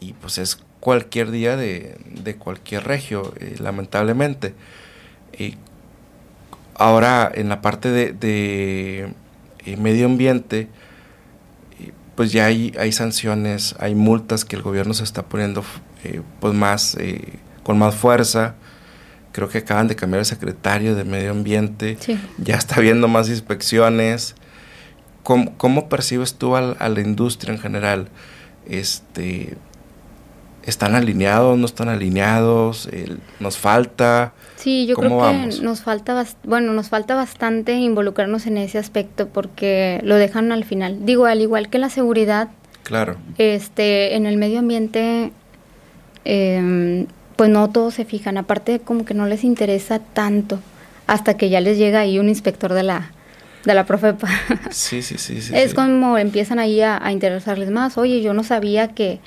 y 0.00 0.12
pues 0.14 0.38
es 0.38 0.58
cualquier 0.80 1.30
día 1.30 1.56
de, 1.56 1.98
de 2.10 2.36
cualquier 2.36 2.84
regio, 2.84 3.34
eh, 3.40 3.56
lamentablemente. 3.58 4.54
Y 5.38 5.54
ahora 6.74 7.30
en 7.34 7.48
la 7.48 7.60
parte 7.60 7.90
de, 7.90 8.12
de 8.12 9.76
medio 9.76 10.06
ambiente, 10.06 10.68
pues 12.16 12.32
ya 12.32 12.46
hay, 12.46 12.72
hay 12.80 12.90
sanciones, 12.92 13.76
hay 13.78 13.94
multas 13.94 14.44
que 14.44 14.56
el 14.56 14.62
gobierno 14.62 14.94
se 14.94 15.04
está 15.04 15.22
poniendo 15.22 15.62
eh, 16.02 16.22
pues 16.40 16.54
más, 16.54 16.96
eh, 16.96 17.20
con 17.62 17.78
más 17.78 17.94
fuerza. 17.94 18.54
Creo 19.32 19.50
que 19.50 19.58
acaban 19.58 19.86
de 19.86 19.96
cambiar 19.96 20.20
el 20.20 20.24
secretario 20.24 20.94
de 20.94 21.04
Medio 21.04 21.30
Ambiente. 21.30 21.98
Ya 22.38 22.54
está 22.54 22.76
habiendo 22.76 23.06
más 23.06 23.28
inspecciones. 23.28 24.34
¿Cómo, 25.22 25.88
percibes 25.88 26.34
tú 26.34 26.56
a, 26.56 26.62
la 26.62 27.00
industria 27.00 27.52
en 27.52 27.60
general? 27.60 28.08
Este, 28.66 29.58
¿Están 30.66 30.94
alineados, 30.94 31.56
no 31.56 31.64
están 31.64 31.88
alineados? 31.88 32.88
¿Nos 33.38 33.56
falta? 33.56 34.32
Sí, 34.56 34.86
yo 34.86 34.96
creo 34.96 35.20
que 35.20 35.62
nos 35.62 35.80
falta, 35.82 36.26
bueno, 36.42 36.72
nos 36.72 36.88
falta 36.88 37.14
bastante 37.14 37.74
involucrarnos 37.74 38.46
en 38.46 38.58
ese 38.58 38.78
aspecto 38.78 39.28
porque 39.28 40.00
lo 40.02 40.16
dejan 40.16 40.50
al 40.50 40.64
final. 40.64 41.06
Digo, 41.06 41.26
al 41.26 41.40
igual 41.40 41.68
que 41.70 41.78
la 41.78 41.88
seguridad, 41.88 42.48
claro. 42.82 43.16
este, 43.38 44.16
en 44.16 44.26
el 44.26 44.38
medio 44.38 44.58
ambiente, 44.58 45.30
em, 46.24 47.06
pues 47.36 47.48
no 47.48 47.70
todos 47.70 47.94
se 47.94 48.04
fijan. 48.04 48.36
Aparte, 48.36 48.80
como 48.80 49.04
que 49.04 49.14
no 49.14 49.26
les 49.26 49.44
interesa 49.44 50.00
tanto 50.00 50.58
hasta 51.06 51.36
que 51.36 51.48
ya 51.48 51.60
les 51.60 51.78
llega 51.78 52.00
ahí 52.00 52.18
un 52.18 52.28
inspector 52.28 52.72
de 52.72 52.82
la, 52.82 53.12
de 53.64 53.74
la 53.74 53.84
Profepa. 53.84 54.28
Sí, 54.70 55.02
sí, 55.02 55.18
sí. 55.18 55.40
sí 55.40 55.52
es 55.56 55.74
como 55.74 56.18
empiezan 56.18 56.58
ahí 56.58 56.80
a, 56.80 57.00
interesarles 57.12 57.70
más. 57.70 57.98
Oye, 57.98 58.22
yo 58.22 58.34
no 58.34 58.44
sabía 58.44 58.88
que, 58.88 59.20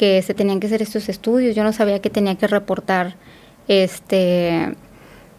que 0.00 0.22
se 0.22 0.32
tenían 0.32 0.60
que 0.60 0.66
hacer 0.66 0.80
estos 0.80 1.10
estudios, 1.10 1.54
yo 1.54 1.62
no 1.62 1.74
sabía 1.74 2.00
que 2.00 2.08
tenía 2.08 2.34
que 2.36 2.46
reportar 2.46 3.16
este 3.68 4.74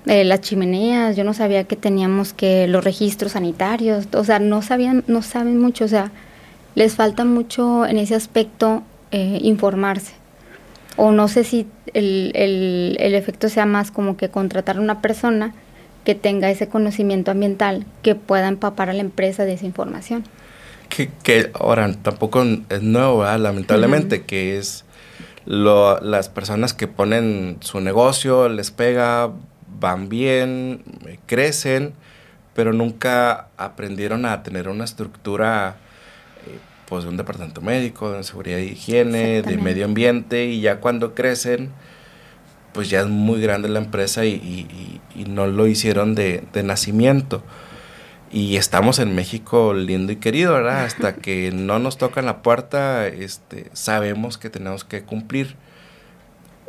eh, 0.05 0.23
las 0.23 0.41
chimeneas, 0.41 1.15
yo 1.15 1.23
no 1.23 1.33
sabía 1.33 1.63
que 1.63 1.75
teníamos 1.75 2.31
que 2.31 2.67
los 2.67 2.83
registros 2.83 3.31
sanitarios, 3.31 4.07
o 4.13 4.23
sea, 4.23 4.37
no 4.37 4.61
sabían, 4.61 5.03
no 5.07 5.23
saben 5.23 5.59
mucho, 5.59 5.85
o 5.85 5.87
sea, 5.87 6.11
les 6.75 6.93
falta 6.93 7.25
mucho 7.25 7.87
en 7.87 7.97
ese 7.97 8.13
aspecto 8.13 8.83
eh, 9.09 9.39
informarse. 9.41 10.13
O 10.95 11.11
no 11.11 11.27
sé 11.27 11.43
si 11.43 11.65
el, 11.95 12.31
el, 12.35 12.97
el 12.99 13.15
efecto 13.15 13.49
sea 13.49 13.65
más 13.65 13.89
como 13.89 14.15
que 14.15 14.29
contratar 14.29 14.77
a 14.77 14.81
una 14.81 15.01
persona 15.01 15.55
que 16.05 16.13
tenga 16.13 16.51
ese 16.51 16.67
conocimiento 16.67 17.31
ambiental 17.31 17.87
que 18.03 18.13
pueda 18.13 18.47
empapar 18.47 18.91
a 18.91 18.93
la 18.93 19.01
empresa 19.01 19.43
de 19.43 19.53
esa 19.53 19.65
información. 19.65 20.23
Que, 20.95 21.09
que 21.23 21.51
ahora 21.53 21.89
tampoco 22.03 22.43
es 22.69 22.81
nuevo, 22.81 23.23
lamentablemente, 23.23 24.23
que 24.23 24.57
es 24.57 24.83
lo, 25.45 25.99
las 26.01 26.27
personas 26.27 26.73
que 26.73 26.87
ponen 26.87 27.57
su 27.61 27.79
negocio, 27.79 28.49
les 28.49 28.71
pega, 28.71 29.31
van 29.79 30.09
bien, 30.09 30.83
eh, 31.07 31.17
crecen, 31.25 31.93
pero 32.53 32.73
nunca 32.73 33.47
aprendieron 33.57 34.25
a 34.25 34.43
tener 34.43 34.67
una 34.67 34.83
estructura 34.83 35.77
eh, 36.45 36.57
pues 36.87 37.05
de 37.05 37.09
un 37.09 37.17
departamento 37.17 37.61
médico, 37.61 38.11
de 38.11 38.23
seguridad 38.23 38.57
y 38.57 38.71
higiene, 38.71 39.41
de 39.41 39.57
medio 39.57 39.85
ambiente, 39.85 40.45
y 40.45 40.61
ya 40.61 40.79
cuando 40.79 41.15
crecen, 41.15 41.71
pues 42.73 42.89
ya 42.89 43.01
es 43.01 43.07
muy 43.07 43.41
grande 43.41 43.69
la 43.69 43.79
empresa 43.79 44.25
y, 44.25 44.99
no 45.27 45.47
lo 45.47 45.67
hicieron 45.67 46.15
de, 46.15 46.43
de, 46.53 46.63
nacimiento. 46.63 47.43
Y 48.31 48.55
estamos 48.55 48.99
en 48.99 49.13
México 49.13 49.73
lindo 49.73 50.13
y 50.13 50.15
querido, 50.15 50.53
¿verdad? 50.53 50.85
Hasta 50.85 51.15
que 51.15 51.51
no 51.51 51.79
nos 51.79 51.97
tocan 51.97 52.25
la 52.25 52.41
puerta, 52.41 53.07
este, 53.07 53.69
sabemos 53.73 54.37
que 54.37 54.49
tenemos 54.49 54.83
que 54.83 55.03
cumplir. 55.03 55.55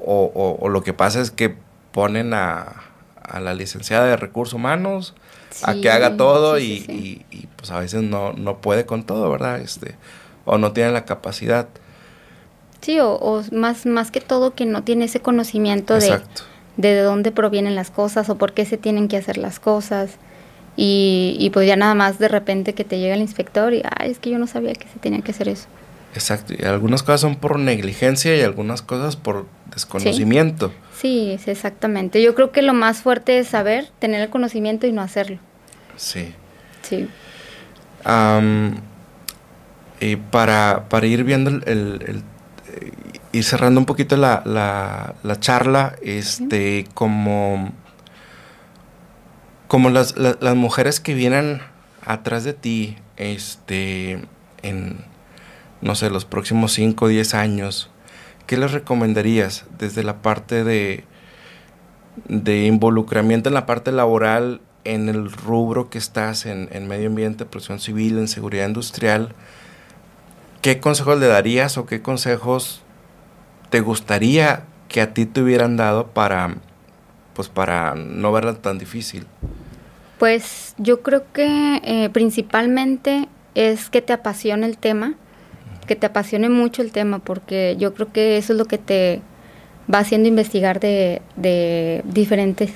O, 0.04 0.58
o, 0.60 0.68
lo 0.68 0.82
que 0.82 0.92
pasa 0.92 1.20
es 1.20 1.30
que 1.30 1.54
ponen 1.92 2.34
a, 2.34 2.82
a 3.22 3.38
la 3.38 3.54
licenciada 3.54 4.06
de 4.06 4.16
recursos 4.16 4.54
humanos 4.54 5.14
a 5.62 5.74
que 5.74 5.90
haga 5.90 6.16
todo 6.16 6.58
y, 6.58 7.24
y, 7.30 7.46
pues 7.56 7.70
a 7.70 7.78
veces 7.78 8.02
no, 8.02 8.32
no 8.32 8.58
puede 8.58 8.86
con 8.86 9.04
todo, 9.04 9.30
¿verdad? 9.30 9.60
Este, 9.60 9.94
o 10.44 10.58
no 10.58 10.72
tiene 10.72 10.90
la 10.90 11.04
capacidad. 11.04 11.68
Sí, 12.80 12.98
o, 13.00 13.42
más, 13.52 13.86
más 13.86 14.10
que 14.10 14.20
todo 14.20 14.54
que 14.54 14.66
no 14.66 14.82
tiene 14.82 15.04
ese 15.04 15.20
conocimiento 15.20 15.94
de, 15.94 16.20
de 16.76 17.00
dónde 17.02 17.30
provienen 17.30 17.74
las 17.74 17.90
cosas 17.90 18.28
o 18.28 18.36
por 18.36 18.52
qué 18.54 18.64
se 18.64 18.78
tienen 18.78 19.08
que 19.08 19.16
hacer 19.16 19.38
las 19.38 19.60
cosas. 19.60 20.16
Y, 20.76 21.36
y 21.38 21.50
pues 21.50 21.66
ya 21.66 21.76
nada 21.76 21.94
más 21.94 22.18
de 22.18 22.28
repente 22.28 22.74
que 22.74 22.84
te 22.84 22.98
llega 22.98 23.14
el 23.14 23.20
inspector 23.20 23.74
y, 23.74 23.82
ay, 23.98 24.10
es 24.10 24.18
que 24.18 24.30
yo 24.30 24.38
no 24.38 24.46
sabía 24.46 24.72
que 24.72 24.88
se 24.88 24.98
tenía 24.98 25.20
que 25.20 25.32
hacer 25.32 25.48
eso. 25.48 25.66
Exacto, 26.14 26.54
y 26.58 26.64
algunas 26.64 27.02
cosas 27.02 27.22
son 27.22 27.36
por 27.36 27.58
negligencia 27.58 28.36
y 28.36 28.42
algunas 28.42 28.82
cosas 28.82 29.16
por 29.16 29.46
desconocimiento. 29.70 30.72
Sí, 30.98 31.38
sí, 31.42 31.50
exactamente. 31.50 32.22
Yo 32.22 32.34
creo 32.34 32.52
que 32.52 32.62
lo 32.62 32.74
más 32.74 33.00
fuerte 33.00 33.38
es 33.38 33.48
saber, 33.48 33.88
tener 33.98 34.20
el 34.20 34.30
conocimiento 34.30 34.86
y 34.86 34.92
no 34.92 35.02
hacerlo. 35.02 35.38
Sí. 35.96 36.34
Sí. 36.82 37.08
y 40.00 40.16
para, 40.16 40.86
para 40.88 41.06
ir 41.06 41.24
viendo 41.24 41.50
el 41.50 42.24
y 43.32 43.42
cerrando 43.42 43.80
un 43.80 43.86
poquito 43.86 44.16
la, 44.16 44.42
la, 44.44 45.14
la 45.22 45.40
charla, 45.40 45.96
este, 46.02 46.84
como, 46.92 47.72
como 49.72 49.88
las, 49.88 50.18
las, 50.18 50.54
mujeres 50.54 51.00
que 51.00 51.14
vienen 51.14 51.62
atrás 52.04 52.44
de 52.44 52.52
ti, 52.52 52.98
este, 53.16 54.22
en, 54.60 54.98
no 55.80 55.94
sé, 55.94 56.10
los 56.10 56.26
próximos 56.26 56.74
5 56.74 57.06
o 57.06 57.08
10 57.08 57.32
años, 57.32 57.90
¿qué 58.46 58.58
les 58.58 58.72
recomendarías 58.72 59.64
desde 59.78 60.04
la 60.04 60.20
parte 60.20 60.62
de, 60.62 61.04
de 62.28 62.66
involucramiento 62.66 63.48
en 63.48 63.54
la 63.54 63.64
parte 63.64 63.92
laboral, 63.92 64.60
en 64.84 65.08
el 65.08 65.32
rubro 65.32 65.88
que 65.88 65.96
estás, 65.96 66.44
en, 66.44 66.68
en 66.70 66.86
medio 66.86 67.06
ambiente, 67.08 67.46
protección 67.46 67.80
civil, 67.80 68.18
en 68.18 68.28
seguridad 68.28 68.68
industrial? 68.68 69.34
¿Qué 70.60 70.80
consejos 70.80 71.18
le 71.18 71.28
darías 71.28 71.78
o 71.78 71.86
qué 71.86 72.02
consejos 72.02 72.82
te 73.70 73.80
gustaría 73.80 74.64
que 74.88 75.00
a 75.00 75.14
ti 75.14 75.24
te 75.24 75.40
hubieran 75.40 75.78
dado 75.78 76.08
para, 76.08 76.56
pues 77.32 77.48
para 77.48 77.94
no 77.94 78.32
verla 78.32 78.52
tan 78.52 78.76
difícil? 78.76 79.26
Pues 80.22 80.76
yo 80.78 81.02
creo 81.02 81.24
que 81.32 81.80
eh, 81.82 82.08
principalmente 82.12 83.26
es 83.56 83.90
que 83.90 84.00
te 84.02 84.12
apasione 84.12 84.66
el 84.66 84.78
tema, 84.78 85.16
que 85.88 85.96
te 85.96 86.06
apasione 86.06 86.48
mucho 86.48 86.80
el 86.80 86.92
tema, 86.92 87.18
porque 87.18 87.74
yo 87.76 87.92
creo 87.92 88.12
que 88.12 88.36
eso 88.36 88.52
es 88.52 88.58
lo 88.60 88.66
que 88.66 88.78
te 88.78 89.20
va 89.92 89.98
haciendo 89.98 90.28
investigar 90.28 90.78
de, 90.78 91.22
de 91.34 92.02
diferentes, 92.04 92.70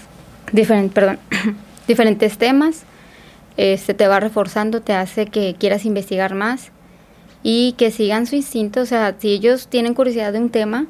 perdón, 0.92 1.20
diferentes 1.86 2.36
temas, 2.36 2.82
este 3.56 3.94
te 3.94 4.08
va 4.08 4.18
reforzando, 4.18 4.82
te 4.82 4.94
hace 4.94 5.26
que 5.26 5.54
quieras 5.56 5.84
investigar 5.84 6.34
más 6.34 6.72
y 7.44 7.76
que 7.78 7.92
sigan 7.92 8.26
su 8.26 8.34
instinto, 8.34 8.80
o 8.80 8.86
sea, 8.86 9.14
si 9.20 9.28
ellos 9.28 9.68
tienen 9.68 9.94
curiosidad 9.94 10.32
de 10.32 10.40
un 10.40 10.50
tema, 10.50 10.88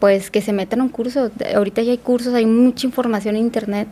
pues 0.00 0.30
que 0.30 0.42
se 0.42 0.52
metan 0.52 0.82
a 0.82 0.84
un 0.84 0.90
curso. 0.90 1.30
Ahorita 1.54 1.80
ya 1.80 1.92
hay 1.92 1.98
cursos, 1.98 2.34
hay 2.34 2.44
mucha 2.44 2.86
información 2.86 3.36
en 3.36 3.44
internet, 3.44 3.88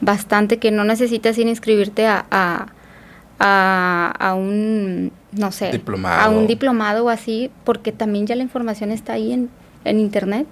bastante 0.00 0.58
que 0.58 0.70
no 0.70 0.84
necesitas 0.84 1.36
ir 1.38 1.46
a 1.46 1.50
inscribirte 1.50 2.06
a, 2.06 2.26
a, 2.30 4.14
a, 4.18 4.34
un, 4.34 5.12
no 5.32 5.52
sé, 5.52 5.70
diplomado. 5.72 6.20
a 6.20 6.28
un 6.28 6.46
diplomado 6.46 7.04
o 7.04 7.08
así, 7.08 7.50
porque 7.64 7.92
también 7.92 8.26
ya 8.26 8.34
la 8.36 8.42
información 8.42 8.90
está 8.90 9.14
ahí 9.14 9.32
en, 9.32 9.50
en 9.84 10.00
internet. 10.00 10.46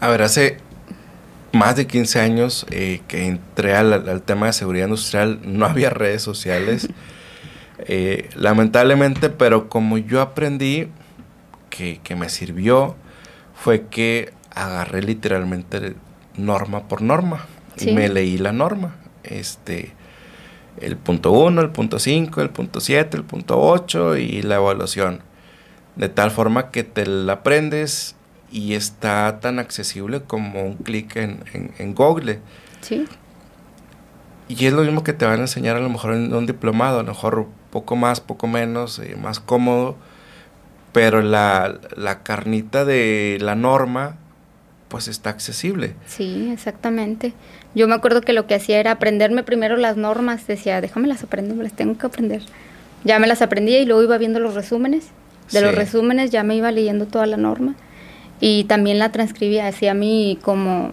A 0.00 0.08
ver, 0.08 0.22
hace 0.22 0.58
más 1.52 1.76
de 1.76 1.86
15 1.86 2.20
años 2.20 2.66
eh, 2.70 3.00
que 3.08 3.26
entré 3.26 3.74
al, 3.74 3.92
al, 3.92 4.22
tema 4.22 4.46
de 4.46 4.52
seguridad 4.52 4.86
industrial, 4.86 5.40
no 5.44 5.66
había 5.66 5.90
redes 5.90 6.22
sociales. 6.22 6.88
Eh, 7.88 8.30
lamentablemente, 8.34 9.28
pero 9.28 9.68
como 9.68 9.98
yo 9.98 10.22
aprendí 10.22 10.88
que, 11.70 12.16
me 12.16 12.28
sirvió, 12.28 12.96
fue 13.54 13.86
que 13.86 14.32
agarré 14.54 15.02
literalmente 15.02 15.94
norma 16.36 16.88
por 16.88 17.02
norma. 17.02 17.44
Y 17.78 17.92
me 17.92 18.08
leí 18.08 18.38
la 18.38 18.52
norma. 18.52 18.96
Este, 19.22 19.92
el 20.80 20.96
punto 20.96 21.32
1, 21.32 21.60
el 21.60 21.70
punto 21.70 21.98
5, 21.98 22.40
el 22.42 22.50
punto 22.50 22.80
7, 22.80 23.16
el 23.16 23.24
punto 23.24 23.60
8 23.60 24.16
y 24.16 24.42
la 24.42 24.56
evaluación. 24.56 25.20
De 25.96 26.08
tal 26.08 26.30
forma 26.30 26.70
que 26.70 26.84
te 26.84 27.06
la 27.06 27.34
aprendes 27.34 28.16
y 28.50 28.74
está 28.74 29.40
tan 29.40 29.58
accesible 29.58 30.22
como 30.22 30.62
un 30.62 30.76
clic 30.76 31.16
en, 31.16 31.42
en, 31.52 31.72
en 31.78 31.94
Google. 31.94 32.40
Sí. 32.80 33.06
Y 34.48 34.66
es 34.66 34.72
lo 34.72 34.82
mismo 34.82 35.02
que 35.02 35.12
te 35.12 35.24
van 35.24 35.40
a 35.40 35.42
enseñar 35.42 35.76
a 35.76 35.80
lo 35.80 35.88
mejor 35.88 36.14
en 36.14 36.32
un 36.32 36.46
diplomado, 36.46 37.00
a 37.00 37.02
lo 37.02 37.08
mejor 37.08 37.46
poco 37.70 37.96
más, 37.96 38.20
poco 38.20 38.46
menos, 38.46 38.98
eh, 39.00 39.16
más 39.20 39.40
cómodo, 39.40 39.96
pero 40.92 41.20
la, 41.20 41.78
la 41.96 42.22
carnita 42.22 42.84
de 42.84 43.38
la 43.40 43.54
norma 43.54 44.16
pues 44.88 45.08
está 45.08 45.30
accesible. 45.30 45.94
Sí, 46.06 46.50
exactamente. 46.52 47.32
Yo 47.74 47.88
me 47.88 47.94
acuerdo 47.94 48.20
que 48.20 48.32
lo 48.32 48.46
que 48.46 48.54
hacía 48.54 48.78
era 48.78 48.92
aprenderme 48.92 49.42
primero 49.42 49.76
las 49.76 49.96
normas, 49.96 50.46
decía, 50.46 50.80
déjame 50.80 51.08
las 51.08 51.22
aprender, 51.22 51.56
me 51.56 51.64
las 51.64 51.72
tengo 51.72 51.98
que 51.98 52.06
aprender. 52.06 52.42
Ya 53.04 53.18
me 53.18 53.26
las 53.26 53.42
aprendía 53.42 53.80
y 53.80 53.84
luego 53.84 54.02
iba 54.02 54.18
viendo 54.18 54.40
los 54.40 54.54
resúmenes. 54.54 55.06
De 55.52 55.60
los 55.60 55.74
resúmenes 55.74 56.30
ya 56.30 56.42
me 56.42 56.56
iba 56.56 56.72
leyendo 56.72 57.06
toda 57.06 57.26
la 57.26 57.36
norma 57.36 57.76
y 58.40 58.64
también 58.64 58.98
la 58.98 59.12
transcribía, 59.12 59.68
hacía 59.68 59.94
mi 59.94 60.38
como 60.42 60.92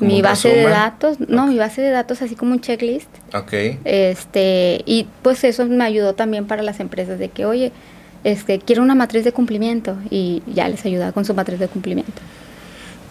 mi 0.00 0.22
base 0.22 0.48
de 0.48 0.62
datos, 0.64 1.20
no, 1.20 1.46
mi 1.46 1.58
base 1.58 1.82
de 1.82 1.90
datos 1.90 2.22
así 2.22 2.34
como 2.34 2.52
un 2.52 2.60
checklist. 2.60 3.08
Ok. 3.34 3.52
Este, 3.84 4.82
y 4.86 5.06
pues 5.22 5.44
eso 5.44 5.66
me 5.66 5.84
ayudó 5.84 6.14
también 6.14 6.46
para 6.46 6.62
las 6.62 6.80
empresas 6.80 7.18
de 7.18 7.28
que, 7.28 7.44
oye, 7.44 7.72
este, 8.24 8.58
quiero 8.60 8.82
una 8.82 8.94
matriz 8.94 9.24
de 9.24 9.32
cumplimiento 9.32 9.96
y 10.08 10.42
ya 10.46 10.68
les 10.68 10.84
ayudaba 10.86 11.12
con 11.12 11.24
su 11.24 11.34
matriz 11.34 11.58
de 11.58 11.68
cumplimiento. 11.68 12.20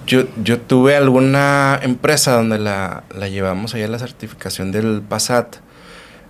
Yo, 0.10 0.24
yo 0.44 0.60
tuve 0.60 0.96
alguna 0.96 1.80
empresa 1.84 2.34
donde 2.34 2.58
la, 2.58 3.04
la 3.16 3.30
llevamos 3.30 3.76
allá 3.76 3.88
la 3.88 4.00
certificación 4.00 4.72
del 4.72 5.04
PASAT, 5.08 5.58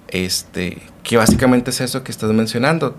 este, 0.10 0.80
que 1.02 1.16
básicamente 1.16 1.70
es 1.70 1.80
eso 1.80 2.04
que 2.04 2.12
estás 2.12 2.30
mencionando. 2.34 2.98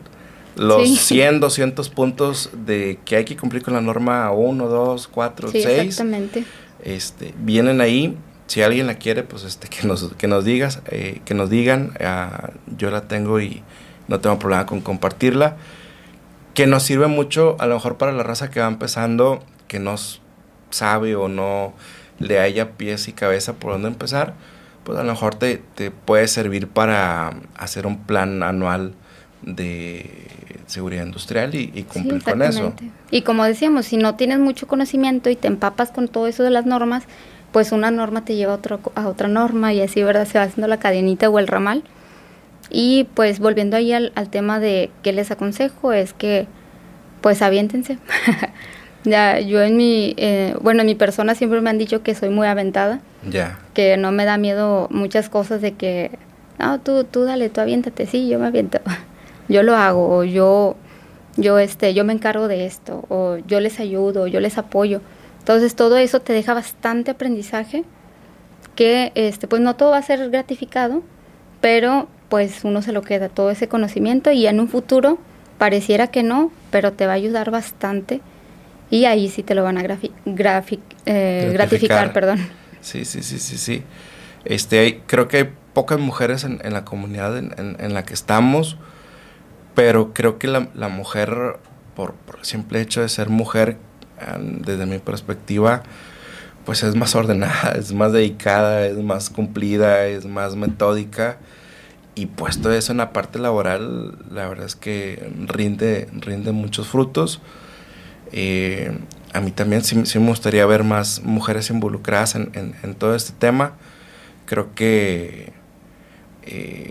los 0.57 0.89
100, 0.89 1.41
200 1.41 1.91
puntos 1.91 2.49
de 2.65 2.99
que 3.05 3.17
hay 3.17 3.27
que 3.27 3.37
cumplir 3.37 3.63
con 3.63 3.75
la 3.75 3.83
norma 3.83 4.31
1, 4.31 4.69
2, 4.69 5.09
4, 5.09 5.51
6. 5.51 5.67
Exactamente. 5.67 6.45
Este, 6.83 7.35
vienen 7.37 7.83
ahí. 7.83 8.17
Si 8.47 8.63
alguien 8.63 8.87
la 8.87 8.95
quiere, 8.95 9.23
pues 9.23 9.45
este, 9.45 9.69
que 9.69 9.87
nos, 9.87 10.15
que 10.15 10.29
nos 10.29 10.47
digas, 10.47 10.81
eh, 10.87 11.21
que 11.27 11.35
nos 11.35 11.51
digan. 11.51 11.93
Ah, 12.01 12.53
yo 12.79 12.91
la 12.91 13.03
tengo 13.03 13.39
y 13.39 13.63
no 14.09 14.21
tengo 14.21 14.39
problema 14.39 14.65
con 14.65 14.81
compartirla. 14.81 15.59
Que 16.55 16.67
nos 16.67 16.85
sirve 16.85 17.07
mucho, 17.07 17.57
a 17.59 17.67
lo 17.67 17.75
mejor 17.75 17.99
para 17.99 18.13
la 18.13 18.23
raza 18.23 18.49
que 18.49 18.61
va 18.61 18.67
empezando, 18.67 19.45
que 19.69 19.79
no 19.79 19.99
sabe 20.71 21.17
o 21.17 21.29
no 21.29 21.75
le 22.19 22.39
haya 22.39 22.73
pies 22.73 23.09
y 23.09 23.13
cabeza 23.13 23.55
por 23.55 23.73
dónde 23.73 23.89
empezar, 23.89 24.35
pues 24.85 24.99
a 24.99 25.05
lo 25.05 25.13
mejor 25.13 25.35
te, 25.35 25.63
te 25.75 25.91
puede 25.91 26.29
servir 26.29 26.69
para 26.69 27.35
hacer 27.57 27.87
un 27.87 28.05
plan 28.05 28.43
anual 28.43 28.95
de 29.43 30.29
seguridad 30.67 31.05
industrial 31.05 31.55
y, 31.55 31.83
cumplir 31.83 32.23
con 32.23 32.43
eso. 32.43 32.73
Y 33.11 33.23
como 33.23 33.45
decíamos, 33.45 33.87
si 33.87 33.97
no 33.97 34.15
tienes 34.15 34.39
mucho 34.39 34.67
conocimiento 34.67 35.29
y 35.29 35.37
te 35.37 35.49
empapas 35.49 35.91
con 35.91 36.09
todo 36.09 36.27
eso 36.27 36.43
de 36.43 36.51
las 36.51 36.65
normas, 36.67 37.05
pues 37.53 37.73
una 37.73 37.91
norma 37.91 38.25
te 38.25 38.37
lleva 38.37 38.53
a, 38.53 38.57
otro, 38.57 38.81
a 38.95 39.09
otra 39.09 39.29
norma 39.29 39.73
y 39.73 39.81
así, 39.81 40.03
¿verdad? 40.03 40.27
Se 40.27 40.39
va 40.39 40.45
haciendo 40.45 40.69
la 40.69 40.79
cadenita 40.79 41.29
o 41.29 41.39
el 41.39 41.49
ramal. 41.49 41.83
Y 42.71 43.09
pues 43.15 43.41
volviendo 43.41 43.77
ahí 43.77 43.93
al, 43.93 44.13
tema 44.31 44.61
de 44.61 44.91
qué 45.03 45.13
les 45.13 45.31
aconsejo 45.33 45.93
es 45.93 46.13
que 46.13 46.47
pues 47.21 47.43
aviéntense. 47.43 47.99
ya, 49.05 49.41
yo 49.41 49.63
en 49.63 49.77
mi, 49.77 50.15
eh, 50.17 50.55
bueno, 50.61 50.81
en 50.81 50.87
mi 50.87 50.95
persona 50.95 51.35
siempre 51.35 51.61
me 51.61 51.71
han 51.71 51.79
dicho 51.79 52.03
que 52.03 52.15
soy 52.15 52.31
muy 52.31 52.47
aventada. 52.47 53.01
Ya. 53.29 53.59
Que 53.75 53.97
no 53.97 54.13
me 54.13 54.25
da 54.25 54.37
miedo 54.37 54.89
muchas 54.91 55.29
cosas 55.29 55.61
de 55.63 55.73
que, 55.73 56.11
no, 56.59 56.81
tú, 56.81 57.05
tú 57.05 57.25
dale, 57.25 57.49
tú 57.49 57.61
aviéntate, 57.61 58.07
sí, 58.07 58.29
yo 58.29 58.39
me 58.39 58.47
aviento. 58.47 58.81
yo 59.49 59.63
lo 59.63 59.77
hago, 59.77 60.17
o 60.17 60.25
yo, 60.25 60.77
yo, 61.37 61.59
este, 61.59 61.95
yo 61.95 62.05
me 62.05 62.13
encargo 62.13 62.49
de 62.49 62.67
esto, 62.67 63.05
o 63.09 63.39
yo 63.39 63.61
les 63.61 63.81
ayudo, 63.81 64.23
o 64.23 64.27
yo 64.27 64.41
les 64.41 64.59
apoyo. 64.59 65.01
Entonces 65.39 65.75
todo 65.75 65.97
eso 65.97 66.21
te 66.21 66.33
deja 66.33 66.55
bastante 66.55 67.11
aprendizaje 67.11 67.85
que 68.75 69.13
este 69.15 69.49
pues 69.49 69.61
no 69.61 69.75
todo 69.75 69.91
va 69.91 69.99
a 69.99 70.03
ser 70.03 70.31
gratificado, 70.31 71.03
pero 71.61 72.09
pues 72.29 72.65
uno 72.65 72.83
se 72.83 72.93
lo 72.93 73.03
queda 73.03 73.29
todo 73.29 73.51
ese 73.51 73.69
conocimiento 73.69 74.31
y 74.31 74.47
en 74.47 74.61
un 74.61 74.69
futuro 74.69 75.19
pareciera 75.59 76.07
que 76.09 76.23
no, 76.23 76.53
pero 76.71 76.93
te 76.93 77.07
va 77.07 77.13
a 77.13 77.17
ayudar 77.17 77.51
bastante 77.51 78.21
y 78.91 79.05
ahí 79.05 79.29
sí 79.29 79.43
te 79.43 79.55
lo 79.55 79.63
van 79.63 79.79
a 79.79 79.83
eh, 81.07 81.51
gratificar, 81.53 82.13
perdón. 82.13 82.39
Sí, 82.81 83.05
sí, 83.05 83.23
sí, 83.23 83.39
sí, 83.39 83.57
sí. 83.57 83.83
Este, 84.45 85.01
creo 85.07 85.29
que 85.29 85.37
hay 85.37 85.51
pocas 85.73 85.99
mujeres 85.99 86.45
en, 86.45 86.59
la 86.73 86.85
comunidad 86.85 87.39
en, 87.39 87.95
la 87.95 88.05
que 88.05 88.15
estamos 88.15 88.77
pero 89.75 90.13
creo 90.13 90.39
que 90.39 90.49
la, 90.49 90.69
la 90.75 90.89
mujer, 90.89 91.59
por, 91.95 92.15
el 92.39 92.45
simple 92.45 92.81
hecho 92.81 93.01
de 93.01 93.09
ser 93.09 93.29
mujer, 93.29 93.79
desde 94.39 94.87
mi 94.87 94.99
perspectiva, 94.99 95.83
pues 96.65 96.83
es 96.83 96.95
más 96.95 97.15
ordenada, 97.15 97.73
es 97.79 97.93
más 97.93 98.13
dedicada, 98.13 98.87
es 98.87 98.99
más 98.99 99.31
cumplida, 99.31 100.07
es 100.07 100.27
más 100.27 100.57
metódica. 100.57 101.39
Y 102.15 102.27
puesto 102.27 102.71
eso 102.73 102.93
en 102.93 102.99
la 102.99 103.13
parte 103.13 103.39
laboral, 103.39 104.19
la 104.31 104.49
verdad 104.49 104.67
es 104.67 104.77
que 104.77 105.33
rinde, 105.47 106.09
rinde 106.13 106.53
muchos 106.53 106.89
frutos. 106.89 107.41
Eh, 108.33 108.97
a 109.33 109.41
mí 109.41 109.51
también 109.51 109.85
sí, 109.85 110.19
me 110.19 110.29
gustaría 110.29 110.67
ver 110.67 110.85
más 110.85 111.23
mujeres 111.23 111.71
involucradas 111.71 112.35
en, 112.35 112.95
todo 112.99 113.15
este 113.15 113.33
tema. 113.39 113.75
Creo 114.47 114.75
que 114.75 115.53
eh, 116.43 116.91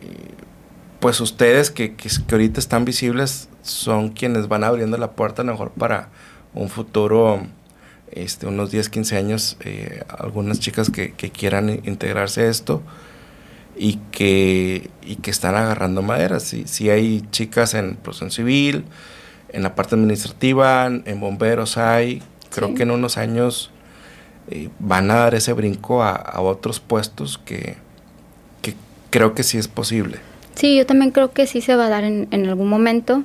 pues 1.00 1.20
ustedes 1.22 1.72
que, 1.72 1.96
que, 1.96 2.10
ahorita 2.32 2.60
están 2.60 2.86
visibles 2.86 3.50
son 3.62 4.10
quienes 4.10 4.48
van 4.48 4.64
abriendo 4.64 4.98
la 4.98 5.12
puerta 5.12 5.44
mejor 5.44 5.72
para 5.72 6.10
un 6.54 6.70
futuro, 6.70 7.46
este, 8.12 8.48
unos 8.48 8.72
10, 8.72 8.90
15 8.90 9.18
años, 9.18 9.58
eh, 9.62 10.04
algunas 10.08 10.60
chicas 10.60 10.90
que, 10.90 11.12
quieran 11.12 11.70
integrarse 11.84 12.42
a 12.42 12.50
esto 12.50 12.82
y 13.78 14.00
que, 14.12 14.90
y 15.02 15.18
que 15.18 15.32
están 15.32 15.56
agarrando 15.56 16.02
madera. 16.02 16.40
Si, 16.40 16.68
si 16.68 16.90
hay 16.90 17.22
chicas 17.32 17.74
en 17.74 17.96
protección 17.96 18.32
civil, 18.32 18.86
en 19.52 19.64
la 19.64 19.76
parte 19.76 19.96
administrativa, 19.96 20.88
en 20.88 21.20
bomberos 21.20 21.78
hay, 21.78 22.22
creo 22.50 22.74
que 22.76 22.84
en 22.84 22.92
unos 22.92 23.18
años 23.18 23.72
eh, 24.50 24.70
van 24.80 25.10
a 25.12 25.16
dar 25.16 25.36
ese 25.36 25.54
brinco 25.54 26.04
a, 26.04 26.12
a 26.12 26.42
otros 26.42 26.80
puestos 26.80 27.38
que, 27.38 27.78
que 28.62 28.76
creo 29.10 29.34
que 29.34 29.44
sí 29.44 29.58
es 29.58 29.68
posible. 29.68 30.20
Sí, 30.60 30.76
yo 30.76 30.86
también 30.86 31.12
creo 31.12 31.32
que 31.32 31.48
sí 31.48 31.62
se 31.62 31.78
va 31.78 31.86
a 31.86 31.90
dar 31.90 32.04
en, 32.04 32.28
algún 32.34 32.68
momento. 32.68 33.24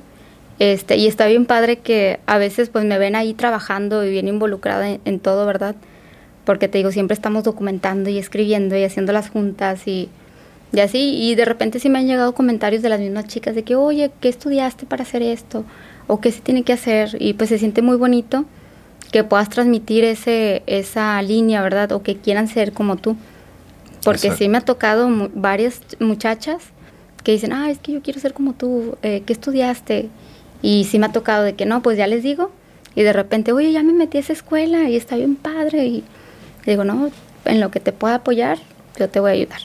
Este, 0.57 0.95
y 0.95 1.05
está 1.05 1.27
bien 1.27 1.45
padre 1.45 1.79
que 1.79 2.21
a 2.27 2.37
veces 2.37 2.69
pues 2.69 2.85
me 2.85 2.97
ven 2.97 3.13
ahí 3.13 3.33
trabajando 3.33 4.05
y 4.05 4.09
bien 4.09 4.29
involucrada 4.29 4.87
en, 5.03 5.19
todo, 5.19 5.45
¿verdad? 5.45 5.75
Porque 6.45 6.69
te 6.69 6.77
digo, 6.77 6.93
siempre 6.93 7.13
estamos 7.13 7.43
documentando 7.43 8.09
y 8.09 8.19
escribiendo 8.19 8.77
y 8.77 8.85
haciendo 8.85 9.11
las 9.11 9.29
juntas 9.29 9.85
y, 9.85 10.07
y 10.71 10.79
así. 10.79 11.17
Y 11.29 11.35
de 11.35 11.43
repente 11.43 11.81
sí 11.81 11.89
me 11.89 11.99
han 11.99 12.07
llegado 12.07 12.33
comentarios 12.33 12.81
de 12.81 12.87
las 12.87 13.01
mismas 13.01 13.27
chicas 13.27 13.53
de 13.53 13.63
que, 13.63 13.75
oye, 13.75 14.11
¿qué 14.21 14.29
estudiaste 14.29 14.85
para 14.85 15.03
hacer 15.03 15.21
esto? 15.21 15.65
O 16.07 16.21
qué 16.21 16.31
se 16.31 16.41
tiene 16.41 16.63
que 16.63 16.73
hacer. 16.73 17.17
Y 17.19 17.33
pues 17.33 17.49
se 17.49 17.57
siente 17.57 17.81
muy 17.81 17.97
bonito 17.97 18.45
que 19.11 19.23
puedas 19.23 19.49
transmitir 19.49 20.03
ese, 20.03 20.63
esa 20.65 21.21
línea, 21.21 21.61
¿verdad? 21.61 21.91
O 21.93 22.03
que 22.03 22.17
quieran 22.17 22.47
ser 22.47 22.73
como 22.73 22.97
tú. 22.97 23.15
Porque 24.03 24.31
sí 24.31 24.49
me 24.49 24.59
ha 24.59 24.61
tocado 24.61 25.09
varias 25.33 25.81
muchachas 25.99 26.61
que 27.23 27.31
dicen, 27.31 27.53
ah, 27.53 27.71
es 27.71 27.79
que 27.79 27.91
yo 27.91 28.01
quiero 28.03 28.19
ser 28.19 28.33
como 28.33 28.53
tú, 28.53 28.97
eh, 29.01 29.23
¿qué 29.25 29.33
estudiaste? 29.33 30.09
Y 30.61 30.83
sí 30.83 30.99
me 30.99 31.07
ha 31.07 31.11
tocado 31.11 31.43
de 31.43 31.55
que 31.55 31.65
no, 31.65 31.81
pues 31.81 31.97
ya 31.97 32.05
les 32.05 32.21
digo. 32.21 32.51
Y 32.93 33.01
de 33.01 33.13
repente, 33.13 33.51
oye, 33.51 33.71
ya 33.71 33.81
me 33.81 33.93
metí 33.93 34.17
a 34.17 34.21
esa 34.21 34.33
escuela 34.33 34.89
y 34.89 34.95
está 34.95 35.15
bien 35.15 35.35
padre. 35.35 35.85
Y 35.85 36.03
digo, 36.65 36.83
no, 36.83 37.09
en 37.45 37.59
lo 37.59 37.71
que 37.71 37.79
te 37.79 37.91
pueda 37.91 38.15
apoyar, 38.15 38.59
yo 38.99 39.09
te 39.09 39.19
voy 39.19 39.31
a 39.31 39.33
ayudar. 39.33 39.61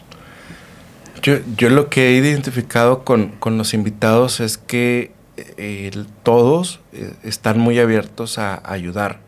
Yo, 1.22 1.34
yo 1.56 1.68
lo 1.68 1.90
que 1.90 2.08
he 2.08 2.12
identificado 2.16 3.04
con, 3.04 3.28
con 3.38 3.58
los 3.58 3.74
invitados 3.74 4.40
es 4.40 4.56
que 4.56 5.12
eh, 5.56 5.90
todos 6.22 6.80
eh, 6.92 7.14
están 7.22 7.58
muy 7.58 7.78
abiertos 7.78 8.38
a, 8.38 8.60
ayudar. 8.70 9.20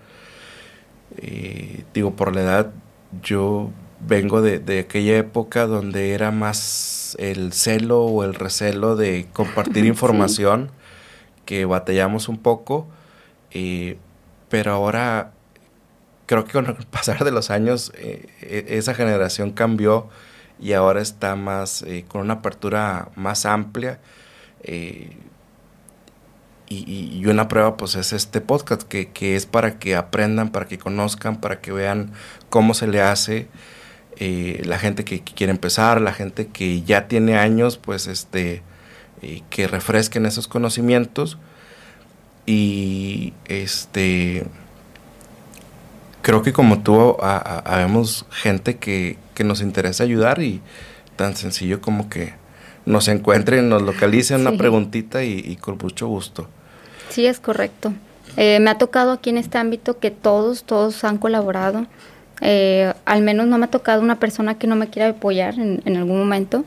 digo, 1.94 2.16
por 2.16 2.34
la 2.34 2.42
edad, 2.42 2.72
yo 3.22 3.70
vengo 4.00 4.42
de, 4.42 4.58
de 4.58 4.80
aquella 4.80 5.18
época 5.18 5.66
donde 5.66 6.12
era 6.12 6.30
más 6.30 7.02
el 7.18 7.52
celo 7.52 8.04
o 8.04 8.24
el 8.24 8.34
recelo 8.34 8.96
de 8.96 9.26
compartir 9.32 9.84
información, 9.86 10.70
que 11.44 11.64
batallamos 11.64 12.28
un 12.28 12.38
poco, 12.38 12.86
eh, 13.50 13.98
pero 14.48 14.72
ahora 14.72 15.32
creo 16.26 16.44
que 16.44 16.52
con 16.52 16.66
el 16.66 16.74
pasar 16.90 17.24
de 17.24 17.30
los 17.30 17.50
años 17.50 17.92
eh, 17.96 18.26
e, 18.40 18.78
esa 18.78 18.94
generación 18.94 19.52
cambió 19.52 20.08
y 20.60 20.72
ahora 20.74 21.00
está 21.00 21.34
más 21.34 21.82
eh, 21.82 22.04
con 22.06 22.20
una 22.20 22.34
apertura 22.34 23.08
más 23.16 23.46
amplia. 23.46 23.98
Y, 26.72 27.10
y, 27.12 27.26
una 27.26 27.48
prueba 27.48 27.76
pues 27.76 27.96
es 27.96 28.12
este 28.12 28.40
podcast 28.40 28.82
que, 28.82 29.10
que, 29.10 29.36
es 29.36 29.46
para 29.46 29.78
que 29.78 29.94
aprendan, 29.94 30.50
para 30.50 30.66
que 30.66 30.78
conozcan, 30.78 31.40
para 31.40 31.60
que 31.60 31.72
vean 31.72 32.12
cómo 32.48 32.74
se 32.74 32.86
le 32.86 33.02
hace. 33.02 33.48
Eh, 34.16 34.62
la 34.64 34.78
gente 34.78 35.04
que, 35.04 35.20
quiere 35.22 35.50
empezar, 35.50 36.00
la 36.00 36.12
gente 36.12 36.46
que 36.46 36.82
ya 36.82 37.08
tiene 37.08 37.36
años, 37.38 37.78
pues 37.78 38.06
este, 38.06 38.62
eh, 39.22 39.42
que 39.50 39.66
refresquen 39.66 40.26
esos 40.26 40.48
conocimientos 40.48 41.38
y 42.46 43.32
este, 43.46 44.46
creo 46.22 46.42
que 46.42 46.52
como 46.52 46.82
tú, 46.82 47.16
habemos 47.20 48.26
gente 48.30 48.76
que, 48.76 49.18
nos 49.42 49.60
interesa 49.60 50.04
ayudar 50.04 50.40
y 50.40 50.60
tan 51.16 51.34
sencillo 51.34 51.80
como 51.80 52.08
que 52.08 52.32
nos 52.86 53.08
encuentren, 53.08 53.68
nos 53.68 53.82
localicen 53.82 54.42
una 54.42 54.56
preguntita 54.56 55.24
y, 55.24 55.56
con 55.56 55.78
mucho 55.78 56.06
gusto. 56.06 56.48
Sí, 57.12 57.26
es 57.26 57.40
correcto. 57.40 57.92
Eh, 58.38 58.58
me 58.60 58.70
ha 58.70 58.78
tocado 58.78 59.12
aquí 59.12 59.28
en 59.28 59.36
este 59.36 59.58
ámbito 59.58 59.98
que 59.98 60.10
todos, 60.10 60.64
todos 60.64 61.04
han 61.04 61.18
colaborado. 61.18 61.86
Eh, 62.40 62.92
al 63.04 63.20
menos 63.20 63.46
no 63.46 63.58
me 63.58 63.66
ha 63.66 63.70
tocado 63.70 64.00
una 64.00 64.18
persona 64.18 64.58
que 64.58 64.66
no 64.66 64.76
me 64.76 64.88
quiera 64.88 65.10
apoyar 65.10 65.58
en, 65.58 65.96
algún 65.96 66.18
momento. 66.18 66.64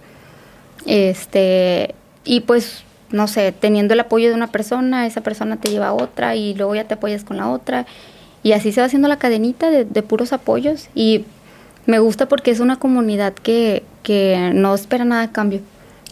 Este, 0.85 1.95
y 2.23 2.41
pues, 2.41 2.83
no 3.09 3.27
sé, 3.27 3.51
teniendo 3.51 3.95
el 3.95 4.01
apoyo 4.01 4.29
de 4.29 4.35
una 4.35 4.51
persona, 4.51 5.07
esa 5.07 5.21
persona 5.21 5.57
te 5.57 5.71
lleva 5.71 5.87
a 5.87 5.93
otra 5.93 6.35
y 6.35 6.53
luego 6.53 6.75
ya 6.75 6.83
te 6.83 6.93
apoyas 6.93 7.23
con 7.23 7.37
la 7.37 7.49
otra. 7.49 7.87
Y 8.43 8.51
así 8.51 8.71
se 8.71 8.81
va 8.81 8.85
haciendo 8.85 9.07
la 9.07 9.17
cadenita 9.17 9.71
de, 9.71 10.03
puros 10.03 10.31
apoyos. 10.31 10.89
Y 10.93 11.25
me 11.87 11.97
gusta 11.97 12.27
porque 12.27 12.51
es 12.51 12.59
una 12.59 12.77
comunidad 12.77 13.33
que, 13.33 13.81
que 14.03 14.51
no 14.53 14.75
espera 14.75 15.05
nada 15.05 15.23
a 15.23 15.31
cambio. 15.31 15.61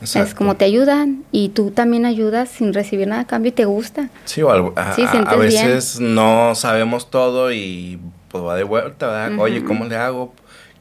Es 0.04 0.34
como 0.34 0.56
te 0.56 0.66
ayudan 0.66 1.24
y 1.32 1.50
tú 1.50 1.72
también 1.72 2.06
ayudas 2.06 2.50
sin 2.50 2.74
recibir 2.74 3.08
nada 3.08 3.22
a 3.22 3.28
cambio 3.28 3.50
y 3.50 3.54
te 3.54 3.66
gusta. 3.66 4.10
Sí, 4.26 4.42
o 4.42 4.52
a, 4.52 5.36
veces 5.38 6.00
no 6.00 6.56
sabemos 6.56 7.10
todo 7.10 7.52
y 7.52 8.00
pues 8.30 8.44
va 8.44 8.56
de 8.56 8.64
vuelta, 8.64 9.32
Oye, 9.38 9.64
¿cómo 9.64 9.86
le 9.86 9.96
hago? 9.96 10.34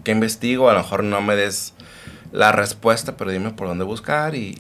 ¿Qué 0.05 0.13
investigo? 0.13 0.69
A 0.71 0.73
lo 0.73 0.81
mejor 0.81 1.05
no 1.05 1.21
me 1.21 1.37
des 1.37 1.75
la 2.33 2.51
respuesta, 2.51 3.17
pero 3.17 3.31
dime 3.31 3.51
por 3.51 3.69
dónde 3.69 3.85
buscar 3.85 4.35
y, 4.35 4.59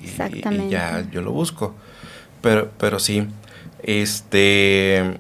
ya 0.68 1.04
yo 1.10 1.22
lo 1.22 1.32
busco. 1.32 1.74
Pero, 2.42 2.70
pero 2.78 2.98
sí, 2.98 3.26
este, 3.82 5.18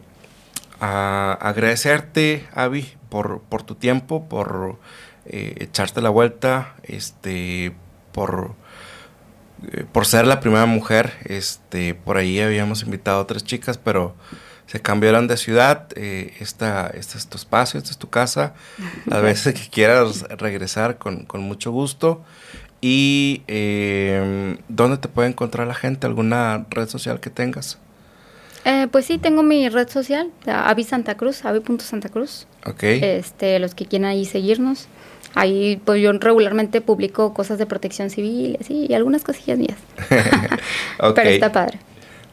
agradecerte, 0.80 2.46
Avi, 2.54 2.88
por, 3.08 3.40
por 3.42 3.62
tu 3.62 3.74
tiempo, 3.74 4.28
por 4.28 4.78
eh, 5.26 5.54
echarte 5.60 6.00
la 6.00 6.10
vuelta, 6.10 6.74
este, 6.82 7.72
por, 8.12 8.54
eh, 9.70 9.84
por 9.90 10.06
ser 10.06 10.26
la 10.26 10.40
primera 10.40 10.66
mujer. 10.66 11.12
Este, 11.24 11.94
por 11.94 12.16
ahí 12.16 12.40
habíamos 12.40 12.82
invitado 12.82 13.18
a 13.18 13.22
otras 13.22 13.44
chicas, 13.44 13.78
pero 13.78 14.14
se 14.66 14.80
cambiaron 14.80 15.28
de 15.28 15.36
ciudad. 15.36 15.88
Eh, 15.96 16.34
esta, 16.40 16.88
este 16.88 17.18
es 17.18 17.26
tu 17.28 17.36
espacio, 17.36 17.78
esta 17.78 17.90
es 17.90 17.98
tu 17.98 18.08
casa. 18.08 18.54
A 19.10 19.18
veces 19.20 19.54
que 19.54 19.68
quieras 19.68 20.22
regresar 20.38 20.98
con, 20.98 21.24
con 21.24 21.42
mucho 21.42 21.70
gusto. 21.70 22.24
¿Y 22.80 23.42
eh, 23.46 24.58
dónde 24.68 24.98
te 24.98 25.06
puede 25.08 25.28
encontrar 25.28 25.68
la 25.68 25.74
gente? 25.74 26.06
¿Alguna 26.06 26.66
red 26.68 26.88
social 26.88 27.20
que 27.20 27.30
tengas? 27.30 27.78
Eh, 28.64 28.88
pues 28.90 29.06
sí, 29.06 29.18
tengo 29.18 29.42
mi 29.42 29.68
red 29.68 29.88
social, 29.88 30.30
Avi 30.46 30.84
Santa 30.84 31.16
Cruz, 31.16 31.44
Avi.Santa 31.44 32.08
Cruz. 32.08 32.46
Ok. 32.66 32.82
Este, 32.82 33.58
los 33.58 33.74
que 33.74 33.86
quieran 33.86 34.10
ahí 34.10 34.24
seguirnos. 34.24 34.88
Ahí 35.34 35.80
pues 35.84 36.02
yo 36.02 36.12
regularmente 36.12 36.80
publico 36.80 37.32
cosas 37.34 37.58
de 37.58 37.66
protección 37.66 38.10
civil 38.10 38.58
y 38.68 38.86
y 38.92 38.94
algunas 38.94 39.24
cosillas 39.24 39.58
mías. 39.58 39.78
Pero 41.14 41.28
está 41.28 41.52
padre. 41.52 41.78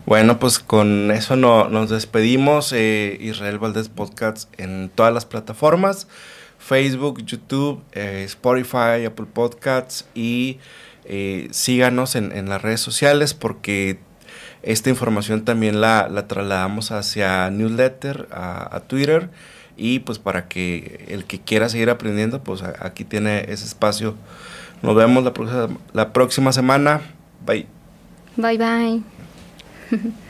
Bueno, 0.05 0.39
pues 0.39 0.59
con 0.59 1.11
eso 1.11 1.35
no, 1.35 1.69
nos 1.69 1.89
despedimos. 1.89 2.73
Eh, 2.73 3.17
Israel 3.21 3.59
Valdés 3.59 3.89
Podcast 3.89 4.51
en 4.59 4.89
todas 4.89 5.13
las 5.13 5.25
plataformas. 5.25 6.07
Facebook, 6.57 7.23
YouTube, 7.23 7.81
eh, 7.93 8.23
Spotify, 8.25 9.05
Apple 9.05 9.27
Podcasts 9.31 10.07
y 10.13 10.59
eh, 11.05 11.47
síganos 11.51 12.15
en, 12.15 12.49
las 12.49 12.61
redes 12.61 12.81
sociales 12.81 13.33
porque 13.33 13.99
esta 14.61 14.89
información 14.89 15.45
también 15.45 15.79
la, 15.79 16.25
trasladamos 16.27 16.91
hacia 16.91 17.49
newsletter, 17.49 18.27
a, 18.31 18.81
Twitter 18.87 19.29
y 19.79 19.99
pues 19.99 20.19
para 20.19 20.47
que 20.47 21.05
el 21.07 21.25
que 21.25 21.39
quiera 21.39 21.69
seguir 21.69 21.89
aprendiendo 21.89 22.43
pues 22.43 22.61
aquí 22.61 23.05
tiene 23.05 23.45
ese 23.51 23.65
espacio. 23.65 24.15
Nos 24.81 24.95
vemos 24.95 25.23
la, 25.23 25.33
la 25.93 26.13
próxima 26.13 26.53
semana. 26.53 27.01
Bye. 27.45 27.65
Bye 28.37 28.57
bye. 28.57 29.01